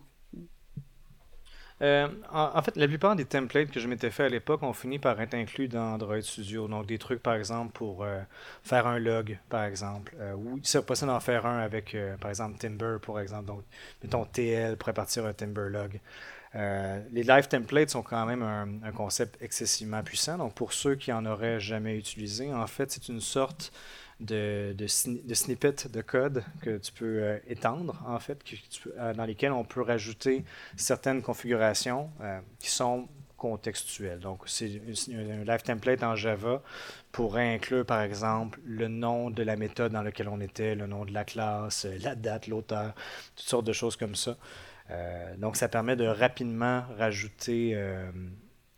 Euh, 1.82 2.08
en, 2.30 2.60
fait, 2.62 2.76
la 2.76 2.86
plupart 2.86 3.16
des 3.16 3.24
templates 3.24 3.70
que 3.70 3.80
je 3.80 3.88
m'étais 3.88 4.10
fait 4.10 4.24
à 4.24 4.28
l'époque 4.28 4.62
ont 4.62 4.74
fini 4.74 4.98
par 4.98 5.18
être 5.20 5.34
inclus 5.34 5.68
dans 5.68 5.94
Android 5.94 6.20
Studio. 6.20 6.68
Donc, 6.68 6.86
des 6.86 6.98
trucs, 6.98 7.22
par 7.22 7.34
exemple, 7.34 7.72
pour 7.72 8.04
euh, 8.04 8.20
faire 8.62 8.86
un 8.86 8.98
log, 8.98 9.38
par 9.48 9.64
exemple. 9.64 10.14
Euh, 10.20 10.34
ou 10.34 10.60
c'est 10.62 10.84
possible 10.84 11.10
d'en 11.10 11.20
faire 11.20 11.46
un 11.46 11.58
avec, 11.58 11.96
par 12.20 12.30
exemple, 12.30 12.58
Timber, 12.58 12.96
par 13.04 13.20
exemple. 13.20 13.46
Donc, 13.46 13.62
mettons 14.02 14.24
TL 14.26 14.76
pourrait 14.76 14.92
partir 14.92 15.24
un 15.24 15.32
Timber 15.32 15.68
log. 15.70 16.00
les 16.54 17.22
live 17.22 17.48
templates 17.48 17.90
sont 17.90 18.02
quand 18.02 18.26
même 18.26 18.42
un, 18.42 18.68
un, 18.84 18.92
concept 18.92 19.40
excessivement 19.42 20.02
puissant. 20.02 20.36
Donc, 20.36 20.54
pour 20.54 20.74
ceux 20.74 20.96
qui 20.96 21.12
en 21.12 21.24
auraient 21.24 21.60
jamais 21.60 21.96
utilisé, 21.96 22.52
en 22.52 22.66
fait, 22.66 22.90
c'est 22.90 23.08
une 23.08 23.20
sorte 23.20 23.72
de, 24.20 24.86
snippets 24.86 25.88
de 25.88 26.00
code 26.02 26.44
que 26.62 26.78
tu 26.78 26.92
peux 26.92 27.22
euh, 27.22 27.38
étendre, 27.48 28.02
en 28.06 28.18
fait, 28.18 28.38
euh, 28.98 29.14
dans 29.14 29.24
lesquels 29.24 29.52
on 29.52 29.64
peut 29.64 29.82
rajouter 29.82 30.44
certaines 30.76 31.22
configurations 31.22 32.10
euh, 32.20 32.40
qui 32.58 32.70
sont 32.70 33.08
contextuelles. 33.36 34.20
Donc, 34.20 34.42
c'est 34.46 34.82
un 35.12 35.44
live 35.44 35.62
template 35.62 36.02
en 36.02 36.14
Java 36.14 36.62
pourrait 37.10 37.54
inclure, 37.54 37.86
par 37.86 38.02
exemple, 38.02 38.60
le 38.64 38.88
nom 38.88 39.30
de 39.30 39.42
la 39.42 39.56
méthode 39.56 39.92
dans 39.92 40.02
laquelle 40.02 40.28
on 40.28 40.40
était, 40.40 40.74
le 40.74 40.86
nom 40.86 41.06
de 41.06 41.12
la 41.12 41.24
classe, 41.24 41.86
la 42.02 42.14
date, 42.14 42.48
l'auteur, 42.48 42.94
toutes 43.36 43.48
sortes 43.48 43.66
de 43.66 43.72
choses 43.72 43.96
comme 43.96 44.14
ça. 44.14 44.36
donc, 45.38 45.56
ça 45.56 45.68
permet 45.68 45.96
de 45.96 46.04
rapidement 46.06 46.84
rajouter 46.98 47.74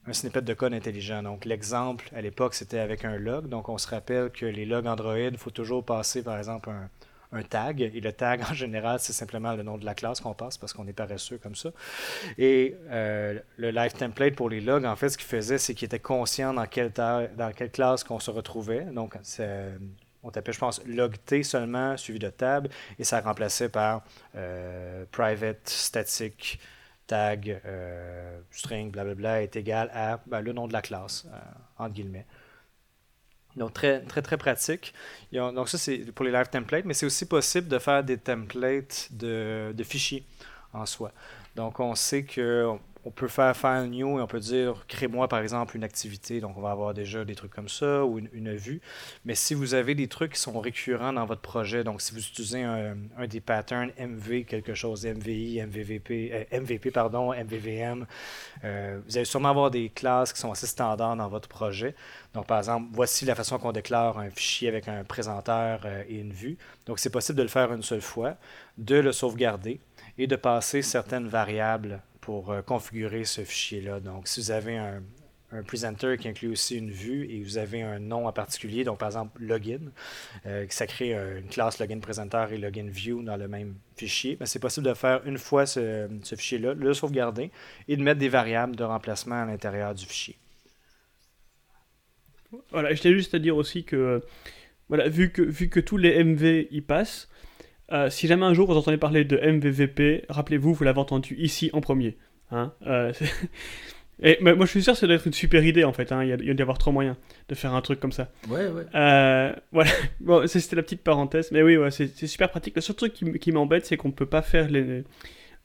un 0.07 0.13
snippet 0.13 0.43
de 0.43 0.55
code 0.55 0.75
intelligent. 0.75 1.23
Donc, 1.23 1.45
l'exemple 1.45 2.09
à 2.15 2.21
l'époque, 2.21 2.55
c'était 2.55 2.79
avec 2.79 3.05
un 3.05 3.17
log. 3.17 3.49
Donc, 3.49 3.69
on 3.69 3.79
se 3.79 3.89
rappelle 3.89 4.31
que 4.31 4.47
les 4.47 4.65
logs 4.65 4.87
Android, 4.87 5.17
il 5.17 5.39
faut 5.39 5.51
toujours 5.51 5.85
passer, 5.85 6.23
par 6.23 6.39
exemple, 6.39 6.71
un, 6.71 7.43
tag. 7.45 7.81
Et 7.81 8.01
le 8.01 8.13
tag, 8.13 8.43
en 8.51 8.55
général, 8.55 8.99
c'est 9.01 9.13
simplement 9.13 9.55
le 9.55 9.63
nom 9.63 9.79
de 9.79 9.85
la 9.85 9.95
classe 9.95 10.21
qu'on 10.21 10.35
passe 10.35 10.59
parce 10.59 10.73
qu'on 10.73 10.87
est 10.87 10.93
paresseux 10.93 11.39
comme 11.39 11.55
ça. 11.55 11.71
Et 12.37 12.77
euh, 12.91 13.39
le 13.57 13.71
live 13.71 13.93
template 13.93 14.35
pour 14.35 14.51
les 14.51 14.61
logs, 14.61 14.85
en 14.85 14.97
fait, 14.97 15.09
ce 15.09 15.17
qu'il 15.17 15.27
faisait, 15.27 15.59
c'est 15.59 15.75
qu'il 15.75 15.87
était 15.87 15.99
conscient 15.99 16.53
dans 16.53 16.67
quelle, 16.67 16.93
classe 17.73 18.05
qu'on 18.05 18.21
se 18.21 18.31
retrouvait. 18.31 18.85
Donc, 18.85 19.17
on 20.25 20.31
tapait, 20.31 20.53
je 20.53 20.59
pense, 20.59 20.85
log-t 20.87 21.43
seulement, 21.43 21.97
suivi 21.97 22.19
de 22.19 22.29
tab, 22.29 22.69
et 22.99 23.05
ça 23.05 23.21
remplaçait 23.21 23.69
par 23.69 24.05
euh, 24.37 25.05
private, 25.11 25.69
static, 25.69 26.61
tag, 27.13 27.61
euh, 27.67 28.41
string, 28.51 28.91
blablabla, 28.91 29.43
est 29.43 29.55
égal 29.57 29.91
à 29.93 30.19
ben, 30.27 30.41
le 30.41 30.53
nom 30.55 30.67
de 30.67 30.73
la 30.73 30.81
classe, 30.81 31.27
euh, 31.27 31.39
entre 31.85 31.95
guillemets. 31.95 32.25
Donc, 33.55 33.75
très, 33.75 34.01
très, 34.01 34.23
très 34.23 34.39
pratique. 34.39 34.95
donc, 35.31 35.69
ça, 35.69 35.77
c'est 35.77 36.11
pour 36.13 36.25
les 36.25 36.33
live 36.33 36.49
templates, 36.49 36.87
mais 36.87 36.95
c'est 36.95 37.05
aussi 37.05 37.27
possible 37.27 37.69
de 37.69 37.79
faire 37.79 38.03
des 38.03 38.17
templates 38.17 39.09
de, 39.11 39.75
de 39.75 39.85
fichiers 39.85 40.25
en 40.73 40.87
soi. 40.87 41.13
Donc, 41.55 41.79
on 41.81 41.95
sait 41.95 42.25
que 42.25 42.79
on 43.05 43.11
peut 43.11 43.29
faire 43.29 43.57
faire 43.57 43.85
new 43.87 44.19
et 44.19 44.23
on 44.23 44.27
peut 44.27 44.41
dire 44.41 44.85
crée-moi 44.87 45.27
par 45.27 45.41
exemple 45.41 45.77
une 45.77 45.85
activité. 45.85 46.41
Donc 46.41 46.57
on 46.57 46.61
va 46.61 46.71
avoir 46.71 46.95
déjà 46.95 47.25
des 47.25 47.35
trucs 47.35 47.53
comme 47.53 47.69
ça 47.69 48.05
ou 48.05 48.19
une, 48.19 48.53
vue. 48.55 48.81
Mais 49.25 49.35
si 49.35 49.55
vous 49.55 49.75
avez 49.75 49.95
des 49.95 50.09
trucs 50.09 50.35
qui 50.35 50.41
sont 50.41 50.61
récurrents 50.61 51.13
dans 51.13 51.25
votre 51.25 51.41
projet, 51.41 51.85
donc 51.85 52.01
si 52.01 52.13
vous 52.13 52.21
utilisez 52.21 52.63
un, 52.63 52.97
des 53.29 53.41
patterns 53.41 53.91
MV 53.99 54.45
quelque 54.45 54.75
chose, 54.75 55.05
MVI, 55.05 55.63
MVVP, 55.63 56.31
euh, 56.33 56.61
MVP 56.61 56.91
pardon, 56.91 57.33
MVVM, 57.33 58.07
euh, 58.65 59.01
vous 59.07 59.17
allez 59.17 59.25
sûrement 59.25 59.51
avoir 59.51 59.71
des 59.71 59.89
classes 59.89 60.33
qui 60.33 60.41
sont 60.41 60.53
assez 60.53 60.67
standards 60.67 61.17
dans 61.17 61.29
votre 61.29 61.49
projet. 61.49 61.95
Donc 62.35 62.47
par 62.47 62.59
exemple, 62.59 62.89
voici 62.93 63.25
la 63.25 63.35
façon 63.35 63.59
qu'on 63.59 63.73
déclare 63.73 64.19
un 64.19 64.31
fichier 64.31 64.69
avec 64.69 64.87
un 64.89 65.03
présenteur 65.03 65.81
euh, 65.85 66.05
et 66.09 66.21
une 66.21 66.33
vue. 66.33 66.57
Donc 66.87 66.99
c'est 66.99 67.11
possible 67.11 67.39
de 67.39 67.43
le 67.43 67.49
faire 67.49 67.73
une 67.73 67.83
seule 67.83 68.01
fois, 68.01 68.37
de 68.79 68.97
le 68.97 69.13
sauvegarder 69.13 69.81
et 70.19 70.27
de 70.27 70.37
passer 70.37 70.83
certaines 70.83 71.27
variables 71.27 72.01
pour 72.23 72.53
euh, 72.53 72.63
configurer 72.63 73.25
ce 73.25 73.45
fichier-là. 73.45 74.01
Donc, 74.01 74.27
si 74.29 74.41
vous 74.41 74.51
avez 74.51 74.79
un, 74.79 75.03
presenter 75.67 76.17
qui 76.17 76.29
inclut 76.29 76.49
aussi 76.49 76.79
une 76.79 76.91
vue 76.91 77.31
et 77.31 77.43
vous 77.43 77.59
avez 77.59 77.83
un 77.83 77.99
nom 77.99 78.27
en 78.27 78.33
particulier, 78.33 78.85
donc 78.85 78.99
par 78.99 79.09
exemple 79.09 79.39
login, 79.39 79.93
euh, 80.47 80.65
ça 80.71 80.87
crée 80.87 81.13
une 81.13 81.49
classe 81.49 81.79
login 81.79 82.01
presenter 82.01 82.47
et 82.53 82.57
login 82.57 82.89
view 82.89 83.23
dans 83.23 83.37
le 83.37 83.49
même 83.49 83.75
fichier, 83.95 84.37
ben, 84.37 84.47
c'est 84.47 84.61
possible 84.61 84.87
de 84.87 84.95
faire 84.95 85.21
une 85.27 85.37
fois 85.37 85.67
ce, 85.67 86.09
fichier-là, 86.25 86.73
le 86.73 86.95
sauvegarder 86.95 87.51
et 87.87 87.99
de 87.99 88.03
mettre 88.03 88.19
des 88.19 88.31
variables 88.31 88.77
de 88.77 88.85
remplacement 88.85 89.43
à 89.43 89.45
l'intérieur 89.45 89.95
du 89.95 90.07
fichier. 90.07 90.39
Voilà, 92.71 92.95
je 92.95 93.03
t'ai 93.03 93.13
juste 93.13 93.35
à 93.35 93.39
dire 93.39 93.57
aussi 93.57 93.85
que, 93.85 94.23
voilà, 94.89 95.07
vu 95.07 95.33
que, 95.33 95.43
vu 95.43 95.69
que 95.69 95.81
tous 95.81 95.99
les 95.99 96.25
MV 96.25 96.69
y 96.71 96.81
passent, 96.81 97.29
euh, 97.93 98.11
si 98.11 98.27
jamais 98.27 98.47
un 98.47 98.55
jour 98.55 98.67
vous 98.67 98.77
entendez 98.77 98.97
parler 98.97 99.25
de 99.25 99.37
MVVP, 99.37 100.25
rappelez-vous, 100.29 100.73
vous 100.73 100.85
l'avez 100.85 100.99
entendu 100.99 101.35
ici 101.39 101.71
en 101.73 101.81
premier. 101.81 102.17
Hein 102.51 102.73
euh, 102.87 103.13
et 104.23 104.39
moi, 104.41 104.55
je 104.61 104.67
suis 104.67 104.83
sûr 104.83 104.95
que 104.95 104.99
ça 104.99 105.07
doit 105.07 105.17
être 105.17 105.27
une 105.27 105.33
super 105.33 105.65
idée 105.65 105.85
en 105.85 105.93
fait. 105.93 106.11
Hein. 106.11 106.23
Il, 106.23 106.29
y 106.31 106.33
a, 106.33 106.37
il 106.37 106.59
y 106.59 106.63
avoir 106.63 106.79
trop 106.79 106.91
moyens 106.93 107.17
de 107.49 107.55
faire 107.55 107.75
un 107.75 107.83
truc 107.83 108.01
comme 108.01 108.13
ça. 108.13 108.31
Ouais, 108.49 108.67
ouais. 108.67 108.85
Euh, 108.95 109.53
voilà. 109.73 109.91
Bon, 110.21 110.47
c'était 110.47 110.77
la 110.77 110.83
petite 110.83 111.03
parenthèse. 111.03 111.53
Mais 111.53 111.63
oui, 111.63 111.77
ouais, 111.77 111.91
c'est 111.91 112.27
super 112.27 112.51
pratique. 112.51 112.77
Le 112.77 112.81
seul 112.81 112.97
truc 112.97 113.13
qui, 113.13 113.31
qui 113.39 113.53
m'embête, 113.53 113.85
c'est 113.85 113.97
qu'on 113.97 114.11
peut 114.11 114.27
pas 114.27 114.43
faire 114.43 114.71
les. 114.71 115.05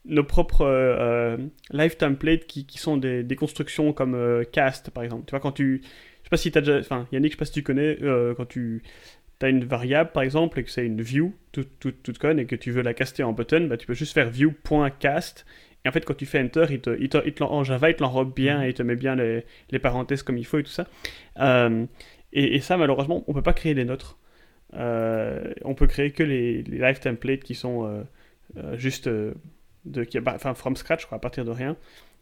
nos 0.04 0.24
propres 0.24 1.38
live 1.70 1.96
templates 1.96 2.46
qui, 2.46 2.66
qui 2.66 2.78
sont 2.78 2.98
des, 2.98 3.22
des, 3.22 3.36
constructions 3.36 3.92
comme 3.92 4.44
cast 4.52 4.90
par 4.90 5.02
exemple. 5.02 5.24
Tu 5.26 5.30
vois, 5.30 5.40
quand 5.40 5.52
tu. 5.52 5.80
Je 5.82 6.24
sais 6.24 6.30
pas 6.30 6.36
si 6.36 6.52
tu 6.52 6.58
as 6.58 6.60
déjà. 6.60 6.78
Enfin, 6.78 7.06
Yannick, 7.10 7.32
je 7.32 7.36
sais 7.36 7.38
pas 7.38 7.44
si 7.46 7.52
tu 7.52 7.62
connais, 7.62 7.96
quand 8.36 8.46
tu 8.46 8.82
tu 9.38 9.46
as 9.46 9.48
une 9.48 9.64
variable 9.64 10.10
par 10.12 10.22
exemple 10.22 10.58
et 10.58 10.64
que 10.64 10.70
c'est 10.70 10.84
une 10.84 11.00
view 11.00 11.34
toute, 11.52 11.78
toute, 11.78 12.02
toute 12.02 12.18
conne 12.18 12.38
et 12.38 12.46
que 12.46 12.56
tu 12.56 12.70
veux 12.70 12.82
la 12.82 12.94
caster 12.94 13.22
en 13.22 13.32
button, 13.32 13.66
bah, 13.66 13.76
tu 13.76 13.86
peux 13.86 13.94
juste 13.94 14.12
faire 14.12 14.30
view.cast 14.30 15.46
et 15.84 15.88
en 15.88 15.92
fait 15.92 16.04
quand 16.04 16.14
tu 16.14 16.26
fais 16.26 16.40
enter, 16.40 16.66
il 16.70 16.80
te, 16.80 16.98
il 17.00 17.08
te, 17.08 17.42
en 17.42 17.64
Java 17.64 17.90
il 17.90 17.96
te 17.96 18.02
l'enrobe 18.02 18.34
bien 18.34 18.60
mm-hmm. 18.60 18.64
et 18.64 18.68
il 18.68 18.74
te 18.74 18.82
met 18.82 18.96
bien 18.96 19.14
les, 19.14 19.44
les, 19.70 19.78
parenthèses 19.78 20.22
comme 20.22 20.38
il 20.38 20.46
faut 20.46 20.58
et 20.58 20.62
tout 20.62 20.70
ça. 20.70 20.86
Euh, 21.38 21.86
et, 22.32 22.60
ça 22.60 22.76
malheureusement 22.76 23.24
on 23.26 23.34
peut 23.34 23.42
pas 23.42 23.52
créer 23.52 23.74
les 23.74 23.84
nôtres. 23.84 24.18
Euh, 24.74 25.54
on 25.64 25.74
peut 25.74 25.86
créer 25.86 26.10
que 26.10 26.22
les, 26.22 26.62
les 26.62 26.78
live 26.78 27.00
templates 27.00 27.42
qui 27.42 27.54
sont 27.54 27.84
euh, 28.56 28.76
juste 28.76 29.08
de, 29.08 30.04
qui, 30.04 30.20
bah, 30.20 30.32
enfin, 30.34 30.54
from 30.54 30.76
scratch 30.76 31.06
quoi, 31.06 31.16
à 31.16 31.20
partir 31.20 31.44
de 31.44 31.50
rien. 31.50 31.76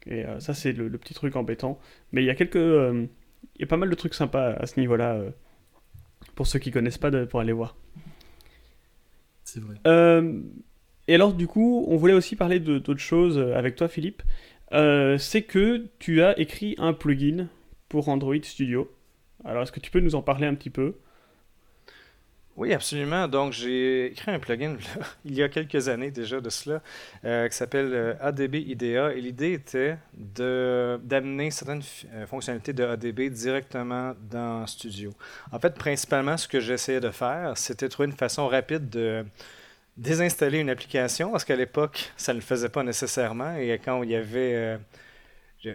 Et 0.08 0.24
ça 0.38 0.54
c'est 0.54 0.72
le, 0.72 0.88
le, 0.88 0.98
petit 0.98 1.14
truc 1.14 1.34
embêtant. 1.34 1.80
Mais 2.12 2.22
il 2.22 2.26
y 2.26 2.30
a 2.30 2.34
quelques... 2.34 2.54
il 2.54 3.60
y 3.60 3.64
a 3.64 3.66
pas 3.66 3.76
mal 3.76 3.90
de 3.90 3.94
trucs 3.94 4.14
sympas 4.14 4.52
à 4.52 4.66
ce 4.66 4.78
niveau-là 4.78 5.20
pour 6.36 6.46
ceux 6.46 6.60
qui 6.60 6.70
connaissent 6.70 6.98
pas, 6.98 7.10
de, 7.10 7.24
pour 7.24 7.40
aller 7.40 7.52
voir. 7.52 7.74
C'est 9.42 9.60
vrai. 9.60 9.74
Euh, 9.88 10.40
et 11.08 11.14
alors, 11.16 11.34
du 11.34 11.48
coup, 11.48 11.84
on 11.88 11.96
voulait 11.96 12.14
aussi 12.14 12.36
parler 12.36 12.60
d'autres 12.60 12.98
choses 12.98 13.38
avec 13.38 13.74
toi, 13.74 13.88
Philippe. 13.88 14.22
Euh, 14.72 15.18
c'est 15.18 15.42
que 15.42 15.88
tu 15.98 16.22
as 16.22 16.38
écrit 16.38 16.76
un 16.78 16.92
plugin 16.92 17.48
pour 17.88 18.08
Android 18.08 18.36
Studio. 18.42 18.92
Alors, 19.44 19.62
est-ce 19.62 19.72
que 19.72 19.80
tu 19.80 19.90
peux 19.90 20.00
nous 20.00 20.14
en 20.14 20.22
parler 20.22 20.46
un 20.46 20.54
petit 20.54 20.70
peu? 20.70 20.96
Oui, 22.56 22.72
absolument. 22.72 23.28
Donc, 23.28 23.52
j'ai 23.52 24.06
écrit 24.06 24.30
un 24.30 24.38
plugin 24.38 24.76
il 25.26 25.34
y 25.34 25.42
a 25.42 25.48
quelques 25.48 25.88
années 25.88 26.10
déjà 26.10 26.40
de 26.40 26.48
cela 26.48 26.80
euh, 27.24 27.48
qui 27.48 27.56
s'appelle 27.56 27.90
euh, 27.92 28.14
ADB 28.20 28.54
IDEA. 28.54 29.12
Et 29.12 29.20
l'idée 29.20 29.52
était 29.52 29.98
d'amener 30.14 31.50
certaines 31.50 31.82
euh, 32.14 32.26
fonctionnalités 32.26 32.72
de 32.72 32.82
ADB 32.82 33.28
directement 33.28 34.14
dans 34.30 34.66
Studio. 34.66 35.12
En 35.52 35.58
fait, 35.58 35.74
principalement, 35.74 36.38
ce 36.38 36.48
que 36.48 36.58
j'essayais 36.60 37.00
de 37.00 37.10
faire, 37.10 37.52
c'était 37.56 37.90
trouver 37.90 38.08
une 38.08 38.16
façon 38.16 38.48
rapide 38.48 38.88
de 38.88 39.26
désinstaller 39.98 40.58
une 40.58 40.70
application 40.70 41.32
parce 41.32 41.44
qu'à 41.44 41.56
l'époque, 41.56 42.10
ça 42.16 42.32
ne 42.32 42.38
le 42.38 42.42
faisait 42.42 42.70
pas 42.70 42.82
nécessairement. 42.82 43.54
Et 43.56 43.78
quand 43.84 44.02
il 44.02 44.10
y 44.10 44.16
avait 44.16 44.78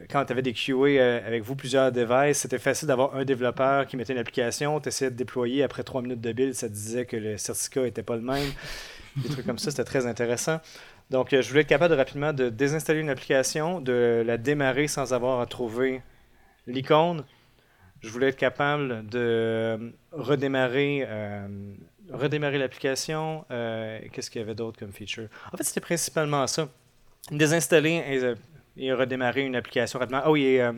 quand 0.09 0.25
tu 0.25 0.31
avais 0.31 0.41
des 0.41 0.53
QA 0.53 0.73
euh, 0.73 1.27
avec 1.27 1.43
vous, 1.43 1.55
plusieurs 1.55 1.91
devices, 1.91 2.39
c'était 2.39 2.59
facile 2.59 2.87
d'avoir 2.87 3.15
un 3.15 3.25
développeur 3.25 3.87
qui 3.87 3.97
mettait 3.97 4.13
une 4.13 4.19
application, 4.19 4.79
tu 4.79 4.89
essayais 4.89 5.11
de 5.11 5.15
déployer, 5.15 5.63
après 5.63 5.83
trois 5.83 6.01
minutes 6.01 6.21
de 6.21 6.31
build, 6.31 6.53
ça 6.53 6.67
te 6.67 6.73
disait 6.73 7.05
que 7.05 7.17
le 7.17 7.37
certificat 7.37 7.81
n'était 7.83 8.03
pas 8.03 8.15
le 8.15 8.21
même. 8.21 8.47
Des 9.17 9.29
trucs 9.29 9.45
comme 9.45 9.57
ça, 9.57 9.71
c'était 9.71 9.83
très 9.83 10.05
intéressant. 10.05 10.59
Donc, 11.09 11.33
euh, 11.33 11.41
je 11.41 11.49
voulais 11.49 11.61
être 11.61 11.67
capable 11.67 11.93
de 11.93 11.97
rapidement 11.97 12.31
de 12.31 12.49
désinstaller 12.49 13.01
une 13.01 13.09
application, 13.09 13.81
de 13.81 14.23
la 14.25 14.37
démarrer 14.37 14.87
sans 14.87 15.13
avoir 15.13 15.41
à 15.41 15.45
trouver 15.45 16.01
l'icône. 16.67 17.25
Je 18.01 18.09
voulais 18.09 18.29
être 18.29 18.37
capable 18.37 19.05
de 19.07 19.93
redémarrer, 20.11 21.05
euh, 21.07 21.47
redémarrer 22.11 22.57
l'application. 22.57 23.45
Qu'est-ce 23.49 24.31
qu'il 24.31 24.41
y 24.41 24.43
avait 24.43 24.55
d'autre 24.55 24.79
comme 24.79 24.91
feature? 24.91 25.27
En 25.51 25.57
fait, 25.57 25.63
c'était 25.63 25.81
principalement 25.81 26.47
ça. 26.47 26.69
Désinstaller 27.29 28.33
et 28.81 28.91
redémarrer 28.91 29.45
une 29.45 29.55
application 29.55 29.99
rapidement. 29.99 30.21
Ah 30.25 30.31
oui, 30.31 30.43
et, 30.43 30.61
euh, 30.61 30.73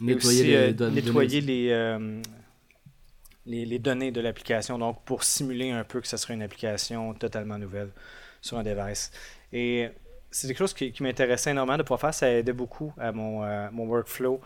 nettoyer, 0.00 0.44
les, 0.44 0.54
euh, 0.56 0.90
nettoyer 0.90 1.72
euh, 1.72 2.22
les, 3.44 3.66
les, 3.66 3.78
données 3.78 4.12
de 4.12 4.20
l'application, 4.20 4.78
donc 4.78 5.04
pour 5.04 5.24
simuler 5.24 5.70
un 5.70 5.84
peu 5.84 6.00
que 6.00 6.06
ce 6.06 6.16
serait 6.16 6.34
une 6.34 6.42
application 6.42 7.12
totalement 7.14 7.58
nouvelle 7.58 7.90
sur 8.40 8.56
un 8.56 8.62
device. 8.62 9.10
Et 9.52 9.88
c'est 10.30 10.46
quelque 10.46 10.58
chose 10.58 10.74
qui, 10.74 10.94
m'intéressait 11.00 11.50
énormément 11.50 11.76
de 11.76 11.82
pouvoir 11.82 12.00
faire. 12.00 12.14
Ça 12.14 12.30
aidait 12.30 12.52
beaucoup 12.52 12.94
à 12.98 13.10
mon, 13.10 13.40
mon 13.72 13.86
workflow 13.86 14.40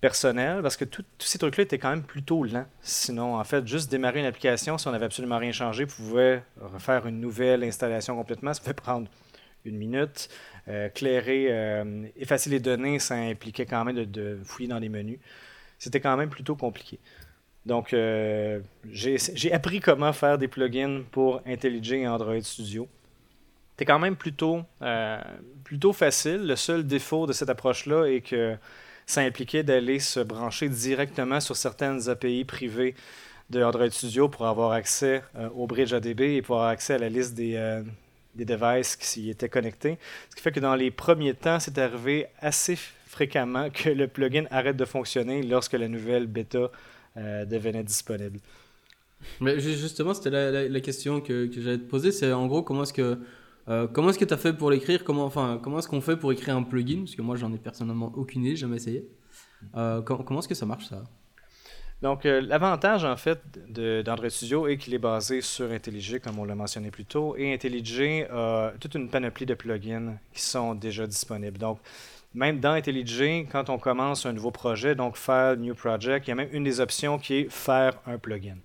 personnel 0.00 0.60
parce 0.62 0.76
que 0.76 0.84
tous 0.84 1.04
ces 1.18 1.38
trucs-là 1.38 1.64
étaient 1.64 1.78
quand 1.78 1.90
même 1.90 2.02
plutôt 2.02 2.44
lents. 2.44 2.66
Sinon, 2.82 3.36
en 3.36 3.44
fait, 3.44 3.66
juste 3.66 3.90
démarrer 3.90 4.20
une 4.20 4.26
application, 4.26 4.78
si 4.78 4.86
on 4.86 4.92
n'avait 4.92 5.06
absolument 5.06 5.38
rien 5.38 5.52
changé, 5.52 5.86
pouvait 5.86 6.44
refaire 6.60 7.06
une 7.06 7.20
nouvelle 7.20 7.64
installation 7.64 8.14
complètement. 8.14 8.52
Ça 8.52 8.60
pouvait 8.60 8.74
prendre 8.74 9.08
une 9.64 9.76
minute. 9.76 10.28
Euh, 10.66 10.88
clairer, 10.88 11.48
euh, 11.50 12.06
effacer 12.16 12.48
les 12.48 12.58
données, 12.58 12.98
ça 12.98 13.16
impliquait 13.16 13.66
quand 13.66 13.84
même 13.84 14.02
de, 14.06 14.38
fouiller 14.44 14.68
dans 14.68 14.78
les 14.78 14.88
menus. 14.88 15.18
C'était 15.78 16.00
quand 16.00 16.16
même 16.16 16.30
plutôt 16.30 16.56
compliqué. 16.56 16.98
Donc, 17.66 17.92
euh, 17.92 18.60
j'ai 18.90 19.52
appris 19.52 19.80
comment 19.80 20.12
faire 20.14 20.38
des 20.38 20.48
plugins 20.48 21.02
pour 21.10 21.42
IntelliJ 21.46 21.92
et 21.92 22.08
Android 22.08 22.40
Studio. 22.40 22.88
C'était 23.72 23.84
quand 23.84 23.98
même 23.98 24.16
plutôt, 24.16 24.62
plutôt 25.64 25.92
facile. 25.92 26.46
Le 26.46 26.56
seul 26.56 26.86
défaut 26.86 27.26
de 27.26 27.32
cette 27.32 27.48
approche-là 27.48 28.04
est 28.04 28.20
que 28.20 28.56
ça 29.04 29.22
impliquait 29.22 29.64
d'aller 29.64 29.98
se 29.98 30.20
brancher 30.20 30.68
directement 30.68 31.40
sur 31.40 31.56
certaines 31.56 32.08
API 32.08 32.44
privées 32.44 32.94
de 33.50 33.62
Android 33.62 33.90
Studio 33.90 34.28
pour 34.28 34.46
avoir 34.46 34.72
accès 34.72 35.22
au 35.56 35.66
bridge 35.66 35.92
ADB 35.92 36.20
et 36.20 36.42
pour 36.42 36.56
avoir 36.56 36.70
accès 36.70 36.94
à 36.94 36.98
la 36.98 37.08
liste 37.08 37.34
des, 37.34 37.82
des 38.34 38.44
devices 38.44 38.96
qui 38.96 39.06
s'y 39.06 39.30
étaient 39.30 39.48
connectés. 39.48 39.98
Ce 40.30 40.36
qui 40.36 40.42
fait 40.42 40.52
que 40.52 40.60
dans 40.60 40.74
les 40.74 40.90
premiers 40.90 41.34
temps, 41.34 41.60
c'est 41.60 41.78
arrivé 41.78 42.26
assez 42.40 42.76
fréquemment 43.06 43.70
que 43.70 43.90
le 43.90 44.08
plugin 44.08 44.44
arrête 44.50 44.76
de 44.76 44.84
fonctionner 44.84 45.42
lorsque 45.42 45.74
la 45.74 45.88
nouvelle 45.88 46.26
bêta 46.26 46.70
euh, 47.16 47.44
devenait 47.44 47.84
disponible. 47.84 48.40
Mais 49.40 49.58
justement, 49.60 50.14
c'était 50.14 50.30
la, 50.68 50.80
question 50.80 51.20
que, 51.20 51.48
j'allais 51.52 51.78
te 51.78 51.88
poser. 51.88 52.12
C'est 52.12 52.32
en 52.32 52.46
gros, 52.46 52.62
comment 52.62 52.82
est-ce 52.82 52.92
que 52.92 53.18
euh, 53.68 53.86
comment 53.86 54.12
que 54.12 54.24
tu 54.24 54.34
as 54.34 54.36
fait 54.36 54.52
pour 54.52 54.70
l'écrire? 54.70 55.04
Comment, 55.04 55.24
enfin, 55.24 55.58
comment 55.62 55.78
est-ce 55.78 55.88
qu'on 55.88 56.02
fait 56.02 56.16
pour 56.16 56.32
écrire 56.32 56.56
un 56.56 56.62
plugin? 56.62 56.98
Parce 56.98 57.14
que 57.14 57.22
moi, 57.22 57.36
j'en 57.36 57.52
ai 57.52 57.58
personnellement 57.58 58.12
aucune 58.14 58.44
idée, 58.44 58.56
jamais 58.56 58.76
essayé. 58.76 59.08
Euh, 59.76 60.02
comment 60.02 60.40
est-ce 60.40 60.48
que 60.48 60.54
ça 60.54 60.66
marche 60.66 60.86
ça? 60.86 61.04
Donc, 62.02 62.26
euh, 62.26 62.40
l'avantage, 62.40 63.04
en 63.04 63.16
fait, 63.16 63.40
d'Android 63.68 64.28
Studio 64.28 64.66
est 64.66 64.76
qu'il 64.76 64.94
est 64.94 64.98
basé 64.98 65.40
sur 65.40 65.70
IntelliJ, 65.70 66.18
comme 66.20 66.38
on 66.38 66.44
l'a 66.44 66.54
mentionné 66.54 66.90
plus 66.90 67.04
tôt. 67.06 67.34
Et 67.38 67.54
IntelliJ 67.54 68.26
a 68.30 68.72
toute 68.78 68.94
une 68.94 69.08
panoplie 69.08 69.46
de 69.46 69.54
plugins 69.54 70.16
qui 70.32 70.42
sont 70.42 70.74
déjà 70.74 71.06
disponibles. 71.06 71.58
Donc, 71.58 71.78
même 72.34 72.58
dans 72.58 72.72
IntelliJ, 72.72 73.46
quand 73.50 73.70
on 73.70 73.78
commence 73.78 74.26
un 74.26 74.32
nouveau 74.32 74.50
projet, 74.50 74.94
donc 74.94 75.16
faire 75.16 75.56
New 75.56 75.74
Project, 75.74 76.26
il 76.26 76.30
y 76.30 76.32
a 76.32 76.34
même 76.34 76.48
une 76.52 76.64
des 76.64 76.80
options 76.80 77.18
qui 77.18 77.34
est 77.34 77.50
faire 77.50 77.94
un 78.06 78.18
plugin. 78.18 78.56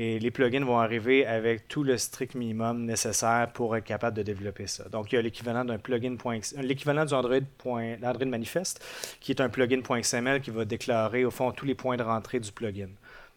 Et 0.00 0.20
les 0.20 0.30
plugins 0.30 0.64
vont 0.64 0.78
arriver 0.78 1.26
avec 1.26 1.66
tout 1.66 1.82
le 1.82 1.98
strict 1.98 2.36
minimum 2.36 2.84
nécessaire 2.84 3.50
pour 3.52 3.76
être 3.76 3.84
capable 3.84 4.16
de 4.16 4.22
développer 4.22 4.68
ça. 4.68 4.88
Donc, 4.88 5.10
il 5.10 5.16
y 5.16 5.18
a 5.18 5.22
l'équivalent 5.22 5.64
d'un 5.64 5.78
plugin. 5.78 6.16
L'équivalent 6.58 7.04
du 7.04 7.14
Android, 7.14 7.40
Android 7.66 8.26
Manifest, 8.26 8.80
qui 9.18 9.32
est 9.32 9.40
un 9.40 9.48
plugin.xml 9.48 10.40
qui 10.40 10.52
va 10.52 10.64
déclarer, 10.64 11.24
au 11.24 11.32
fond, 11.32 11.50
tous 11.50 11.66
les 11.66 11.74
points 11.74 11.96
de 11.96 12.04
rentrée 12.04 12.38
du 12.38 12.52
plugin 12.52 12.90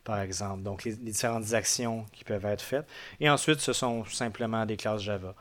par 0.03 0.19
exemple. 0.19 0.63
Donc, 0.63 0.83
les, 0.83 0.95
différentes 0.95 1.53
actions 1.53 2.05
qui 2.11 2.23
peuvent 2.23 2.45
être 2.45 2.61
faites. 2.61 2.87
Et 3.19 3.29
ensuite, 3.29 3.59
ce 3.59 3.73
sont 3.73 4.05
simplement 4.05 4.65
des 4.65 4.77
classes 4.77 5.01
Java. 5.01 5.35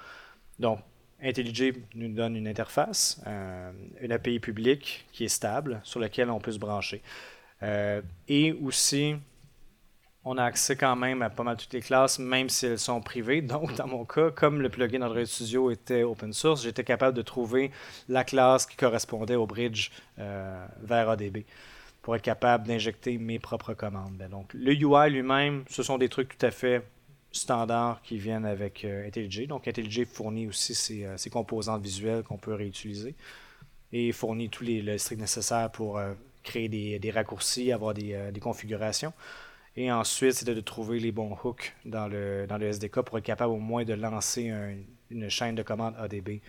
Donc, 0.59 0.81
IntelliJ 1.23 1.73
nous 1.95 2.09
donne 2.09 2.37
une 2.37 2.49
interface, 2.49 3.21
euh, 3.27 3.73
une 4.01 4.13
API 4.13 4.41
publique 4.41 5.07
qui 5.13 5.25
est 5.25 5.29
stable, 5.29 5.81
sur 5.83 6.01
laquelle 6.01 6.31
on 6.31 6.41
peut 6.41 6.53
se 6.53 6.59
brancher. 6.59 7.03
Euh, 7.63 8.01
et 8.29 8.53
aussi, 8.53 9.17
on 10.25 10.37
a 10.37 10.45
accès 10.45 10.77
quand 10.77 10.97
même 10.97 11.23
à 11.23 11.31
pas 11.31 11.43
mal 11.43 11.57
toutes 11.57 11.73
les 11.73 11.81
classes, 11.81 12.19
même 12.19 12.49
si 12.49 12.67
elles 12.67 12.79
sont 12.79 13.01
privées. 13.01 13.41
Donc, 13.41 13.75
dans 13.77 13.87
mon 13.87 14.05
cas, 14.05 14.31
comme 14.31 14.61
le 14.61 14.69
plugin 14.69 15.03
Android 15.03 15.25
Studio 15.25 15.71
était 15.71 16.03
open 16.03 16.33
source, 16.33 16.63
j'étais 16.63 16.85
capable 16.85 17.17
de 17.17 17.23
trouver 17.23 17.71
la 18.09 18.25
classe 18.25 18.67
qui 18.67 18.77
correspondait 18.77 19.37
au 19.37 19.47
bridge 19.47 19.91
euh, 20.19 20.67
vers 20.83 21.09
ADB 21.09 21.39
pour 22.03 22.17
être 22.17 22.23
capable 22.23 22.67
d'injecter 22.67 23.19
mes 23.19 23.39
propres 23.39 23.75
commandes. 23.75 24.17
Ben, 24.17 24.29
donc, 24.29 24.53
le 24.53 24.73
UI 24.73 25.11
lui-même, 25.11 25.65
ce 25.69 25.83
sont 25.83 25.97
des 25.97 26.09
trucs 26.09 26.37
tout 26.37 26.47
à 26.47 26.51
fait 26.51 26.83
standards 27.33 28.03
qui 28.03 28.19
viennent 28.19 28.47
avec 28.47 28.85
euh, 28.85 29.07
IntelliJ. 29.07 29.47
Donc, 29.47 29.69
IntelliJ 29.69 30.05
fournit 30.05 30.49
aussi 30.49 30.75
ses, 30.75 31.05
euh, 31.05 31.17
composantes 31.33 31.83
visuelles 31.83 32.25
qu'on 32.25 32.39
peut 32.39 32.55
réutiliser 32.55 33.15
et 33.93 34.13
fournit 34.13 34.51
tous 34.51 34.65
les 34.65 34.83
le 34.83 34.99
strict 34.99 35.21
nécessaire 35.21 35.71
pour 35.73 36.01
créer 36.45 36.69
des, 36.69 37.11
raccourcis, 37.11 37.73
avoir 37.73 37.93
des 37.93 38.41
configurations. 38.41 39.13
Et 39.81 39.91
ensuite, 39.91 40.35
c'était 40.35 40.55
de 40.55 40.61
trouver 40.61 41.01
les 41.01 41.11
bons 41.11 41.35
hooks 41.43 41.75
dans 41.87 42.07
le, 42.07 42.47
dans 42.47 42.59
le 42.59 42.67
SDK 42.67 43.01
pour 43.01 43.17
être 43.17 43.25
capable 43.25 43.55
au 43.55 43.59
moins 43.59 43.83
de 43.83 43.95
lancer 43.95 44.53
une 45.09 45.31
chaîne 45.31 45.55
de 45.55 45.63
commandes 45.63 45.95
ADB 45.97 46.43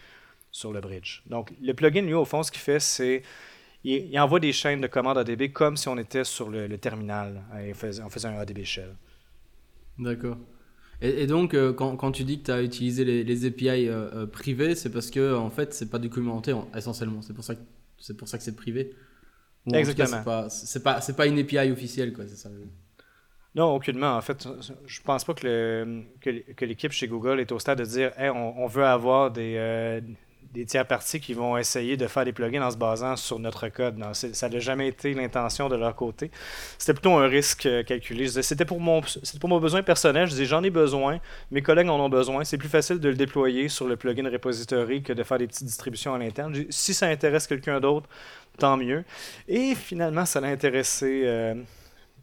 sur 0.51 0.73
le 0.73 0.81
bridge. 0.81 1.21
Donc, 1.27 1.53
le 1.61 1.73
plugin, 1.73 2.01
lui, 2.01 2.13
au 2.13 2.25
fond, 2.25 2.43
ce 2.43 2.51
qu'il 2.51 2.59
fait, 2.59 2.81
c'est 2.81 3.23
il, 3.85 4.19
envoie 4.19 4.41
des 4.41 4.51
chaînes 4.51 4.81
de 4.81 4.87
commandes 4.87 5.17
ADB 5.17 5.53
comme 5.53 5.77
si 5.77 5.87
on 5.87 5.97
était 5.97 6.25
sur 6.25 6.49
le, 6.49 6.77
terminal 6.77 7.41
et 7.57 7.71
on 8.03 8.09
faisait 8.09 8.27
un 8.27 8.37
ADB 8.37 8.65
shell. 8.65 8.97
D'accord. 9.97 10.35
Et, 10.99 11.25
donc, 11.25 11.53
euh, 11.53 11.71
quand, 11.71 11.95
quand, 11.95 12.11
tu 12.11 12.25
dis 12.25 12.41
que 12.41 12.47
tu 12.47 12.51
as 12.51 12.61
utilisé 12.61 13.05
les, 13.05 13.23
les 13.23 13.45
API 13.45 13.87
euh, 13.87 14.09
euh, 14.13 14.27
privés, 14.27 14.75
c'est 14.75 14.91
parce 14.91 15.09
que, 15.09 15.35
en 15.35 15.49
fait, 15.49 15.73
c'est 15.73 15.89
pas 15.89 15.99
documenté 15.99 16.53
essentiellement. 16.75 17.21
C'est 17.21 17.33
pour 17.33 17.45
ça 17.45 17.55
que 17.55 17.61
c'est 17.97 18.17
pour 18.17 18.27
ça 18.27 18.37
que 18.37 18.43
c'est 18.43 18.57
privé. 18.57 18.93
Exactement. 19.71 20.49
C'est 20.49 20.83
pas, 20.83 20.99
pas, 20.99 21.13
pas 21.13 21.27
une 21.27 21.39
API 21.39 21.71
officielle, 21.71 22.11
quoi. 22.11 22.27
C'est 22.27 22.35
ça. 22.35 22.49
Non, 23.55 23.75
aucunement. 23.75 24.15
En 24.15 24.21
fait, 24.21 24.47
je 24.85 25.01
pense 25.01 25.25
pas 25.25 25.33
que, 25.33 26.03
l'équipe 26.61 26.91
chez 26.91 27.07
Google 27.07 27.39
est 27.39 27.51
au 27.51 27.59
stade 27.59 27.79
de 27.79 27.85
dire 27.85 28.11
on, 28.17 28.65
veut 28.67 28.85
avoir 28.85 29.29
des, 29.29 29.55
euh, 29.57 30.01
des 30.53 30.65
tiers 30.65 30.85
parties 30.85 31.19
qui 31.19 31.33
vont 31.33 31.57
essayer 31.57 31.95
de 31.97 32.07
faire 32.07 32.25
des 32.25 32.33
plugins 32.33 32.61
en 32.61 32.71
se 32.71 32.77
basant 32.77 33.15
sur 33.15 33.39
notre 33.39 33.69
code. 33.69 34.01
Ça 34.13 34.49
n'a 34.49 34.59
jamais 34.59 34.87
été 34.87 35.13
l'intention 35.13 35.69
de 35.69 35.75
leur 35.75 35.95
côté. 35.95 36.29
C'était 36.77 36.93
plutôt 36.93 37.13
un 37.13 37.27
risque 37.27 37.65
euh, 37.65 37.83
calculé. 37.83 38.27
C'était 38.27 38.65
pour 38.65 38.79
mon, 38.79 39.01
besoin 39.59 39.81
personnel. 39.83 40.27
Je 40.27 40.31
disais, 40.31 40.45
j'en 40.45 40.63
ai 40.63 40.69
besoin, 40.69 41.19
mes 41.51 41.61
collègues 41.61 41.89
en 41.89 41.99
ont 41.99 42.09
besoin. 42.09 42.43
C'est 42.43 42.57
plus 42.57 42.69
facile 42.69 42.99
de 42.99 43.09
le 43.09 43.15
déployer 43.15 43.69
sur 43.69 43.87
le 43.87 43.95
plugin 43.95 44.29
repository 44.29 45.03
que 45.03 45.13
de 45.13 45.23
faire 45.23 45.37
des 45.37 45.47
petites 45.47 45.67
distributions 45.67 46.13
à 46.13 46.17
l'interne. 46.17 46.53
Si 46.69 46.93
ça 46.93 47.07
intéresse 47.07 47.47
quelqu'un 47.47 47.79
d'autre, 47.79 48.09
tant 48.57 48.75
mieux. 48.75 49.05
Et 49.47 49.73
finalement, 49.75 50.25
ça 50.25 50.39
a 50.39 50.47
intéressé 50.47 51.23
euh, 51.25 51.55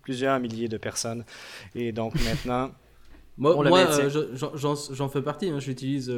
plusieurs 0.09 0.41
milliers 0.41 0.69
de 0.69 0.79
personnes. 0.79 1.25
Et 1.75 1.93
donc 1.93 2.15
maintenant. 2.25 2.73
moi, 3.37 3.65
euh, 3.65 4.11
j'en 4.93 5.09
fais 5.09 5.23
partie. 5.23 5.49
Hein. 5.51 5.61
J'utilise 5.61 6.13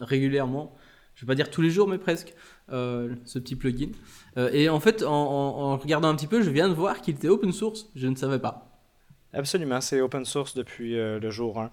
régulièrement 0.00 0.76
je 1.14 1.20
vais 1.20 1.26
pas 1.26 1.34
dire 1.34 1.50
tous 1.50 1.62
les 1.62 1.70
jours, 1.70 1.88
mais 1.88 1.98
presque, 1.98 2.34
euh, 2.72 3.14
ce 3.24 3.38
petit 3.38 3.56
plugin. 3.56 3.90
Euh, 4.36 4.50
et 4.52 4.68
en 4.68 4.80
fait, 4.80 5.02
en, 5.02 5.76
regardant 5.76 6.08
un 6.08 6.16
petit 6.16 6.26
peu, 6.26 6.42
je 6.42 6.50
viens 6.50 6.68
de 6.68 6.74
voir 6.74 7.00
qu'il 7.00 7.14
était 7.14 7.28
open 7.28 7.52
source. 7.52 7.88
Je 7.94 8.08
ne 8.08 8.16
savais 8.16 8.38
pas. 8.38 8.80
Absolument, 9.32 9.80
c'est 9.80 10.00
open 10.00 10.24
source 10.24 10.54
depuis 10.54 10.98
euh, 10.98 11.18
le 11.20 11.30
jour 11.30 11.60
1. 11.60 11.70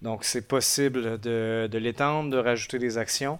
Donc, 0.00 0.24
c'est 0.24 0.46
possible 0.46 1.18
de, 1.20 1.68
de 1.70 1.78
l'étendre, 1.78 2.30
de 2.30 2.38
rajouter 2.38 2.78
des 2.78 2.98
actions. 2.98 3.38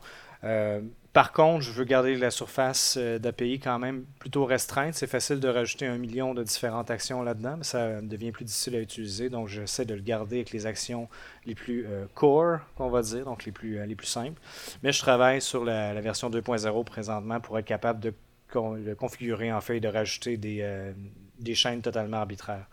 Par 1.15 1.33
contre, 1.33 1.63
je 1.63 1.73
veux 1.73 1.85
garder 1.85 2.17
la 2.17 2.31
surface 2.31 2.97
euh, 2.99 3.19
d'API 3.19 3.59
quand 3.61 3.79
même 3.79 4.05
plutôt 4.19 4.45
restreinte. 4.45 4.95
C'est 4.95 5.07
facile 5.07 5.41
de 5.41 5.49
rajouter 5.49 5.87
un 5.87 5.97
million 5.97 6.35
de 6.35 6.43
différentes 6.43 6.91
actions 6.91 7.23
là-dedans, 7.23 7.57
mais 7.57 7.65
ça 7.65 8.03
devient 8.03 8.31
plus 8.31 8.45
difficile 8.45 8.77
à 8.77 8.81
utiliser. 8.81 9.31
Donc, 9.31 9.49
j'essaie 9.49 9.87
de 9.87 9.95
le 9.95 10.03
garder 10.03 10.37
avec 10.37 10.51
les 10.51 10.67
actions 10.67 11.09
les 11.47 11.55
plus 11.55 11.87
euh, 11.87 12.05
core, 12.15 12.59
on 12.79 12.91
va 12.91 13.01
dire, 13.03 13.25
donc 13.25 13.47
les 13.47 13.53
plus, 13.53 13.79
euh, 13.79 13.87
les 13.87 13.95
plus 13.95 14.07
simples. 14.07 14.41
Mais 14.83 14.93
je 14.93 15.01
travaille 15.01 15.41
sur 15.41 15.65
la, 15.65 15.99
version 16.01 16.29
2.0 16.31 16.85
présentement 16.85 17.41
pour 17.41 17.59
être 17.59 17.65
capable 17.65 18.01
de, 18.01 18.13
le 18.55 18.95
configurer 18.95 19.53
en 19.53 19.61
fait 19.61 19.79
et 19.79 19.81
de 19.81 19.89
rajouter 19.89 20.37
des, 20.37 20.95
des 21.39 21.55
chaînes 21.55 21.83
totalement 21.83 22.19
arbitraires 22.19 22.67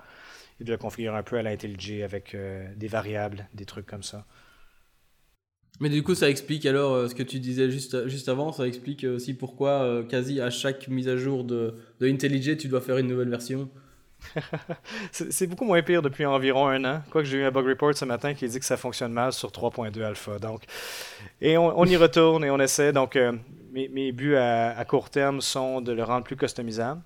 et 0.62 0.64
de 0.64 0.72
le 0.72 0.78
configurer 0.78 1.18
un 1.18 1.24
peu 1.24 1.38
à 1.38 1.42
l'IntelliJ 1.42 2.02
avec 2.02 2.34
des 2.78 2.88
variables, 2.88 3.46
des 3.54 3.66
trucs 3.66 3.86
comme 3.86 4.04
ça. 4.04 4.26
Mais 5.80 5.90
du 5.90 6.04
coup, 6.04 6.16
ça 6.16 6.30
explique 6.30 6.66
alors 6.66 6.94
euh, 6.94 7.08
ce 7.08 7.16
que 7.16 7.24
tu 7.24 7.40
disais 7.40 7.70
juste, 7.70 8.08
juste 8.08 8.30
avant, 8.30 8.54
ça 8.54 8.66
explique 8.66 9.04
aussi 9.04 9.34
pourquoi 9.34 9.82
euh, 9.82 10.04
quasi 10.04 10.40
à 10.40 10.50
chaque 10.50 10.88
mise 10.88 11.10
à 11.10 11.18
jour 11.18 11.44
de, 11.44 11.76
de 12.00 12.08
IntelliJ, 12.08 12.58
tu 12.58 12.68
dois 12.68 12.82
faire 12.82 12.98
une 12.98 13.08
nouvelle 13.08 13.30
version. 13.30 13.70
c'est 15.12 15.48
beaucoup 15.48 15.66
moins 15.66 15.82
pire 15.82 16.02
depuis 16.02 16.26
environ 16.26 16.68
un 16.68 16.84
an. 16.86 17.02
Quoique 17.12 17.28
j'ai 17.28 17.40
eu 17.40 17.44
un 17.44 17.52
bug 17.52 17.68
report 17.68 17.96
ce 17.96 18.06
matin 18.06 18.34
qui 18.34 18.48
dit 18.48 18.60
que 18.60 18.66
ça 18.66 18.78
fonctionne 18.78 19.12
mal 19.12 19.34
sur 19.34 19.50
3.2 19.50 20.02
alpha. 20.02 20.40
Donc, 20.40 20.64
et 21.42 21.58
on, 21.58 21.86
y 21.86 21.98
retourne 21.98 22.44
et 22.44 22.50
on 22.50 22.60
essaie. 22.60 22.92
Donc, 22.92 23.16
euh, 23.16 23.34
mes, 23.72 23.88
mes, 23.90 24.12
buts 24.12 24.36
à, 24.36 24.84
court 24.86 25.10
terme 25.10 25.42
sont 25.42 25.82
de 25.82 25.92
le 25.92 26.04
rendre 26.04 26.24
plus 26.24 26.38
customisable. 26.38 27.02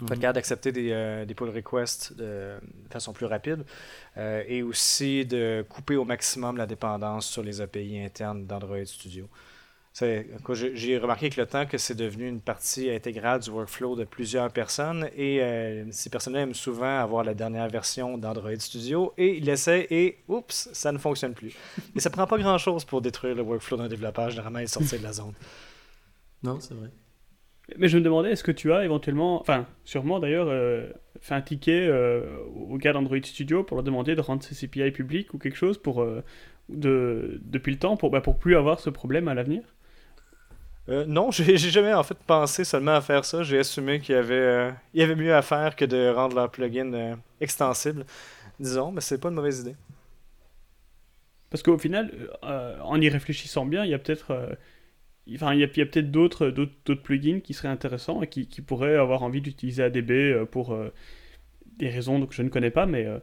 Mmh. 0.00 0.12
Être 0.12 0.32
d'accepter 0.32 0.72
des, 0.72 0.90
euh, 0.92 1.24
des, 1.24 1.34
pull 1.34 1.48
requests 1.48 2.12
de, 2.12 2.56
façon 2.90 3.14
plus 3.14 3.24
rapide 3.24 3.64
euh, 4.18 4.42
et 4.46 4.62
aussi 4.62 5.24
de 5.24 5.64
couper 5.68 5.96
au 5.96 6.04
maximum 6.04 6.58
la 6.58 6.66
dépendance 6.66 7.26
sur 7.26 7.42
les 7.42 7.62
API 7.62 8.00
internes 8.00 8.46
d'Android 8.46 8.84
Studio. 8.84 9.26
J'ai 9.98 10.98
remarqué 10.98 11.26
avec 11.26 11.36
le 11.36 11.46
temps 11.46 11.64
que 11.64 11.78
c'est 11.78 11.94
devenu 11.94 12.28
une 12.28 12.42
partie 12.42 12.90
intégrale 12.90 13.40
du 13.40 13.48
workflow 13.48 13.96
de 13.96 14.04
plusieurs 14.04 14.50
personnes 14.50 15.08
et 15.16 15.40
euh, 15.40 15.86
ces 15.90 16.10
personnes-là 16.10 16.40
aiment 16.40 16.52
souvent 16.52 16.98
avoir 16.98 17.24
la 17.24 17.32
dernière 17.32 17.68
version 17.70 18.18
d'Android 18.18 18.58
Studio 18.58 19.14
et 19.16 19.38
ils 19.38 19.44
l'essaient 19.44 19.86
et 19.90 20.18
oups, 20.28 20.68
ça 20.74 20.92
ne 20.92 20.98
fonctionne 20.98 21.32
plus. 21.32 21.56
Et 21.94 22.00
ça 22.00 22.10
prend 22.10 22.26
pas 22.26 22.36
grand-chose 22.36 22.84
pour 22.84 23.00
détruire 23.00 23.34
le 23.34 23.40
workflow 23.40 23.78
d'un 23.78 23.88
développeur, 23.88 24.28
généralement, 24.28 24.58
et 24.58 24.66
sortir 24.66 24.98
de 24.98 25.04
la 25.04 25.14
zone. 25.14 25.32
Non, 26.42 26.60
c'est 26.60 26.74
vrai. 26.74 26.90
Mais 27.78 27.88
je 27.88 27.98
me 27.98 28.02
demandais, 28.02 28.30
est-ce 28.30 28.44
que 28.44 28.52
tu 28.52 28.72
as 28.72 28.84
éventuellement, 28.84 29.40
enfin, 29.40 29.66
sûrement 29.84 30.20
d'ailleurs, 30.20 30.46
euh, 30.48 30.86
fait 31.20 31.34
un 31.34 31.42
ticket 31.42 31.88
euh, 31.88 32.22
au 32.54 32.78
gars 32.78 32.92
d'Android 32.92 33.18
Studio 33.24 33.64
pour 33.64 33.76
leur 33.76 33.82
demander 33.82 34.14
de 34.14 34.20
rendre 34.20 34.42
ses 34.44 34.64
API 34.64 34.92
publics 34.92 35.34
ou 35.34 35.38
quelque 35.38 35.56
chose 35.56 35.76
pour, 35.76 36.00
euh, 36.00 36.22
de, 36.68 37.40
depuis 37.42 37.72
le 37.72 37.78
temps 37.78 37.96
pour, 37.96 38.10
bah, 38.10 38.20
pour 38.20 38.38
plus 38.38 38.56
avoir 38.56 38.78
ce 38.78 38.90
problème 38.90 39.26
à 39.28 39.34
l'avenir? 39.34 39.62
Non, 40.88 41.32
j'ai 41.32 41.56
jamais 41.56 41.92
en 41.92 42.04
fait 42.04 42.16
pensé 42.28 42.62
seulement 42.62 42.94
à 42.94 43.00
faire 43.00 43.24
ça. 43.24 43.42
J'ai 43.42 43.58
assumé 43.58 43.98
qu'il 43.98 44.14
y, 44.14 44.18
avait, 44.18 44.72
il 44.94 45.00
y 45.00 45.02
avait 45.02 45.16
mieux 45.16 45.34
à 45.34 45.42
faire 45.42 45.74
que 45.74 45.84
de 45.84 46.10
rendre 46.10 46.36
leur 46.36 46.48
plugin 46.48 47.18
extensible, 47.40 48.06
disons, 48.60 48.92
mais 48.92 49.00
c'est 49.00 49.20
pas 49.20 49.30
une 49.30 49.34
mauvaise 49.34 49.58
idée. 49.62 49.74
Parce 51.50 51.64
qu'au 51.64 51.76
final, 51.76 52.12
en 52.42 53.00
y 53.00 53.08
réfléchissant 53.08 53.66
bien, 53.66 53.84
il 53.84 53.90
y 53.90 53.94
a 53.94 53.98
peut-être 53.98 54.56
Enfin, 55.34 55.54
il 55.54 55.60
y 55.60 55.64
a, 55.64 55.68
peut-être 55.68 56.10
d'autres, 56.10 56.50
d'autres, 56.50 56.94
plugins 56.94 57.40
qui 57.40 57.52
seraient 57.52 57.68
intéressants 57.68 58.22
et 58.22 58.28
qui, 58.28 58.46
pourraient 58.62 58.96
avoir 58.96 59.22
envie 59.22 59.40
d'utiliser 59.40 59.82
ADB 59.82 60.10
euh, 60.10 60.44
pour 60.44 60.72
euh, 60.72 60.92
des 61.78 61.88
raisons 61.88 62.24
que 62.26 62.34
je 62.34 62.42
ne 62.42 62.48
connais 62.48 62.70
pas, 62.70 62.86
mais 62.86 63.06
euh, 63.06 63.18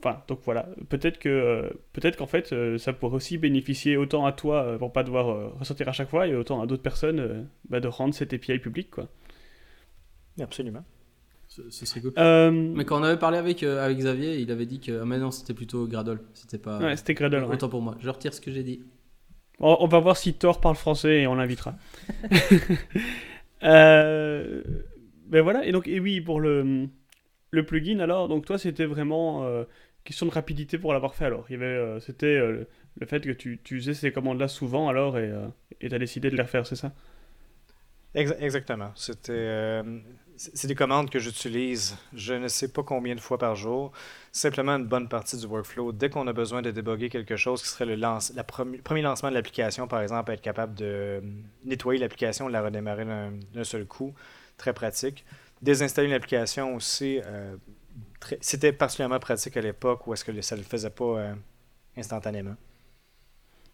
enfin, 0.00 0.22
donc 0.28 0.40
voilà. 0.44 0.68
Peut-être 0.90 1.18
que 1.18 1.72
peut-être 1.94 2.16
qu'en 2.18 2.26
fait, 2.26 2.54
ça 2.78 2.92
pourrait 2.92 3.16
aussi 3.16 3.38
bénéficier 3.38 3.96
autant 3.96 4.26
à 4.26 4.32
toi 4.32 4.76
pour 4.78 4.92
pas 4.92 5.02
devoir 5.02 5.58
ressortir 5.58 5.88
à 5.88 5.92
chaque 5.92 6.10
fois 6.10 6.26
et 6.26 6.34
autant 6.34 6.60
à 6.60 6.66
d'autres 6.66 6.82
personnes 6.82 7.48
bah, 7.70 7.80
de 7.80 7.88
rendre 7.88 8.12
cette 8.12 8.34
API 8.34 8.58
publique, 8.58 8.90
quoi. 8.90 9.08
Absolument. 10.38 10.84
Ce, 11.48 11.86
serait 11.86 12.00
cool. 12.00 12.12
Mais 12.74 12.84
quand 12.84 13.00
on 13.00 13.04
avait 13.04 13.18
parlé 13.18 13.38
avec, 13.38 13.62
avec 13.62 13.96
Xavier, 13.96 14.40
il 14.40 14.50
avait 14.50 14.66
dit 14.66 14.80
que 14.80 15.00
ah, 15.00 15.04
maintenant 15.04 15.30
c'était 15.30 15.54
plutôt 15.54 15.86
Gradle. 15.86 16.20
C'était 16.34 16.58
pas. 16.58 16.78
Ouais, 16.80 16.96
c'était 16.96 17.14
Gradle. 17.14 17.44
Autant 17.44 17.70
pour 17.70 17.80
moi. 17.80 17.96
Je 18.00 18.10
retire 18.10 18.34
ce 18.34 18.42
que 18.42 18.52
j'ai 18.52 18.62
dit. 18.62 18.82
On, 19.60 19.86
va 19.86 20.00
voir 20.00 20.16
si 20.16 20.34
Thor 20.34 20.60
parle 20.60 20.76
français 20.76 21.22
et 21.22 21.26
on 21.26 21.36
l'invitera. 21.36 21.74
euh, 23.62 24.62
ben 25.26 25.42
voilà, 25.42 25.64
et 25.64 25.72
donc, 25.72 25.86
et 25.86 26.00
oui, 26.00 26.20
pour 26.20 26.40
le, 26.40 26.88
le 27.50 27.64
plugin, 27.64 28.00
alors, 28.00 28.28
donc 28.28 28.44
toi, 28.46 28.58
c'était 28.58 28.84
vraiment 28.84 29.44
euh, 29.44 29.64
question 30.02 30.26
de 30.26 30.32
rapidité 30.32 30.76
pour 30.76 30.92
l'avoir 30.92 31.14
fait 31.14 31.24
alors. 31.24 31.46
Il 31.48 31.52
y 31.52 31.56
avait, 31.56 31.66
euh, 31.66 32.00
c'était 32.00 32.26
euh, 32.26 32.64
le 32.98 33.06
fait 33.06 33.20
que 33.20 33.30
tu, 33.30 33.60
tu 33.62 33.78
faisais 33.78 33.94
ces 33.94 34.12
commandes-là 34.12 34.48
souvent 34.48 34.88
alors 34.88 35.18
et 35.18 35.32
tu 35.80 35.94
as 35.94 35.98
décidé 35.98 36.30
de 36.30 36.36
les 36.36 36.42
refaire, 36.42 36.66
c'est 36.66 36.76
ça? 36.76 36.92
Exactement. 38.14 38.92
C'était 38.94 39.82
c'est 40.36 40.66
des 40.66 40.74
commandes 40.74 41.10
que 41.10 41.18
j'utilise 41.18 41.96
je 42.12 42.34
ne 42.34 42.48
sais 42.48 42.68
pas 42.68 42.82
combien 42.82 43.14
de 43.14 43.20
fois 43.20 43.38
par 43.38 43.54
jour. 43.54 43.92
Simplement 44.32 44.72
une 44.72 44.86
bonne 44.86 45.08
partie 45.08 45.36
du 45.36 45.46
workflow. 45.46 45.92
Dès 45.92 46.10
qu'on 46.10 46.26
a 46.26 46.32
besoin 46.32 46.62
de 46.62 46.70
déboguer 46.70 47.08
quelque 47.08 47.36
chose 47.36 47.62
qui 47.62 47.68
serait 47.68 47.86
le, 47.86 47.94
lance, 47.94 48.32
la 48.34 48.44
premier 48.44 49.02
lancement 49.02 49.28
de 49.30 49.34
l'application, 49.34 49.86
par 49.86 50.00
exemple, 50.00 50.32
être 50.32 50.40
capable 50.40 50.74
de 50.74 50.84
euh, 50.84 51.20
nettoyer 51.64 52.00
l'application, 52.00 52.48
de 52.48 52.52
la 52.52 52.62
redémarrer 52.62 53.04
d'un 53.04 53.64
seul 53.64 53.86
coup, 53.86 54.12
très 54.56 54.72
pratique. 54.72 55.24
Désinstaller 55.62 56.08
une 56.08 56.14
application 56.14 56.74
aussi, 56.74 57.20
euh, 57.24 57.56
c'était 58.40 58.72
particulièrement 58.72 59.20
pratique 59.20 59.56
à 59.56 59.60
l'époque 59.60 60.06
où 60.06 60.12
est-ce 60.12 60.24
que 60.24 60.40
ça 60.42 60.56
ne 60.56 60.60
le 60.60 60.66
faisait 60.66 60.90
pas 60.90 61.18
euh, 61.18 61.34
instantanément. 61.96 62.56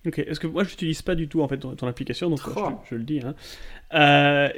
Ok, 0.06 0.18
est-ce 0.18 0.40
que 0.40 0.46
moi 0.46 0.64
je 0.64 0.70
n'utilise 0.70 1.02
pas 1.02 1.14
du 1.14 1.28
tout 1.28 1.42
en 1.42 1.48
fait 1.48 1.58
ton, 1.58 1.86
application, 1.86 2.30
donc 2.30 2.40
je, 2.42 2.50
je, 2.90 2.94
le 2.94 3.02
dis. 3.02 3.20
Hein. 3.20 3.34
Euh, 3.92 4.48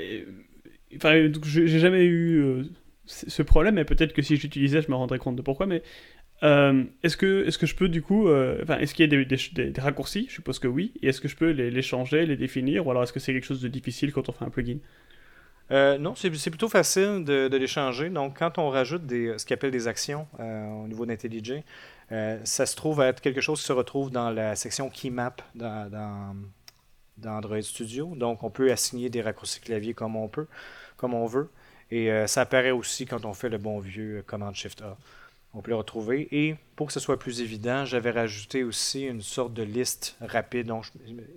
Enfin, 0.97 1.31
j'ai 1.45 1.79
jamais 1.79 2.05
eu 2.05 2.43
euh, 2.43 2.65
ce 3.07 3.43
problème, 3.43 3.77
mais 3.77 3.85
peut-être 3.85 4.13
que 4.13 4.23
si 4.23 4.37
j'utilisais, 4.37 4.83
je 4.83 4.91
me 4.91 4.97
rendrais 4.97 5.19
compte 5.19 5.37
de 5.37 5.43
pourquoi. 5.43 5.67
Mais 5.67 5.83
euh, 6.43 6.85
est-ce 7.03 7.17
que, 7.17 7.47
est 7.47 7.57
que 7.57 7.67
je 7.67 7.75
peux 7.75 7.89
du 7.89 8.03
coup, 8.03 8.29
euh, 8.29 8.61
enfin, 8.63 8.79
est-ce 8.79 8.95
qu'il 8.95 9.11
y 9.11 9.17
a 9.17 9.25
des, 9.25 9.81
raccourcis? 9.81 10.27
Je 10.29 10.35
suppose 10.35 10.59
que 10.59 10.69
oui. 10.69 10.93
Et 11.03 11.09
est-ce 11.09 11.21
que 11.21 11.29
je 11.29 11.37
peux 11.37 11.51
les, 11.51 11.83
changer, 11.83 12.27
les 12.27 12.37
définir, 12.37 12.87
ou 12.87 12.91
alors 12.91 13.03
est-ce 13.03 13.13
que 13.13 13.21
c'est 13.21 13.33
quelque 13.33 13.47
chose 13.47 13.61
de 13.61 13.69
difficile 13.69 14.13
quand 14.13 14.29
on 14.29 14.33
fait 14.33 14.45
un 14.45 14.51
plugin? 14.51 14.79
Non, 15.71 16.15
c'est 16.15 16.31
plutôt 16.51 16.69
facile 16.69 17.25
de, 17.25 17.49
de, 17.49 17.57
les 17.57 17.67
changer. 17.67 18.11
Donc, 18.11 18.39
quand 18.39 18.59
on 18.59 18.69
rajoute 18.69 19.09
ce 19.09 19.47
qu'on 19.47 19.55
appelle 19.55 19.71
des 19.71 19.89
actions 19.89 20.27
au 20.39 20.87
niveau 20.87 21.07
d'IntelliJ, 21.07 21.63
ça 22.45 22.67
se 22.67 22.77
trouve 22.77 23.01
être 23.01 23.23
quelque 23.23 23.41
chose 23.41 23.59
qui 23.59 23.67
se 23.67 23.73
retrouve 23.73 24.11
dans 24.11 24.29
la 24.29 24.55
section 24.55 24.91
Keymap 24.91 25.41
dans, 25.55 25.91
dans 27.17 27.31
Android 27.31 27.63
Studio. 27.63 28.15
Donc, 28.17 28.43
on 28.43 28.51
peut 28.51 28.71
assigner 28.71 29.09
des 29.09 29.23
raccourcis 29.23 29.61
clavier 29.61 29.95
comme 29.95 30.17
on 30.17 30.29
peut 30.29 30.47
comme 31.03 31.15
on 31.15 31.27
veut. 31.27 31.51
Et 31.91 32.11
euh, 32.13 32.29
ça 32.29 32.43
apparaît 32.43 32.71
aussi 32.71 33.07
quand 33.07 33.25
on 33.25 33.35
fait 33.35 33.49
le 33.49 33.59
bon 33.59 33.81
vieux 33.81 34.19
euh, 34.19 34.23
Command 34.23 34.55
Shift 34.55 34.83
A. 34.83 34.97
On 35.53 35.61
peut 35.61 35.73
le 35.73 35.77
retrouver. 35.77 36.29
Et 36.31 36.55
pour 36.77 36.87
que 36.87 36.93
ce 36.93 37.01
soit 37.01 37.19
plus 37.19 37.41
évident, 37.41 37.85
j'avais 37.85 38.13
rajouté 38.13 38.63
aussi 38.63 39.03
une 39.03 39.21
sorte 39.21 39.53
de 39.53 39.65
liste 39.65 40.17
rapide. 40.21 40.69
Donc, 40.69 40.87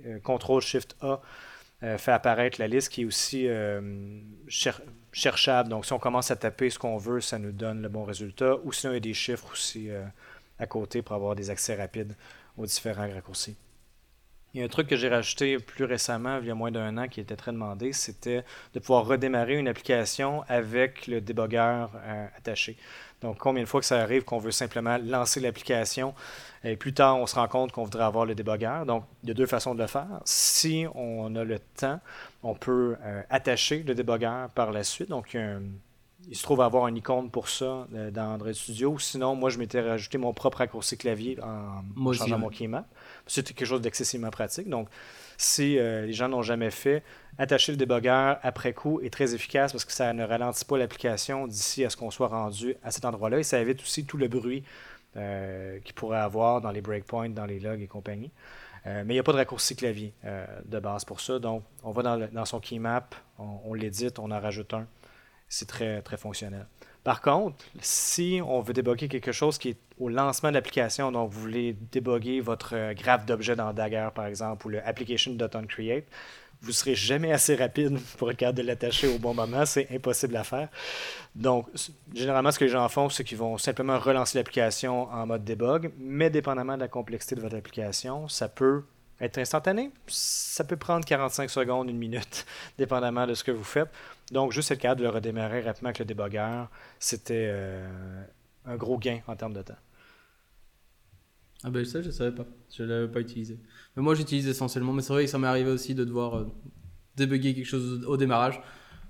euh, 0.05 0.19
CTRL 0.19 0.61
Shift 0.61 0.95
A 1.01 1.19
fait 1.97 2.13
apparaître 2.13 2.59
la 2.59 2.67
liste 2.67 2.89
qui 2.89 3.01
est 3.01 3.05
aussi 3.05 3.47
cherchable. 5.11 5.69
Donc, 5.69 5.85
si 5.85 5.93
on 5.93 5.99
commence 5.99 6.31
à 6.31 6.35
taper 6.35 6.69
ce 6.69 6.79
qu'on 6.79 6.97
veut, 6.97 7.21
ça 7.21 7.37
nous 7.37 7.51
donne 7.51 7.81
le 7.81 7.89
bon 7.89 8.05
résultat. 8.05 8.55
Ou 8.63 8.71
sinon, 8.71 8.93
il 8.93 8.95
y 8.95 8.97
a 8.97 9.01
des 9.01 9.13
chiffres 9.13 9.51
aussi 9.51 9.89
à 10.57 10.65
côté 10.65 11.03
pour 11.03 11.15
avoir 11.15 11.35
des 11.35 11.51
accès 11.51 11.75
rapides 11.75 12.15
aux 12.57 12.65
différents 12.65 13.07
raccourcis. 13.07 13.55
Il 14.55 14.59
y 14.59 14.61
a 14.61 14.65
un 14.65 14.69
truc 14.69 14.87
que 14.87 14.95
j'ai 14.95 15.09
rajouté 15.09 15.57
plus 15.57 15.83
récemment, 15.83 16.39
il 16.41 16.47
y 16.47 16.49
a 16.49 16.55
moins 16.55 16.71
d'un 16.71 16.97
an, 16.97 17.09
qui 17.09 17.19
était 17.19 17.35
très 17.35 17.51
demandé, 17.51 17.91
c'était 17.91 18.45
de 18.73 18.79
pouvoir 18.79 19.05
redémarrer 19.05 19.57
une 19.57 19.67
application 19.67 20.45
avec 20.47 21.07
le 21.07 21.19
débogueur 21.19 21.91
euh, 22.05 22.25
attaché. 22.37 22.77
Donc, 23.19 23.37
combien 23.37 23.63
de 23.63 23.67
fois 23.67 23.81
que 23.81 23.85
ça 23.85 23.99
arrive 23.99 24.23
qu'on 24.23 24.37
veut 24.37 24.51
simplement 24.51 24.97
lancer 24.97 25.41
l'application 25.41 26.13
et 26.63 26.77
plus 26.77 26.93
tard, 26.93 27.17
on 27.17 27.27
se 27.27 27.35
rend 27.35 27.49
compte 27.49 27.73
qu'on 27.73 27.83
voudrait 27.83 28.05
avoir 28.05 28.25
le 28.25 28.33
débogueur. 28.33 28.85
Donc, 28.85 29.03
il 29.23 29.27
y 29.27 29.31
a 29.31 29.35
deux 29.35 29.45
façons 29.45 29.75
de 29.75 29.81
le 29.81 29.87
faire. 29.87 30.21
Si 30.23 30.85
on 30.95 31.35
a 31.35 31.43
le 31.43 31.59
temps, 31.59 31.99
on 32.41 32.55
peut 32.55 32.95
euh, 33.03 33.23
attacher 33.29 33.83
le 33.83 33.93
débogueur 33.93 34.49
par 34.51 34.71
la 34.71 34.85
suite. 34.85 35.09
Donc, 35.09 35.35
il, 35.35 36.35
se 36.35 36.43
trouve 36.43 36.61
avoir 36.61 36.87
une 36.87 36.95
icône 36.95 37.29
pour 37.29 37.49
ça 37.49 37.87
euh, 37.93 38.09
dans 38.09 38.33
Android 38.33 38.53
Studio. 38.53 38.97
Sinon, 38.99 39.35
moi, 39.35 39.49
je 39.49 39.59
m'étais 39.59 39.81
rajouté 39.81 40.17
mon 40.17 40.31
propre 40.31 40.59
raccourci 40.59 40.97
clavier 40.97 41.37
en 41.43 42.13
changeant 42.13 42.39
mon 42.39 42.49
keymap. 42.49 42.87
C'était 43.27 43.53
quelque 43.53 43.67
chose 43.67 43.81
d'excessivement 43.81 44.29
pratique. 44.29 44.69
Donc, 44.69 44.87
si 45.37 45.77
euh, 45.77 46.05
les 46.05 46.13
gens 46.13 46.29
n'ont 46.29 46.41
jamais 46.41 46.71
fait, 46.71 47.03
attacher 47.37 47.71
le 47.71 47.77
débogueur 47.77 48.39
après 48.43 48.73
coup 48.73 49.01
est 49.01 49.09
très 49.09 49.33
efficace 49.33 49.71
parce 49.71 49.85
que 49.85 49.91
ça 49.91 50.13
ne 50.13 50.23
ralentit 50.23 50.65
pas 50.65 50.77
l'application 50.77 51.47
d'ici 51.47 51.83
à 51.83 51.89
ce 51.89 51.97
qu'on 51.97 52.11
soit 52.11 52.27
rendu 52.27 52.75
à 52.83 52.91
cet 52.91 53.05
endroit-là 53.05 53.39
et 53.39 53.43
ça 53.43 53.59
évite 53.59 53.81
aussi 53.81 54.05
tout 54.05 54.17
le 54.17 54.27
bruit 54.27 54.63
euh, 55.17 55.79
qu'il 55.79 55.95
pourrait 55.95 56.19
avoir 56.19 56.61
dans 56.61 56.71
les 56.71 56.81
breakpoints, 56.81 57.29
dans 57.29 57.45
les 57.45 57.59
logs 57.59 57.81
et 57.81 57.87
compagnie. 57.87 58.31
Euh, 58.85 59.03
mais 59.05 59.13
il 59.13 59.17
n'y 59.17 59.19
a 59.19 59.23
pas 59.23 59.33
de 59.33 59.37
raccourci 59.37 59.75
clavier 59.75 60.13
de 60.65 60.79
base 60.79 61.05
pour 61.05 61.19
ça. 61.19 61.39
Donc, 61.39 61.63
on 61.83 61.91
va 61.91 62.03
dans, 62.27 62.45
son 62.45 62.59
keymap, 62.59 63.15
on, 63.39 63.73
l'édite, 63.73 64.19
on 64.19 64.29
en 64.29 64.39
rajoute 64.39 64.73
un. 64.73 64.87
C'est 65.49 65.67
très 65.67 66.17
fonctionnel. 66.17 66.67
Par 67.05 67.21
contre, 67.21 67.63
si 67.81 68.41
on 68.43 68.61
veut 68.61 68.73
déboguer 68.73 69.07
quelque 69.07 69.31
chose 69.31 69.59
qui 69.59 69.69
est 69.69 69.77
au 69.99 70.09
lancement 70.09 70.49
de 70.49 70.55
l'application, 70.55 71.11
donc 71.11 71.29
vous 71.31 71.39
voulez 71.39 71.77
déboguer 71.91 72.41
votre 72.41 72.75
euh, 72.75 72.93
graphe 72.95 73.27
d'objet 73.27 73.55
dans 73.55 73.71
Dagger, 73.73 74.09
par 74.15 74.25
exemple, 74.25 74.65
ou 74.65 74.71
le 74.71 74.85
application.onCreate, 74.85 76.05
vous 76.61 76.69
ne 76.69 76.73
serez 76.73 76.95
jamais 76.95 77.31
assez 77.31 77.53
rapide 77.55 77.99
pour 78.17 78.31
être 78.31 78.37
capable 78.37 78.57
de 78.57 78.63
l'attacher 78.63 79.07
au 79.07 79.19
bon 79.19 79.35
moment. 79.35 79.67
C'est 79.67 79.87
impossible 79.91 80.35
à 80.35 80.43
faire. 80.43 80.67
Donc, 81.35 81.67
généralement, 82.11 82.49
ce 82.49 82.57
que 82.57 82.65
les 82.65 82.71
gens 82.71 82.89
font, 82.89 83.07
c'est 83.09 83.23
qu'ils 83.23 83.37
vont 83.37 83.59
simplement 83.59 83.99
relancer 83.99 84.39
l'application 84.39 85.03
en 85.11 85.27
mode 85.27 85.45
debug, 85.45 85.91
mais 85.99 86.31
dépendamment 86.31 86.73
de 86.73 86.81
la 86.81 86.87
complexité 86.87 87.35
de 87.35 87.41
votre 87.41 87.55
application, 87.55 88.27
ça 88.27 88.49
peut 88.49 88.81
être 89.21 89.37
instantané. 89.37 89.91
Ça 90.07 90.63
peut 90.63 90.75
prendre 90.75 91.05
45 91.05 91.51
secondes, 91.51 91.87
une 91.87 91.99
minute, 91.99 92.47
dépendamment 92.79 93.27
de 93.27 93.35
ce 93.35 93.43
que 93.43 93.51
vous 93.51 93.63
faites. 93.63 93.89
Donc, 94.31 94.51
juste 94.51 94.71
être 94.71 94.79
capable 94.79 95.01
de 95.01 95.05
le 95.05 95.11
redémarrer 95.11 95.61
rapidement 95.61 95.89
avec 95.89 95.99
le 95.99 96.05
débogueur, 96.05 96.69
c'était 96.99 97.47
euh, 97.49 98.23
un 98.65 98.75
gros 98.75 98.97
gain 98.97 99.19
en 99.27 99.35
termes 99.35 99.53
de 99.53 99.61
temps. 99.61 99.77
Ah 101.63 101.69
ben 101.69 101.83
ça, 101.85 102.01
je 102.01 102.07
ne 102.07 102.11
savais 102.11 102.31
pas. 102.35 102.45
Je 102.75 102.83
ne 102.83 102.89
l'avais 102.89 103.07
pas 103.07 103.21
utilisé. 103.21 103.59
Mais 103.95 104.03
moi, 104.03 104.13
j'utilise 104.15 104.47
essentiellement. 104.47 104.93
Mais 104.93 105.01
c'est 105.01 105.13
vrai 105.13 105.25
que 105.25 105.29
ça 105.29 105.39
m'est 105.39 105.47
arrivé 105.47 105.71
aussi 105.71 105.95
de 105.95 106.03
devoir 106.03 106.37
euh, 106.37 106.47
débugger 107.15 107.53
quelque 107.53 107.65
chose 107.65 108.03
au 108.05 108.17
démarrage. 108.17 108.61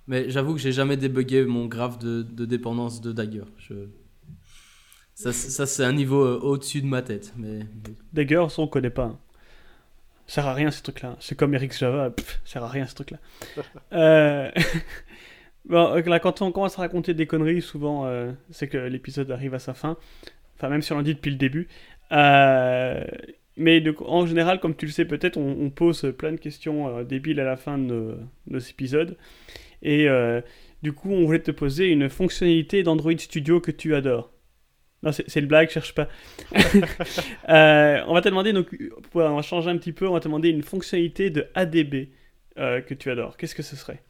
Mais 0.08 0.30
j'avoue 0.30 0.54
que 0.54 0.60
j'ai 0.60 0.72
jamais 0.72 0.98
débugué 0.98 1.46
mon 1.46 1.66
graphe 1.66 1.98
de, 1.98 2.22
dépendance 2.46 3.02
de 3.02 3.12
Dagger. 3.12 3.46
Ça, 5.16 5.34
c'est 5.34 5.84
un 5.84 5.94
niveau 5.94 6.24
euh, 6.24 6.40
au-dessus 6.40 6.82
de 6.82 6.88
ma 6.88 7.02
tête. 7.02 7.34
Mais... 7.36 7.68
Dagger, 8.14 8.46
on 8.58 8.68
connaît 8.68 8.90
pas. 8.90 9.20
Ça 10.28 10.42
sert 10.42 10.48
à 10.48 10.54
rien 10.54 10.72
ce 10.72 10.82
truc-là. 10.82 11.16
C'est 11.20 11.38
comme 11.38 11.54
Eric 11.54 11.78
Java, 11.78 12.12
ça 12.18 12.36
sert 12.46 12.64
à 12.64 12.68
rien 12.68 12.88
ce 12.88 12.96
truc-là. 12.96 13.20
euh... 13.94 14.52
bon, 15.66 15.96
là, 15.96 16.20
quand 16.20 16.42
on 16.42 16.52
commence 16.52 16.78
à 16.80 16.82
raconter 16.82 17.14
des 17.14 17.28
conneries, 17.28 17.62
souvent 17.62 18.06
euh, 18.06 18.32
c'est 18.50 18.68
que 18.68 18.78
l'épisode 18.78 19.30
arrive 19.32 19.54
à 19.54 19.60
sa 19.60 19.74
fin. 19.74 19.98
Enfin, 20.56 20.70
même 20.70 20.82
si 20.82 20.94
on 20.94 20.98
l'a 20.98 21.04
dit 21.04 21.16
depuis 21.16 21.32
le 21.32 21.38
début. 21.38 21.68
Euh... 22.12 23.04
Mais 23.58 23.82
en 24.06 24.26
général, 24.26 24.60
comme 24.60 24.76
tu 24.76 24.86
le 24.86 24.92
sais 24.92 25.06
peut-être, 25.06 25.38
on, 25.38 25.70
pose 25.70 26.14
plein 26.18 26.34
de 26.34 26.38
questions 26.38 27.04
débiles 27.04 27.40
à 27.40 27.46
la 27.46 27.56
fin 27.56 27.78
de 27.78 28.18
nos, 28.48 28.60
épisodes. 28.60 29.16
Et 29.82 30.10
du 30.84 30.92
coup, 30.92 31.10
on 31.10 31.26
voulait 31.26 31.40
te 31.40 31.52
poser 31.52 31.88
une 31.88 32.10
fonctionnalité 32.10 32.84
d'Android 32.84 33.18
Studio 33.18 33.62
que 33.62 33.72
tu 33.72 33.96
adores. 33.96 34.35
Non, 35.06 35.12
c'est 35.12 35.40
une 35.40 35.46
blague, 35.46 35.70
cherche 35.70 35.94
pas. 35.94 36.08
Euh, 37.48 38.02
on 38.08 38.16
va 38.16 38.22
te 38.22 38.30
demander, 38.30 38.54
donc, 38.54 38.76
on 39.14 39.36
va 39.36 39.42
changer 39.44 39.70
un 39.70 39.78
petit 39.78 39.92
peu, 39.94 40.08
on 40.08 40.14
va 40.14 40.20
te 40.20 40.26
demander 40.26 40.50
une 40.50 40.64
fonctionnalité 40.64 41.30
de 41.30 41.48
ADB 41.54 42.10
euh, 42.58 42.82
que 42.82 42.96
tu 42.96 43.12
adores. 43.12 43.38
Qu'est-ce 43.38 43.54
que 43.54 43.62
ce 43.62 43.76
serait? 43.76 44.02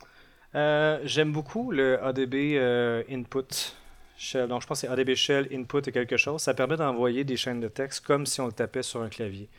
Euh, 0.56 1.00
J'aime 1.04 1.34
beaucoup 1.34 1.72
le 1.72 2.02
ADB 2.02 3.06
Input 3.12 3.76
Shell. 4.18 4.48
Donc, 4.48 4.62
je 4.62 4.68
pense 4.68 4.82
que 4.82 4.88
c'est 4.88 4.93
ADB 4.93 5.16
Shell 5.16 5.50
Input 5.52 5.82
et 5.86 5.91
quelque 5.91 6.16
chose. 6.16 6.41
Ça 6.41 6.54
permet 6.54 6.78
d'envoyer 6.78 7.26
des 7.26 7.36
chaînes 7.36 7.60
de 7.60 7.68
texte 7.68 8.06
comme 8.06 8.26
si 8.26 8.39
on 8.39 8.46
le 8.46 8.54
tapait 8.54 8.84
sur 8.84 9.02
un 9.02 9.10
clavier. 9.10 9.50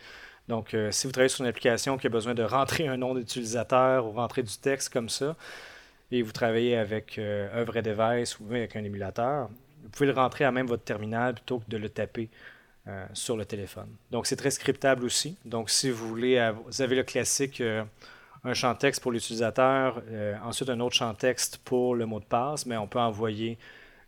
Donc, 0.49 0.74
si 0.91 1.07
vous 1.07 1.12
travaillez 1.12 1.28
sur 1.28 1.45
une 1.45 1.51
application 1.51 1.99
qui 1.99 2.07
a 2.07 2.11
besoin 2.11 2.34
de 2.34 2.45
rentrer 2.45 2.89
un 2.89 2.97
nom 2.97 3.14
d'utilisateur 3.14 4.07
ou 4.07 4.12
rentrer 4.12 4.43
du 4.43 4.57
texte 4.57 4.91
comme 4.91 5.11
ça, 5.11 5.37
et 6.11 6.22
vous 6.22 6.32
travaillez 6.32 6.76
avec 6.76 7.18
un 7.18 7.64
vrai 7.64 7.82
device 7.82 8.41
ou 8.41 8.47
avec 8.51 8.74
un 8.74 8.84
émulateur, 8.84 9.51
vous 9.87 9.91
pouvez 9.91 10.07
le 10.07 10.12
rentrer 10.12 10.45
à 10.45 10.51
même 10.51 10.66
votre 10.66 10.82
terminal 10.82 11.34
plutôt 11.34 11.61
que 11.61 11.70
de 11.70 11.76
le 11.76 11.89
taper 11.89 12.28
euh, 12.89 13.07
sur 13.14 13.37
le 13.37 13.45
téléphone. 13.45 13.89
Donc, 14.11 14.26
c'est 14.26 14.37
très 14.37 14.51
scriptable 14.51 15.05
aussi. 15.05 15.37
Donc, 15.45 15.70
si 15.70 15.91
vous 15.91 16.09
voulez, 16.09 16.53
vous 16.66 16.82
avez 16.82 16.97
le 16.97 17.05
classique, 17.05 17.61
euh, 17.61 17.84
un 18.45 18.55
champ 18.55 18.74
texte 18.74 19.01
pour 19.03 19.12
l'utilisateur, 19.12 20.03
euh, 20.09 20.37
ensuite 20.45 20.68
un 20.68 20.80
autre 20.80 20.95
champ 20.95 21.14
texte 21.14 21.59
pour 21.64 21.95
le 21.95 22.07
mot 22.07 22.20
de 22.20 22.24
passe, 22.24 22.66
mais 22.66 22.76
on 22.76 22.87
peut 22.87 22.99
envoyer 22.99 23.59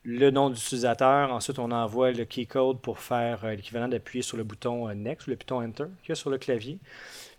le 0.04 0.30
nom 0.30 0.50
d'utilisateur. 0.50 1.32
Ensuite, 1.32 1.58
on 1.58 1.70
envoie 1.70 2.12
le 2.12 2.24
keycode 2.24 2.80
pour 2.80 2.98
faire 2.98 3.46
l'équivalent 3.46 3.88
d'appuyer 3.88 4.22
sur 4.22 4.36
le 4.36 4.44
bouton 4.44 4.92
Next 4.94 5.26
ou 5.26 5.30
le 5.30 5.36
bouton 5.36 5.62
Enter 5.62 5.86
qu'il 6.02 6.10
y 6.10 6.12
a 6.12 6.16
sur 6.16 6.30
le 6.30 6.38
clavier. 6.38 6.78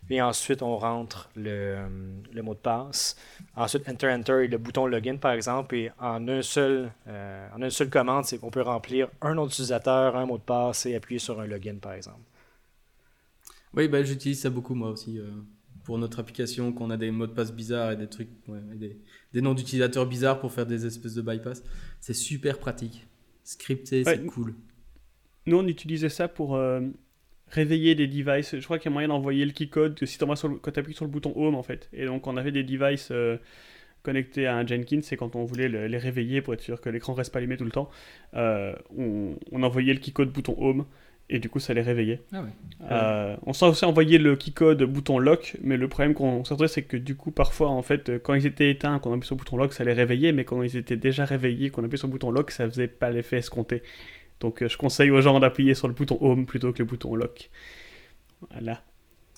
Et 0.08 0.20
ensuite, 0.20 0.62
on 0.62 0.76
rentre 0.76 1.30
euh, 1.38 1.86
le, 2.32 2.42
mot 2.42 2.54
de 2.54 2.58
passe. 2.58 3.16
Ensuite, 3.54 3.88
Enter, 3.88 4.08
Enter 4.08 4.44
et 4.44 4.48
le 4.48 4.58
bouton 4.58 4.86
Login, 4.86 5.16
par 5.16 5.32
exemple. 5.32 5.76
Et 5.76 5.92
en, 6.00 6.26
un 6.26 6.42
seul, 6.42 6.90
euh, 7.06 7.48
en 7.54 7.62
une 7.62 7.70
seule 7.70 7.90
commande, 7.90 8.24
c'est 8.24 8.38
qu'on 8.38 8.50
peut 8.50 8.62
remplir 8.62 9.08
un 9.20 9.34
nom 9.34 9.46
d'utilisateur, 9.46 10.16
un 10.16 10.26
mot 10.26 10.36
de 10.36 10.42
passe 10.42 10.86
et 10.86 10.96
appuyer 10.96 11.20
sur 11.20 11.40
un 11.40 11.46
login, 11.46 11.76
par 11.80 11.92
exemple. 11.92 12.22
Oui, 13.72 13.86
ben, 13.86 14.04
j'utilise 14.04 14.40
ça 14.40 14.50
beaucoup, 14.50 14.74
moi 14.74 14.90
aussi. 14.90 15.16
Euh, 15.18 15.30
pour 15.84 15.96
notre 15.96 16.18
application, 16.18 16.72
qu'on 16.72 16.90
a 16.90 16.96
des 16.96 17.12
mots 17.12 17.28
de 17.28 17.32
passe 17.32 17.52
bizarres 17.52 17.92
et 17.92 17.96
des 17.96 18.08
trucs, 18.08 18.30
des, 18.74 19.40
noms 19.40 19.54
d'utilisateurs 19.54 20.06
bizarres 20.06 20.40
pour 20.40 20.52
faire 20.52 20.66
des 20.66 20.86
espèces 20.86 21.14
de 21.14 21.22
bypass. 21.22 21.62
C'est 22.00 22.14
super 22.14 22.58
pratique. 22.58 23.06
Scripté, 23.44 24.02
c'est 24.02 24.26
cool. 24.26 24.54
Nous, 25.46 25.56
on 25.56 25.66
utilisait 25.66 26.08
ça 26.08 26.26
pour 26.26 26.60
réveiller 27.50 27.94
des 27.94 28.06
devices. 28.06 28.56
Je 28.58 28.64
crois 28.64 28.78
qu'il 28.78 28.90
y 28.90 28.92
a 28.92 28.94
moyen 28.94 29.08
d'envoyer 29.08 29.44
le 29.44 29.52
keycode 29.52 29.94
que 29.96 30.06
si 30.06 30.18
tu 30.18 30.24
quand 30.24 30.78
appuies 30.78 30.94
sur 30.94 31.04
le 31.04 31.10
bouton 31.10 31.32
Home 31.36 31.54
en 31.54 31.62
fait. 31.62 31.88
Et 31.92 32.06
donc 32.06 32.26
on 32.26 32.36
avait 32.36 32.52
des 32.52 32.62
devices 32.62 33.08
euh, 33.10 33.36
connectés 34.02 34.46
à 34.46 34.56
un 34.56 34.66
Jenkins 34.66 35.00
et 35.10 35.16
quand 35.16 35.36
on 35.36 35.44
voulait 35.44 35.68
les 35.68 35.98
réveiller 35.98 36.40
pour 36.40 36.54
être 36.54 36.60
sûr 36.60 36.80
que 36.80 36.88
l'écran 36.88 37.12
reste 37.12 37.32
pas 37.32 37.38
allumé 37.38 37.56
tout 37.56 37.64
le 37.64 37.70
temps, 37.70 37.90
euh, 38.34 38.72
on, 38.96 39.62
envoyait 39.62 39.92
le 39.92 40.00
keycode 40.00 40.30
bouton 40.30 40.56
Home 40.58 40.86
et 41.28 41.38
du 41.38 41.48
coup 41.48 41.58
ça 41.60 41.74
les 41.74 41.82
réveillait. 41.82 42.20
Ah 42.32 42.44
euh, 42.90 43.36
on 43.46 43.52
s'est 43.52 43.66
aussi 43.66 43.84
envoyé 43.84 44.18
le 44.18 44.36
keycode 44.36 44.82
bouton 44.84 45.18
lock, 45.18 45.56
mais 45.62 45.76
le 45.76 45.88
problème 45.88 46.14
qu'on 46.14 46.44
s'est 46.44 46.68
c'est 46.68 46.82
que 46.82 46.96
du 46.96 47.14
coup 47.16 47.30
parfois 47.30 47.68
en 47.68 47.82
fait 47.82 48.18
quand 48.22 48.34
ils 48.34 48.46
étaient 48.46 48.70
éteints, 48.70 48.98
qu'on 49.00 49.10
appuyait 49.10 49.26
sur 49.26 49.34
le 49.34 49.40
bouton 49.40 49.56
lock, 49.56 49.72
ça 49.72 49.84
les 49.84 49.92
réveillait, 49.92 50.32
mais 50.32 50.44
quand 50.44 50.62
ils 50.62 50.76
étaient 50.76 50.96
déjà 50.96 51.24
réveillés, 51.24 51.70
qu'on 51.70 51.82
appuyait 51.82 51.98
sur 51.98 52.08
le 52.08 52.12
bouton 52.12 52.30
lock, 52.30 52.52
ça 52.52 52.68
faisait 52.68 52.88
pas 52.88 53.10
l'effet 53.10 53.38
escompté. 53.38 53.82
Donc 54.40 54.62
euh, 54.62 54.68
je 54.68 54.76
conseille 54.76 55.10
aux 55.10 55.20
gens 55.20 55.38
d'appuyer 55.38 55.74
sur 55.74 55.86
le 55.86 55.94
bouton 55.94 56.18
Home 56.20 56.46
plutôt 56.46 56.72
que 56.72 56.78
le 56.78 56.86
bouton 56.86 57.14
Lock. 57.14 57.50
Voilà. 58.50 58.82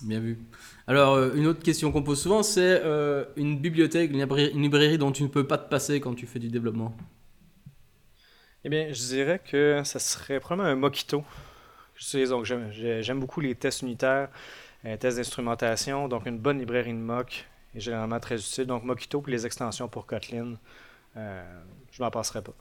Bien 0.01 0.19
vu. 0.19 0.39
Alors, 0.87 1.15
euh, 1.15 1.33
une 1.35 1.45
autre 1.45 1.61
question 1.61 1.91
qu'on 1.91 2.03
pose 2.03 2.21
souvent, 2.21 2.41
c'est 2.41 2.81
euh, 2.83 3.25
une 3.35 3.59
bibliothèque, 3.59 4.11
une 4.11 4.61
librairie, 4.61 4.97
dont 4.97 5.11
tu 5.11 5.23
ne 5.23 5.27
peux 5.27 5.45
pas 5.45 5.57
te 5.57 5.69
passer 5.69 5.99
quand 5.99 6.15
tu 6.15 6.25
fais 6.25 6.39
du 6.39 6.49
développement? 6.49 6.95
Eh 8.63 8.69
bien, 8.69 8.91
je 8.91 9.01
dirais 9.07 9.39
que 9.39 9.81
ça 9.83 9.99
serait 9.99 10.39
probablement 10.39 10.69
un 10.69 10.75
Mockito. 10.75 11.23
J'aime 11.97 13.19
beaucoup 13.19 13.39
les 13.41 13.55
tests 13.55 13.81
unitaires, 13.81 14.29
les 14.83 14.97
tests 14.97 15.17
d'instrumentation, 15.17 16.07
donc 16.07 16.25
une 16.25 16.39
bonne 16.39 16.59
librairie 16.59 16.93
de 16.93 16.97
mock 16.97 17.45
est 17.75 17.79
généralement 17.79 18.19
très 18.19 18.35
utile. 18.35 18.65
Donc, 18.65 18.83
Mockito 18.83 19.21
pour 19.21 19.29
les 19.29 19.45
extensions 19.45 19.87
pour 19.87 20.05
Kotlin, 20.05 20.55
je 21.15 22.01
m'en 22.01 22.09
passerai 22.09 22.41
pas. 22.41 22.55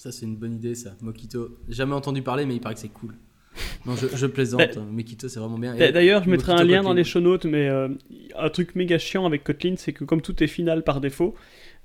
Ça, 0.00 0.10
c'est 0.10 0.24
une 0.24 0.36
bonne 0.36 0.54
idée, 0.54 0.74
ça. 0.74 0.96
Mokito. 1.02 1.58
Jamais 1.68 1.92
entendu 1.92 2.22
parler, 2.22 2.46
mais 2.46 2.54
il 2.54 2.60
paraît 2.62 2.72
que 2.72 2.80
c'est 2.80 2.88
cool. 2.88 3.16
Non, 3.84 3.96
je, 3.96 4.26
plaisante. 4.26 4.62
Bah, 4.74 4.80
Mokito, 4.90 5.28
c'est 5.28 5.38
vraiment 5.38 5.58
bien. 5.58 5.74
D'ailleurs, 5.74 6.24
je 6.24 6.30
mettrai 6.30 6.52
un 6.52 6.64
lien 6.64 6.82
dans 6.82 6.94
les 6.94 7.04
show 7.04 7.20
notes, 7.20 7.44
mais 7.44 7.68
euh, 7.68 7.88
un 8.34 8.48
truc 8.48 8.74
méga 8.76 8.96
chiant 8.96 9.26
avec 9.26 9.44
Kotlin, 9.44 9.74
c'est 9.76 9.92
que 9.92 10.04
comme 10.04 10.22
tout 10.22 10.42
est 10.42 10.46
final 10.46 10.84
par 10.84 11.02
défaut, 11.02 11.34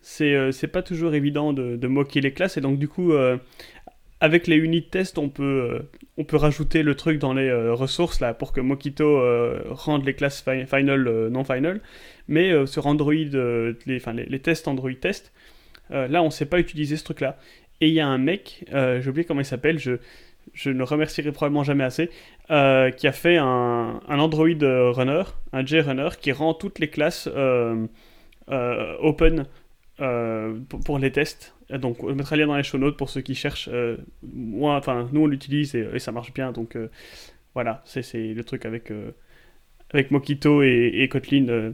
c'est 0.01 0.33
euh, 0.33 0.67
pas 0.71 0.81
toujours 0.81 1.13
évident 1.13 1.51
de, 1.51 1.75
de, 1.75 1.87
moquer 1.89 2.21
les 2.21 2.31
classes. 2.31 2.55
Et 2.55 2.61
donc, 2.61 2.79
du 2.79 2.87
coup, 2.87 3.11
euh, 3.11 3.35
avec 4.21 4.47
les 4.47 4.55
unit 4.55 4.87
tests, 4.87 5.17
on 5.17 5.27
peut, 5.27 5.81
on 6.15 6.23
peut 6.23 6.37
rajouter 6.37 6.83
le 6.83 6.95
truc 6.95 7.19
dans 7.19 7.33
les 7.33 7.51
ressources 7.71 8.21
là, 8.21 8.33
pour 8.33 8.53
que 8.53 8.61
Mokito 8.61 9.21
rende 9.71 10.05
les 10.05 10.13
classes 10.13 10.41
final, 10.41 11.27
non 11.27 11.43
final. 11.43 11.81
Mais 12.29 12.65
sur 12.65 12.87
Android, 12.87 13.11
les, 13.11 13.75
les, 13.85 13.99
les, 14.29 14.39
tests 14.39 14.69
Android 14.69 14.93
test, 15.01 15.33
là, 15.89 16.21
on 16.21 16.27
ne 16.27 16.31
sait 16.31 16.45
pas 16.45 16.59
utiliser 16.59 16.95
ce 16.95 17.03
truc-là. 17.03 17.37
Et 17.81 17.89
il 17.89 17.93
y 17.93 17.99
a 17.99 18.07
un 18.07 18.17
mec, 18.17 18.65
euh, 18.73 19.01
j'ai 19.01 19.09
oublié 19.09 19.25
comment 19.25 19.41
il 19.41 19.45
s'appelle, 19.45 19.79
je, 19.79 19.93
je 20.53 20.69
ne 20.69 20.83
remercierai 20.83 21.31
probablement 21.31 21.63
jamais 21.63 21.83
assez, 21.83 22.09
euh, 22.51 22.89
qui 22.91 23.07
a 23.07 23.11
fait 23.11 23.37
un, 23.37 24.01
un, 24.07 24.19
Android 24.19 24.47
runner, 24.47 25.23
un 25.51 25.65
JRunner, 25.65 26.09
qui 26.19 26.31
rend 26.31 26.53
toutes 26.53 26.79
les 26.79 26.89
classes 26.89 27.27
euh, 27.33 27.87
open 28.99 29.45
pour, 30.85 30.99
les 30.99 31.11
tests. 31.11 31.55
Donc, 31.69 32.03
on 32.03 32.13
mettra 32.13 32.35
le 32.35 32.43
lien 32.43 32.47
dans 32.47 32.57
les 32.57 32.63
show 32.63 32.77
notes 32.77 32.97
pour 32.97 33.09
ceux 33.09 33.21
qui 33.21 33.35
cherchent. 33.35 33.69
moi, 34.23 34.75
enfin, 34.75 35.09
nous, 35.11 35.21
on 35.21 35.27
l'utilise 35.27 35.75
et, 35.75 35.99
ça 35.99 36.11
marche 36.11 36.33
bien. 36.33 36.51
Donc, 36.51 36.77
voilà, 37.53 37.81
c'est 37.85 38.33
le 38.33 38.43
truc 38.43 38.65
avec, 38.65 38.91
avec 39.91 40.11
Mokito 40.11 40.63
et, 40.63 40.91
et 40.93 41.09
Kotlin 41.09 41.73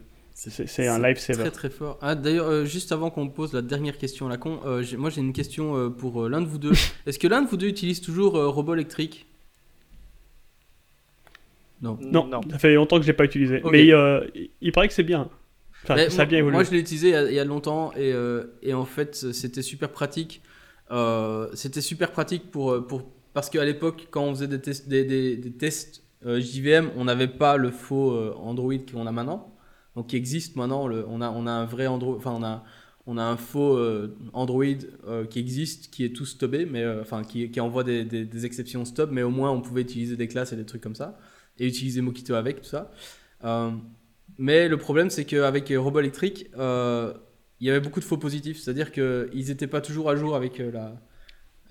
c'est 0.49 0.87
un 0.87 0.99
live 0.99 1.19
saver. 1.19 1.43
Très 1.43 1.51
très 1.51 1.69
fort. 1.69 1.99
Ah, 2.01 2.15
D'ailleurs, 2.15 2.47
euh, 2.47 2.65
juste 2.65 2.91
avant 2.91 3.11
qu'on 3.11 3.29
pose 3.29 3.53
la 3.53 3.61
dernière 3.61 3.97
question 3.99 4.25
à 4.25 4.29
la 4.29 4.37
con, 4.37 4.59
euh, 4.65 4.83
moi 4.97 5.11
j'ai 5.11 5.21
une 5.21 5.33
question 5.33 5.77
euh, 5.77 5.89
pour 5.89 6.27
l'un 6.27 6.41
de 6.41 6.47
vous 6.47 6.57
deux. 6.57 6.71
Est-ce 7.05 7.19
que 7.19 7.27
l'un 7.27 7.43
de 7.43 7.47
vous 7.47 7.57
deux 7.57 7.67
utilise 7.67 8.01
toujours 8.01 8.33
robot 8.33 8.73
électrique 8.73 9.27
non. 11.83 11.97
non. 12.01 12.41
ça 12.49 12.59
fait 12.59 12.75
longtemps 12.75 12.97
que 12.97 13.03
je 13.03 13.07
l'ai 13.07 13.13
pas 13.13 13.25
utilisé. 13.25 13.61
Mais 13.71 13.85
il, 13.85 14.71
paraît 14.71 14.87
que 14.87 14.93
c'est 14.93 15.03
bien. 15.03 15.29
Enfin, 15.83 16.09
ça 16.09 16.23
a 16.23 16.25
bien 16.25 16.39
évolué. 16.39 16.55
Moi 16.55 16.63
je 16.63 16.71
l'ai 16.71 16.79
utilisé 16.79 17.09
il 17.09 17.33
y, 17.33 17.39
a, 17.39 17.45
longtemps 17.45 17.91
et, 17.95 18.13
et 18.61 18.73
en 18.73 18.85
fait 18.85 19.15
c'était 19.15 19.63
super 19.63 19.89
pratique. 19.89 20.41
c'était 21.53 21.81
super 21.81 22.11
pratique 22.11 22.49
pour, 22.51 22.85
pour 22.87 23.03
parce 23.33 23.49
qu'à 23.49 23.65
l'époque 23.65 24.07
quand 24.11 24.23
on 24.23 24.35
faisait 24.35 24.47
des 24.47 24.61
tests, 24.61 24.87
des, 24.89 25.03
des, 25.03 25.37
des 25.37 25.51
tests 25.51 26.03
JVM, 26.23 26.91
on 26.97 27.05
n'avait 27.05 27.27
pas 27.27 27.57
le 27.57 27.71
faux 27.71 28.15
Android 28.35 28.77
qu'on 28.91 29.07
a 29.07 29.11
maintenant 29.11 29.50
donc 29.95 30.07
qui 30.07 30.15
existe 30.15 30.55
maintenant. 30.55 30.89
On, 30.89 31.21
a, 31.21 31.27
un 31.27 31.65
vrai 31.65 31.87
Android, 31.87 32.15
enfin 32.15 32.63
on 33.05 33.17
a, 33.17 33.23
un 33.23 33.37
faux 33.37 33.77
euh, 33.77 34.15
Android 34.33 34.65
euh, 35.07 35.25
qui 35.25 35.39
existe, 35.39 35.91
qui 35.91 36.05
est 36.05 36.15
tout 36.15 36.25
stopé, 36.25 36.65
mais 36.65 36.83
euh, 36.83 37.01
enfin 37.01 37.23
qui, 37.23 37.59
envoie 37.59 37.83
des, 37.83 38.45
exceptions 38.45 38.85
stop, 38.85 39.09
mais 39.11 39.23
au 39.23 39.29
moins 39.29 39.51
on 39.51 39.61
pouvait 39.61 39.81
utiliser 39.81 40.15
des 40.15 40.27
classes 40.27 40.53
et 40.53 40.55
des 40.55 40.65
trucs 40.65 40.81
comme 40.81 40.95
ça, 40.95 41.17
et 41.59 41.67
utiliser 41.67 42.01
Mockito 42.01 42.33
avec 42.33 42.61
tout 42.61 42.69
ça. 42.69 42.91
mais 44.37 44.67
le 44.67 44.77
problème 44.77 45.09
c'est 45.09 45.25
qu'avec 45.25 45.71
Robot 45.75 45.99
Electric, 45.99 46.49
il 46.55 47.67
y 47.67 47.69
avait 47.69 47.81
beaucoup 47.81 47.99
de 47.99 48.05
faux 48.05 48.17
positifs, 48.17 48.59
c'est-à-dire 48.59 48.91
qu'ils 48.91 49.47
n'étaient 49.47 49.67
pas 49.67 49.81
toujours 49.81 50.09
à 50.09 50.15
jour 50.15 50.35
avec 50.35 50.57
la 50.59 51.01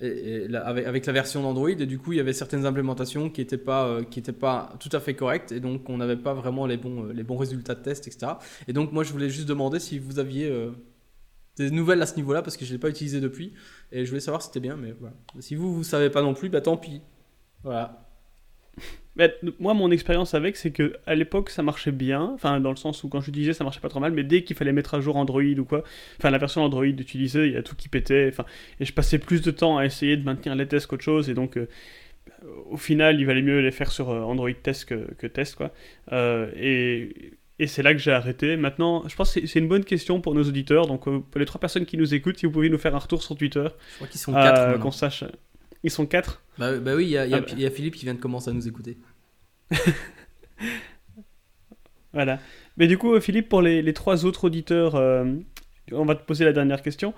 avec, 0.00 1.06
la 1.06 1.12
version 1.12 1.42
d'Android 1.42 1.70
et 1.70 1.86
du 1.86 1.98
coup 1.98 2.12
il 2.12 2.16
y 2.16 2.20
avait 2.20 2.32
certaines 2.32 2.64
implémentations 2.64 3.28
qui 3.28 3.40
n'étaient 3.40 3.58
pas, 3.58 3.86
euh, 3.86 4.32
pas 4.38 4.74
tout 4.80 4.88
à 4.92 5.00
fait 5.00 5.14
correctes 5.14 5.52
et 5.52 5.60
donc 5.60 5.88
on 5.88 5.98
n'avait 5.98 6.16
pas 6.16 6.32
vraiment 6.32 6.66
les 6.66 6.76
bons, 6.76 7.06
euh, 7.06 7.12
les 7.12 7.22
bons 7.22 7.36
résultats 7.36 7.74
de 7.74 7.82
test 7.82 8.06
etc. 8.06 8.32
Et 8.66 8.72
donc 8.72 8.92
moi 8.92 9.04
je 9.04 9.12
voulais 9.12 9.28
juste 9.28 9.48
demander 9.48 9.78
si 9.78 9.98
vous 9.98 10.18
aviez 10.18 10.50
euh, 10.50 10.70
des 11.56 11.70
nouvelles 11.70 12.00
à 12.00 12.06
ce 12.06 12.16
niveau 12.16 12.32
là 12.32 12.42
parce 12.42 12.56
que 12.56 12.64
je 12.64 12.70
ne 12.70 12.76
l'ai 12.76 12.80
pas 12.80 12.88
utilisé 12.88 13.20
depuis 13.20 13.52
et 13.92 14.04
je 14.04 14.10
voulais 14.10 14.20
savoir 14.20 14.40
si 14.42 14.48
c'était 14.48 14.60
bien 14.60 14.76
mais 14.76 14.94
voilà. 14.98 15.14
Si 15.40 15.54
vous 15.54 15.74
vous 15.74 15.84
savez 15.84 16.08
pas 16.08 16.22
non 16.22 16.34
plus, 16.34 16.48
bah 16.48 16.60
tant 16.60 16.76
pis. 16.76 17.02
Voilà 17.62 18.06
moi, 19.58 19.74
mon 19.74 19.90
expérience 19.90 20.34
avec, 20.34 20.56
c'est 20.56 20.70
que 20.70 20.94
à 21.06 21.14
l'époque, 21.14 21.50
ça 21.50 21.62
marchait 21.62 21.92
bien. 21.92 22.30
Enfin, 22.34 22.60
dans 22.60 22.70
le 22.70 22.76
sens 22.76 23.04
où 23.04 23.08
quand 23.08 23.20
je 23.20 23.30
disais, 23.30 23.52
ça 23.52 23.64
marchait 23.64 23.80
pas 23.80 23.88
trop 23.88 24.00
mal. 24.00 24.12
Mais 24.12 24.24
dès 24.24 24.42
qu'il 24.44 24.56
fallait 24.56 24.72
mettre 24.72 24.94
à 24.94 25.00
jour 25.00 25.16
Android 25.16 25.42
ou 25.42 25.64
quoi, 25.64 25.82
enfin, 26.18 26.30
la 26.30 26.38
version 26.38 26.62
Android 26.62 26.84
utilisée, 26.84 27.46
il 27.46 27.52
y 27.52 27.56
a 27.56 27.62
tout 27.62 27.74
qui 27.74 27.88
pétait. 27.88 28.28
Enfin, 28.30 28.44
et 28.78 28.84
je 28.84 28.92
passais 28.92 29.18
plus 29.18 29.42
de 29.42 29.50
temps 29.50 29.78
à 29.78 29.84
essayer 29.84 30.16
de 30.16 30.24
maintenir 30.24 30.54
les 30.54 30.66
tests 30.66 30.86
qu'autre 30.86 31.04
chose. 31.04 31.28
Et 31.28 31.34
donc, 31.34 31.56
euh, 31.56 31.66
au 32.70 32.76
final, 32.76 33.20
il 33.20 33.26
valait 33.26 33.42
mieux 33.42 33.60
les 33.60 33.72
faire 33.72 33.90
sur 33.90 34.10
euh, 34.10 34.22
Android 34.22 34.52
test 34.62 34.86
que, 34.86 35.12
que 35.14 35.26
test, 35.26 35.56
quoi. 35.56 35.72
Euh, 36.12 36.50
et, 36.56 37.32
et 37.58 37.66
c'est 37.66 37.82
là 37.82 37.92
que 37.92 38.00
j'ai 38.00 38.12
arrêté. 38.12 38.56
Maintenant, 38.56 39.06
je 39.08 39.16
pense 39.16 39.34
que 39.34 39.46
c'est 39.46 39.58
une 39.58 39.68
bonne 39.68 39.84
question 39.84 40.20
pour 40.20 40.34
nos 40.34 40.44
auditeurs. 40.44 40.86
Donc, 40.86 41.04
pour 41.04 41.38
les 41.38 41.46
trois 41.46 41.60
personnes 41.60 41.84
qui 41.84 41.96
nous 41.96 42.14
écoutent, 42.14 42.38
si 42.38 42.46
vous 42.46 42.52
pouvez 42.52 42.70
nous 42.70 42.78
faire 42.78 42.94
un 42.94 43.00
retour 43.00 43.22
sur 43.22 43.36
Twitter, 43.36 43.66
je 43.90 43.94
crois 43.96 44.06
qu'ils 44.06 44.20
sont 44.20 44.32
quatre. 44.32 44.78
Qu'on 44.78 44.90
sache. 44.90 45.24
Ils 45.82 45.90
sont 45.90 46.06
quatre? 46.06 46.42
Bah, 46.58 46.78
bah 46.78 46.94
oui, 46.94 47.04
il 47.04 47.10
y, 47.10 47.16
a, 47.16 47.22
ah 47.22 47.40
bah. 47.40 47.46
y 47.56 47.64
a 47.64 47.70
Philippe 47.70 47.96
qui 47.96 48.04
vient 48.04 48.12
de 48.12 48.20
commencer 48.20 48.50
à 48.50 48.52
nous 48.52 48.68
écouter. 48.68 48.98
voilà. 52.12 52.38
Mais 52.76 52.86
du 52.86 52.98
coup, 52.98 53.18
Philippe, 53.20 53.48
pour 53.48 53.62
les, 53.62 53.92
trois 53.92 54.24
autres 54.24 54.44
auditeurs, 54.44 54.94
euh, 54.94 55.24
on 55.92 56.04
va 56.04 56.14
te 56.14 56.22
poser 56.22 56.44
la 56.44 56.52
dernière 56.52 56.82
question. 56.82 57.14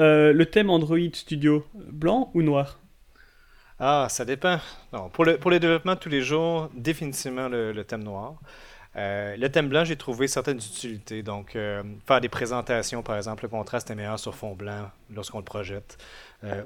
Euh, 0.00 0.32
le 0.32 0.46
thème 0.46 0.70
Android 0.70 0.98
Studio, 1.12 1.64
blanc 1.74 2.30
ou 2.34 2.42
noir? 2.42 2.80
Ah, 3.78 4.06
ça 4.10 4.24
dépend. 4.24 4.58
Non, 4.92 5.08
pour, 5.08 5.24
le, 5.24 5.38
pour 5.38 5.50
les 5.50 5.60
développements 5.60 5.94
de 5.94 6.00
tous 6.00 6.08
les 6.08 6.22
jours, 6.22 6.70
définitivement 6.74 7.48
le, 7.48 7.82
thème 7.82 8.04
noir. 8.04 8.34
Euh, 8.96 9.36
le 9.36 9.48
thème 9.50 9.68
blanc, 9.68 9.84
j'ai 9.84 9.96
trouvé 9.96 10.28
certaines 10.28 10.58
utilités. 10.58 11.22
Donc, 11.22 11.56
faire 12.06 12.20
des 12.20 12.28
présentations, 12.28 13.02
par 13.02 13.16
exemple, 13.16 13.44
le 13.44 13.48
contraste 13.48 13.90
est 13.90 13.94
meilleur 13.94 14.18
sur 14.18 14.34
fond 14.34 14.54
blanc 14.54 14.90
lorsqu'on 15.14 15.38
le 15.38 15.44
projette. 15.44 15.98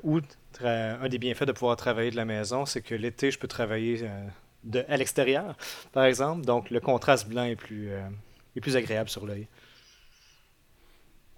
ou 0.03 0.20
un 0.64 1.09
des 1.09 1.18
bienfaits 1.18 1.45
de 1.45 1.53
pouvoir 1.53 1.76
travailler 1.76 2.11
de 2.11 2.16
la 2.16 2.24
maison, 2.24 2.66
c'est 2.66 2.82
que 2.82 2.95
l'été, 2.95 3.30
je 3.30 3.39
peux 3.39 3.49
travailler 3.49 4.01
euh, 4.03 4.26
de, 4.69 4.85
à 4.89 4.97
l'extérieur, 4.97 5.57
par 5.93 6.05
exemple. 6.05 6.45
Donc, 6.45 6.71
le 6.71 6.81
contraste 6.81 7.29
blanc 7.29 7.45
est 7.45 7.57
plus, 7.57 7.91
euh, 7.91 8.01
est 8.57 8.61
plus 8.61 8.77
agréable 8.77 9.09
sur 9.09 9.27
l'œil. 9.27 9.49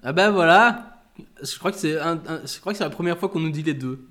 Ah 0.03 0.12
ben 0.12 0.31
voilà 0.31 1.03
Je 1.43 1.59
crois 1.59 1.72
que 1.72 1.76
c'est 1.76 1.93
je 1.93 2.61
crois 2.61 2.72
que 2.72 2.78
c'est 2.78 2.85
la 2.85 2.91
première 2.91 3.18
fois 3.18 3.28
qu'on 3.28 3.41
nous 3.41 3.51
dit 3.51 3.62
les 3.62 3.74
deux. 3.74 4.09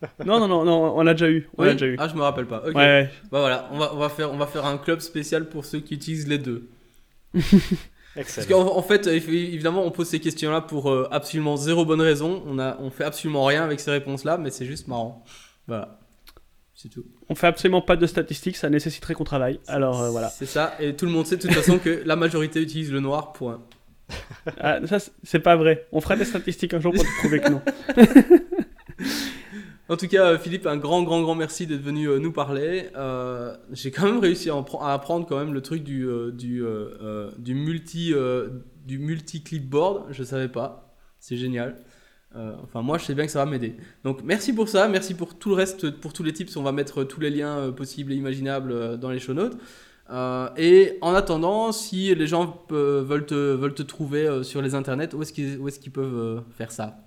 non, 0.24 0.38
non, 0.38 0.48
non, 0.48 0.64
non, 0.64 0.96
on 0.96 1.02
l'a 1.02 1.14
déjà 1.14 1.28
eu. 1.28 1.48
On 1.58 1.64
déjà 1.64 1.86
eu. 1.86 1.96
Ah, 1.98 2.08
je 2.08 2.14
me 2.14 2.22
rappelle 2.22 2.46
pas. 2.46 2.62
Ok. 2.66 2.74
Ouais, 2.74 3.10
Bah 3.30 3.40
voilà, 3.40 3.68
on 3.72 3.78
va, 3.78 3.94
on, 3.94 3.98
va 3.98 4.08
faire, 4.08 4.32
on 4.32 4.36
va 4.36 4.46
faire 4.46 4.64
un 4.64 4.78
club 4.78 5.00
spécial 5.00 5.48
pour 5.48 5.64
ceux 5.64 5.80
qui 5.80 5.94
utilisent 5.94 6.28
les 6.28 6.38
deux. 6.38 6.68
Parce 8.14 8.46
qu'en 8.46 8.82
fait, 8.82 9.06
évidemment, 9.06 9.84
on 9.84 9.90
pose 9.90 10.08
ces 10.08 10.20
questions-là 10.20 10.62
pour 10.62 10.90
euh, 10.90 11.06
absolument 11.10 11.56
zéro 11.56 11.84
bonne 11.84 12.00
raison. 12.00 12.42
On, 12.46 12.58
a, 12.58 12.78
on 12.80 12.90
fait 12.90 13.04
absolument 13.04 13.44
rien 13.44 13.62
avec 13.62 13.78
ces 13.78 13.90
réponses-là, 13.90 14.38
mais 14.38 14.50
c'est 14.50 14.64
juste 14.64 14.88
marrant. 14.88 15.22
Voilà. 15.66 15.98
C'est 16.76 16.90
tout. 16.90 17.04
On 17.28 17.34
fait 17.34 17.48
absolument 17.48 17.80
pas 17.80 17.96
de 17.96 18.06
statistiques, 18.06 18.56
ça 18.56 18.70
nécessiterait 18.70 19.14
qu'on 19.14 19.24
travaille. 19.24 19.58
Alors 19.66 20.00
euh, 20.02 20.10
voilà. 20.10 20.28
C'est 20.28 20.46
ça, 20.46 20.74
et 20.78 20.94
tout 20.94 21.06
le 21.06 21.10
monde 21.10 21.26
sait 21.26 21.36
de 21.36 21.42
toute 21.42 21.54
façon 21.54 21.78
que 21.78 22.02
la 22.04 22.14
majorité 22.14 22.60
utilise 22.60 22.92
le 22.92 23.00
noir, 23.00 23.32
point. 23.32 23.62
Ah, 24.60 24.78
ça, 24.86 24.98
c'est 25.24 25.40
pas 25.40 25.56
vrai. 25.56 25.88
On 25.90 26.00
fera 26.00 26.14
des 26.14 26.24
statistiques 26.24 26.72
un 26.74 26.78
jour 26.78 26.92
pour 26.92 27.02
te 27.02 27.18
prouver 27.18 27.40
que 27.40 27.50
non. 27.50 27.62
En 29.88 29.96
tout 29.96 30.08
cas, 30.08 30.36
Philippe, 30.36 30.66
un 30.66 30.76
grand, 30.76 31.04
grand, 31.04 31.22
grand 31.22 31.36
merci 31.36 31.66
d'être 31.66 31.82
venu 31.82 32.08
euh, 32.08 32.18
nous 32.18 32.32
parler. 32.32 32.88
Euh, 32.96 33.56
j'ai 33.70 33.92
quand 33.92 34.06
même 34.06 34.18
réussi 34.18 34.50
à, 34.50 34.56
apprendre 34.92 35.26
quand 35.26 35.38
même 35.38 35.54
le 35.54 35.60
truc 35.60 35.84
du, 35.84 36.08
euh, 36.08 36.32
du, 36.32 36.64
du 37.38 37.54
multi, 37.54 38.12
du 38.84 38.98
multi 38.98 39.42
clipboard. 39.42 40.06
Je 40.10 40.24
savais 40.24 40.48
pas. 40.48 40.96
C'est 41.20 41.36
génial. 41.36 41.76
Enfin, 42.34 42.82
moi, 42.82 42.98
je 42.98 43.04
sais 43.04 43.14
bien 43.14 43.26
que 43.26 43.32
ça 43.32 43.44
va 43.44 43.50
m'aider. 43.50 43.76
Donc, 44.04 44.20
merci 44.22 44.52
pour 44.52 44.68
ça. 44.68 44.88
Merci 44.88 45.14
pour 45.14 45.38
tout 45.38 45.50
le 45.50 45.54
reste, 45.56 45.90
pour 45.90 46.12
tous 46.12 46.22
les 46.22 46.32
tips. 46.32 46.56
On 46.56 46.62
va 46.62 46.72
mettre 46.72 47.04
tous 47.04 47.20
les 47.20 47.30
liens 47.30 47.72
possibles 47.72 48.12
et 48.12 48.16
imaginables 48.16 48.98
dans 48.98 49.10
les 49.10 49.18
show 49.18 49.32
notes. 49.32 49.56
et 50.56 50.98
en 51.00 51.14
attendant, 51.14 51.72
si 51.72 52.14
les 52.14 52.26
gens 52.26 52.62
veulent, 52.70 53.26
te, 53.26 53.82
trouver 53.82 54.42
sur 54.42 54.60
les 54.60 54.74
internets, 54.74 55.14
où 55.14 55.22
est-ce 55.22 55.32
qu'ils 55.80 55.92
peuvent 55.92 56.42
faire 56.56 56.72
ça? 56.72 57.06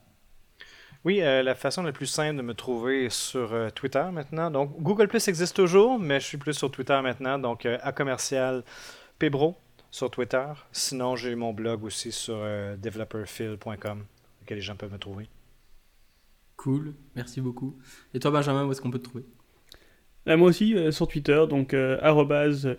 Oui, 1.06 1.22
euh, 1.22 1.44
la 1.44 1.56
façon 1.56 1.82
la 1.84 1.94
plus 1.94 2.08
simple 2.08 2.36
de 2.36 2.42
me 2.42 2.54
trouver 2.54 3.10
sur 3.10 3.54
euh, 3.54 3.70
Twitter 3.70 4.04
maintenant. 4.12 4.52
Donc, 4.52 4.82
Google 4.82 5.08
Plus 5.08 5.26
existe 5.30 5.56
toujours, 5.56 5.98
mais 5.98 6.20
je 6.20 6.26
suis 6.26 6.38
plus 6.38 6.54
sur 6.54 6.70
Twitter 6.70 7.00
maintenant. 7.02 7.40
Donc, 7.40 7.66
euh, 7.66 7.78
à 7.82 7.94
commercial 7.94 8.64
Pebro 9.18 9.56
sur 9.92 10.12
Twitter. 10.12 10.46
Sinon, 10.74 11.16
j'ai 11.16 11.36
mon 11.36 11.54
blog 11.54 11.86
aussi 11.86 12.12
sur 12.12 12.38
developerphil.com, 12.78 14.06
les 14.54 14.62
gens 14.62 14.76
peuvent 14.76 14.92
me 14.92 14.98
trouver. 14.98 15.28
Cool, 16.58 16.94
merci 17.16 17.42
beaucoup. 17.42 17.78
Et 18.14 18.20
toi, 18.20 18.32
Benjamin, 18.32 18.66
où 18.66 18.72
est-ce 18.72 18.82
qu'on 18.82 18.92
peut 18.92 19.00
te 19.00 19.10
trouver? 19.10 19.26
Moi 20.26 20.50
aussi, 20.50 20.76
sur 20.92 21.08
Twitter, 21.08 21.46
donc 21.50 21.74
xzan. 21.74 22.76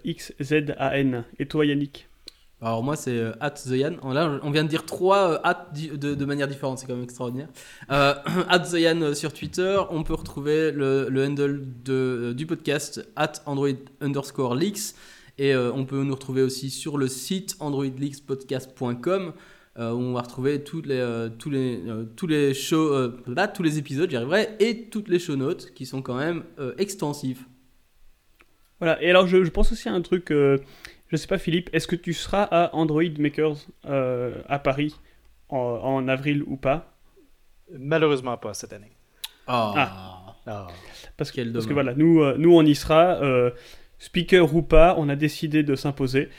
Et 1.39 1.47
toi, 1.47 1.66
Yannick? 1.66 2.11
Alors 2.62 2.83
moi 2.83 2.95
c'est 2.95 3.16
euh, 3.16 3.33
at 3.41 3.53
the 3.53 3.71
Yann. 3.71 3.97
Là 4.05 4.39
on 4.43 4.51
vient 4.51 4.64
de 4.64 4.68
dire 4.68 4.85
trois 4.85 5.33
euh, 5.33 5.39
at 5.45 5.68
de, 5.73 6.14
de, 6.14 6.25
manière 6.27 6.47
différente, 6.47 6.79
c'est 6.79 6.87
quand 6.87 6.95
même 6.95 7.05
extraordinaire. 7.05 7.49
Euh, 7.91 8.14
at 8.49 8.61
the 8.61 8.75
Yann 8.75 9.14
sur 9.14 9.33
Twitter, 9.33 9.81
on 9.91 10.03
peut 10.03 10.14
retrouver 10.14 10.71
le, 10.71 11.09
le 11.09 11.25
handle 11.25 11.64
de, 11.83 12.35
du 12.37 12.47
podcast 12.47 13.09
at 13.16 13.33
Android 13.47 13.68
underscore 14.01 14.55
leaks 14.55 14.95
et 15.39 15.57
on 15.57 15.87
peut 15.87 16.03
nous 16.03 16.14
retrouver 16.14 16.43
aussi 16.43 16.68
sur 16.68 16.99
le 16.99 17.09
site 17.09 17.57
androidleakspodcast.com 17.61 19.33
où 19.81 19.99
on 19.99 20.12
va 20.12 20.20
retrouver 20.20 20.62
toutes 20.62 20.87
les, 20.87 21.28
tous 21.39 21.51
les, 21.51 21.81
tous 22.16 22.26
les 22.26 22.53
shows, 22.53 23.12
là, 23.26 23.49
tous 23.49 23.62
les 23.62 23.78
épisodes, 23.78 24.11
j'y 24.11 24.16
arriverai, 24.16 24.49
et 24.61 24.89
toutes 24.91 25.09
les 25.09 25.18
show 25.18 25.37
notes 25.37 25.72
qui 25.72 25.87
sont 25.87 26.03
quand 26.03 26.16
même 26.16 26.45
extensifs. 26.78 27.47
Voilà, 28.78 29.03
et 29.03 29.11
alors 29.11 29.26
je, 29.26 29.43
je 29.43 29.51
pense 29.51 29.72
aussi 29.72 29.89
à 29.89 29.93
un 29.93 30.03
truc 30.03 30.33
je 31.11 31.16
sais 31.16 31.26
pas, 31.26 31.39
Philippe, 31.39 31.70
est-ce 31.72 31.89
que 31.89 31.97
tu 31.97 32.12
seras 32.12 32.45
à 32.45 32.74
Android 32.74 33.03
Makers 33.18 33.57
euh, 33.87 34.43
à 34.49 34.61
Paris 34.61 34.95
en, 35.49 36.07
avril 36.07 36.45
ou 36.47 36.57
pas? 36.57 36.95
Malheureusement 37.76 38.37
pas 38.37 38.55
cette 38.55 38.72
année. 38.72 38.93
Ah. 39.49 39.74
ah. 39.76 40.37
ah. 40.47 40.66
Parce, 41.16 41.33
que, 41.33 41.43
parce 41.53 41.66
que 41.66 41.72
voilà, 41.72 41.95
nous, 41.95 42.22
euh, 42.22 42.37
nous 42.39 42.55
on 42.55 42.62
y 42.62 42.74
sera. 42.74 43.16
Euh, 43.22 43.51
speaker 43.99 44.55
ou 44.55 44.62
pas, 44.62 44.95
on 44.97 45.09
a 45.09 45.16
décidé 45.16 45.62
de 45.62 45.74
s'imposer. 45.74 46.31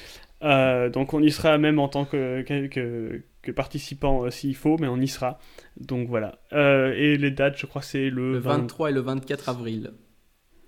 donc 0.42 1.14
on 1.14 1.22
y 1.22 1.30
sera 1.32 1.58
même 1.58 1.78
en 1.78 1.90
tant 1.90 2.06
que, 2.06 2.42
que, 2.42 2.68
que 2.68 3.22
participant 3.56 4.30
s'il 4.30 4.56
faut, 4.56 4.78
mais 4.80 4.88
on 4.88 4.98
y 4.98 5.08
sera. 5.08 5.40
Donc 5.80 6.08
voilà. 6.08 6.40
et 6.52 7.18
les 7.18 7.32
dates, 7.32 7.58
je 7.58 7.66
crois 7.66 7.82
que 7.82 7.88
c'est 7.88 8.10
le, 8.10 8.34
le 8.34 8.40
23 8.40 8.90
et 8.90 8.94
le 8.94 9.02
24 9.02 9.50
avril. 9.50 9.92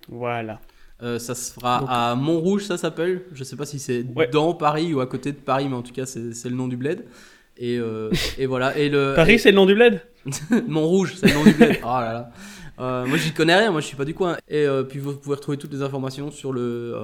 Voilà. 0.09 0.59
Euh, 1.01 1.19
ça 1.19 1.35
se 1.35 1.53
fera 1.53 2.11
à 2.11 2.15
Montrouge, 2.15 2.63
ça 2.63 2.77
s'appelle. 2.77 3.23
Je 3.33 3.43
sais 3.43 3.55
pas 3.55 3.65
si 3.65 3.79
c'est 3.79 4.03
dans 4.31 4.53
Paris 4.53 4.93
ou 4.93 5.01
à 5.01 5.07
côté 5.07 5.31
de 5.31 5.37
Paris, 5.37 5.67
mais 5.69 5.75
en 5.75 5.81
tout 5.81 5.93
cas, 5.93 6.05
c'est 6.05 6.49
le 6.49 6.55
nom 6.55 6.67
du 6.67 6.77
bled. 6.77 7.05
Et, 7.57 7.79
et 8.37 8.45
voilà. 8.45 8.77
Et 8.77 8.89
le, 8.89 9.13
Paris, 9.15 9.39
c'est 9.39 9.51
le 9.51 9.57
nom 9.57 9.65
du 9.65 9.75
bled? 9.75 10.01
Montrouge, 10.67 11.15
c'est 11.17 11.27
le 11.27 11.33
nom 11.33 11.43
du 11.43 11.53
bled. 11.53 11.79
Oh 11.83 11.87
là 11.87 12.13
là. 12.13 12.31
Euh, 12.79 13.05
moi, 13.05 13.17
j'y 13.17 13.33
connais 13.33 13.55
rien, 13.55 13.71
moi, 13.71 13.81
je 13.81 13.87
suis 13.87 13.97
pas 13.97 14.05
du 14.05 14.13
coin. 14.13 14.37
Et 14.47 14.65
euh, 14.65 14.83
puis, 14.83 14.99
vous 14.99 15.15
pouvez 15.15 15.35
retrouver 15.35 15.57
toutes 15.57 15.73
les 15.73 15.81
informations 15.81 16.31
sur, 16.31 16.51
le, 16.51 16.95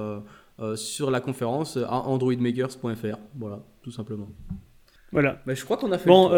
euh, 0.58 0.76
sur 0.76 1.10
la 1.10 1.20
conférence 1.20 1.76
à 1.76 1.92
androidmakers.fr. 1.92 3.18
Voilà, 3.36 3.60
tout 3.82 3.90
simplement. 3.90 4.28
Voilà. 5.12 5.40
Mais 5.46 5.54
je 5.54 5.64
crois 5.64 5.76
qu'on 5.76 5.92
a 5.92 5.98
fait. 5.98 6.08
Bon, 6.08 6.30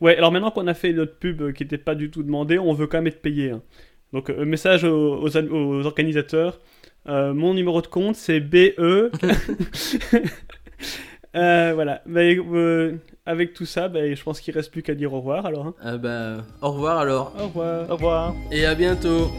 ouais, 0.00 0.16
alors 0.16 0.32
maintenant 0.32 0.50
qu'on 0.50 0.66
a 0.66 0.74
fait 0.74 0.92
notre 0.92 1.18
pub 1.18 1.52
qui 1.52 1.64
n'était 1.64 1.78
pas 1.78 1.94
du 1.94 2.10
tout 2.10 2.22
demandé, 2.22 2.58
on 2.58 2.72
veut 2.72 2.86
quand 2.86 2.98
même 2.98 3.06
être 3.06 3.22
payé. 3.22 3.50
Hein. 3.50 3.62
Donc, 4.12 4.28
message 4.30 4.84
aux, 4.84 5.26
aux 5.26 5.86
organisateurs. 5.86 6.60
mon 7.06 7.54
numéro 7.54 7.82
de 7.82 7.86
compte, 7.86 8.16
c'est 8.16 8.40
BE. 8.40 9.10
voilà. 11.34 12.02
Mais, 12.06 12.38
avec 13.26 13.54
tout 13.54 13.66
ça, 13.66 13.88
ben, 13.88 14.14
je 14.14 14.22
pense 14.22 14.40
qu'il 14.40 14.54
reste 14.54 14.70
plus 14.70 14.82
qu'à 14.82 14.94
dire 14.94 15.12
au 15.12 15.18
revoir 15.18 15.46
alors. 15.46 15.66
Hein. 15.66 15.74
Euh, 15.84 15.98
ben, 15.98 16.44
au 16.62 16.70
revoir 16.70 16.98
alors. 16.98 17.32
Au 17.38 17.46
revoir. 17.48 17.90
Au 17.90 17.94
revoir. 17.94 18.34
Et 18.52 18.64
à 18.64 18.74
bientôt. 18.74 19.30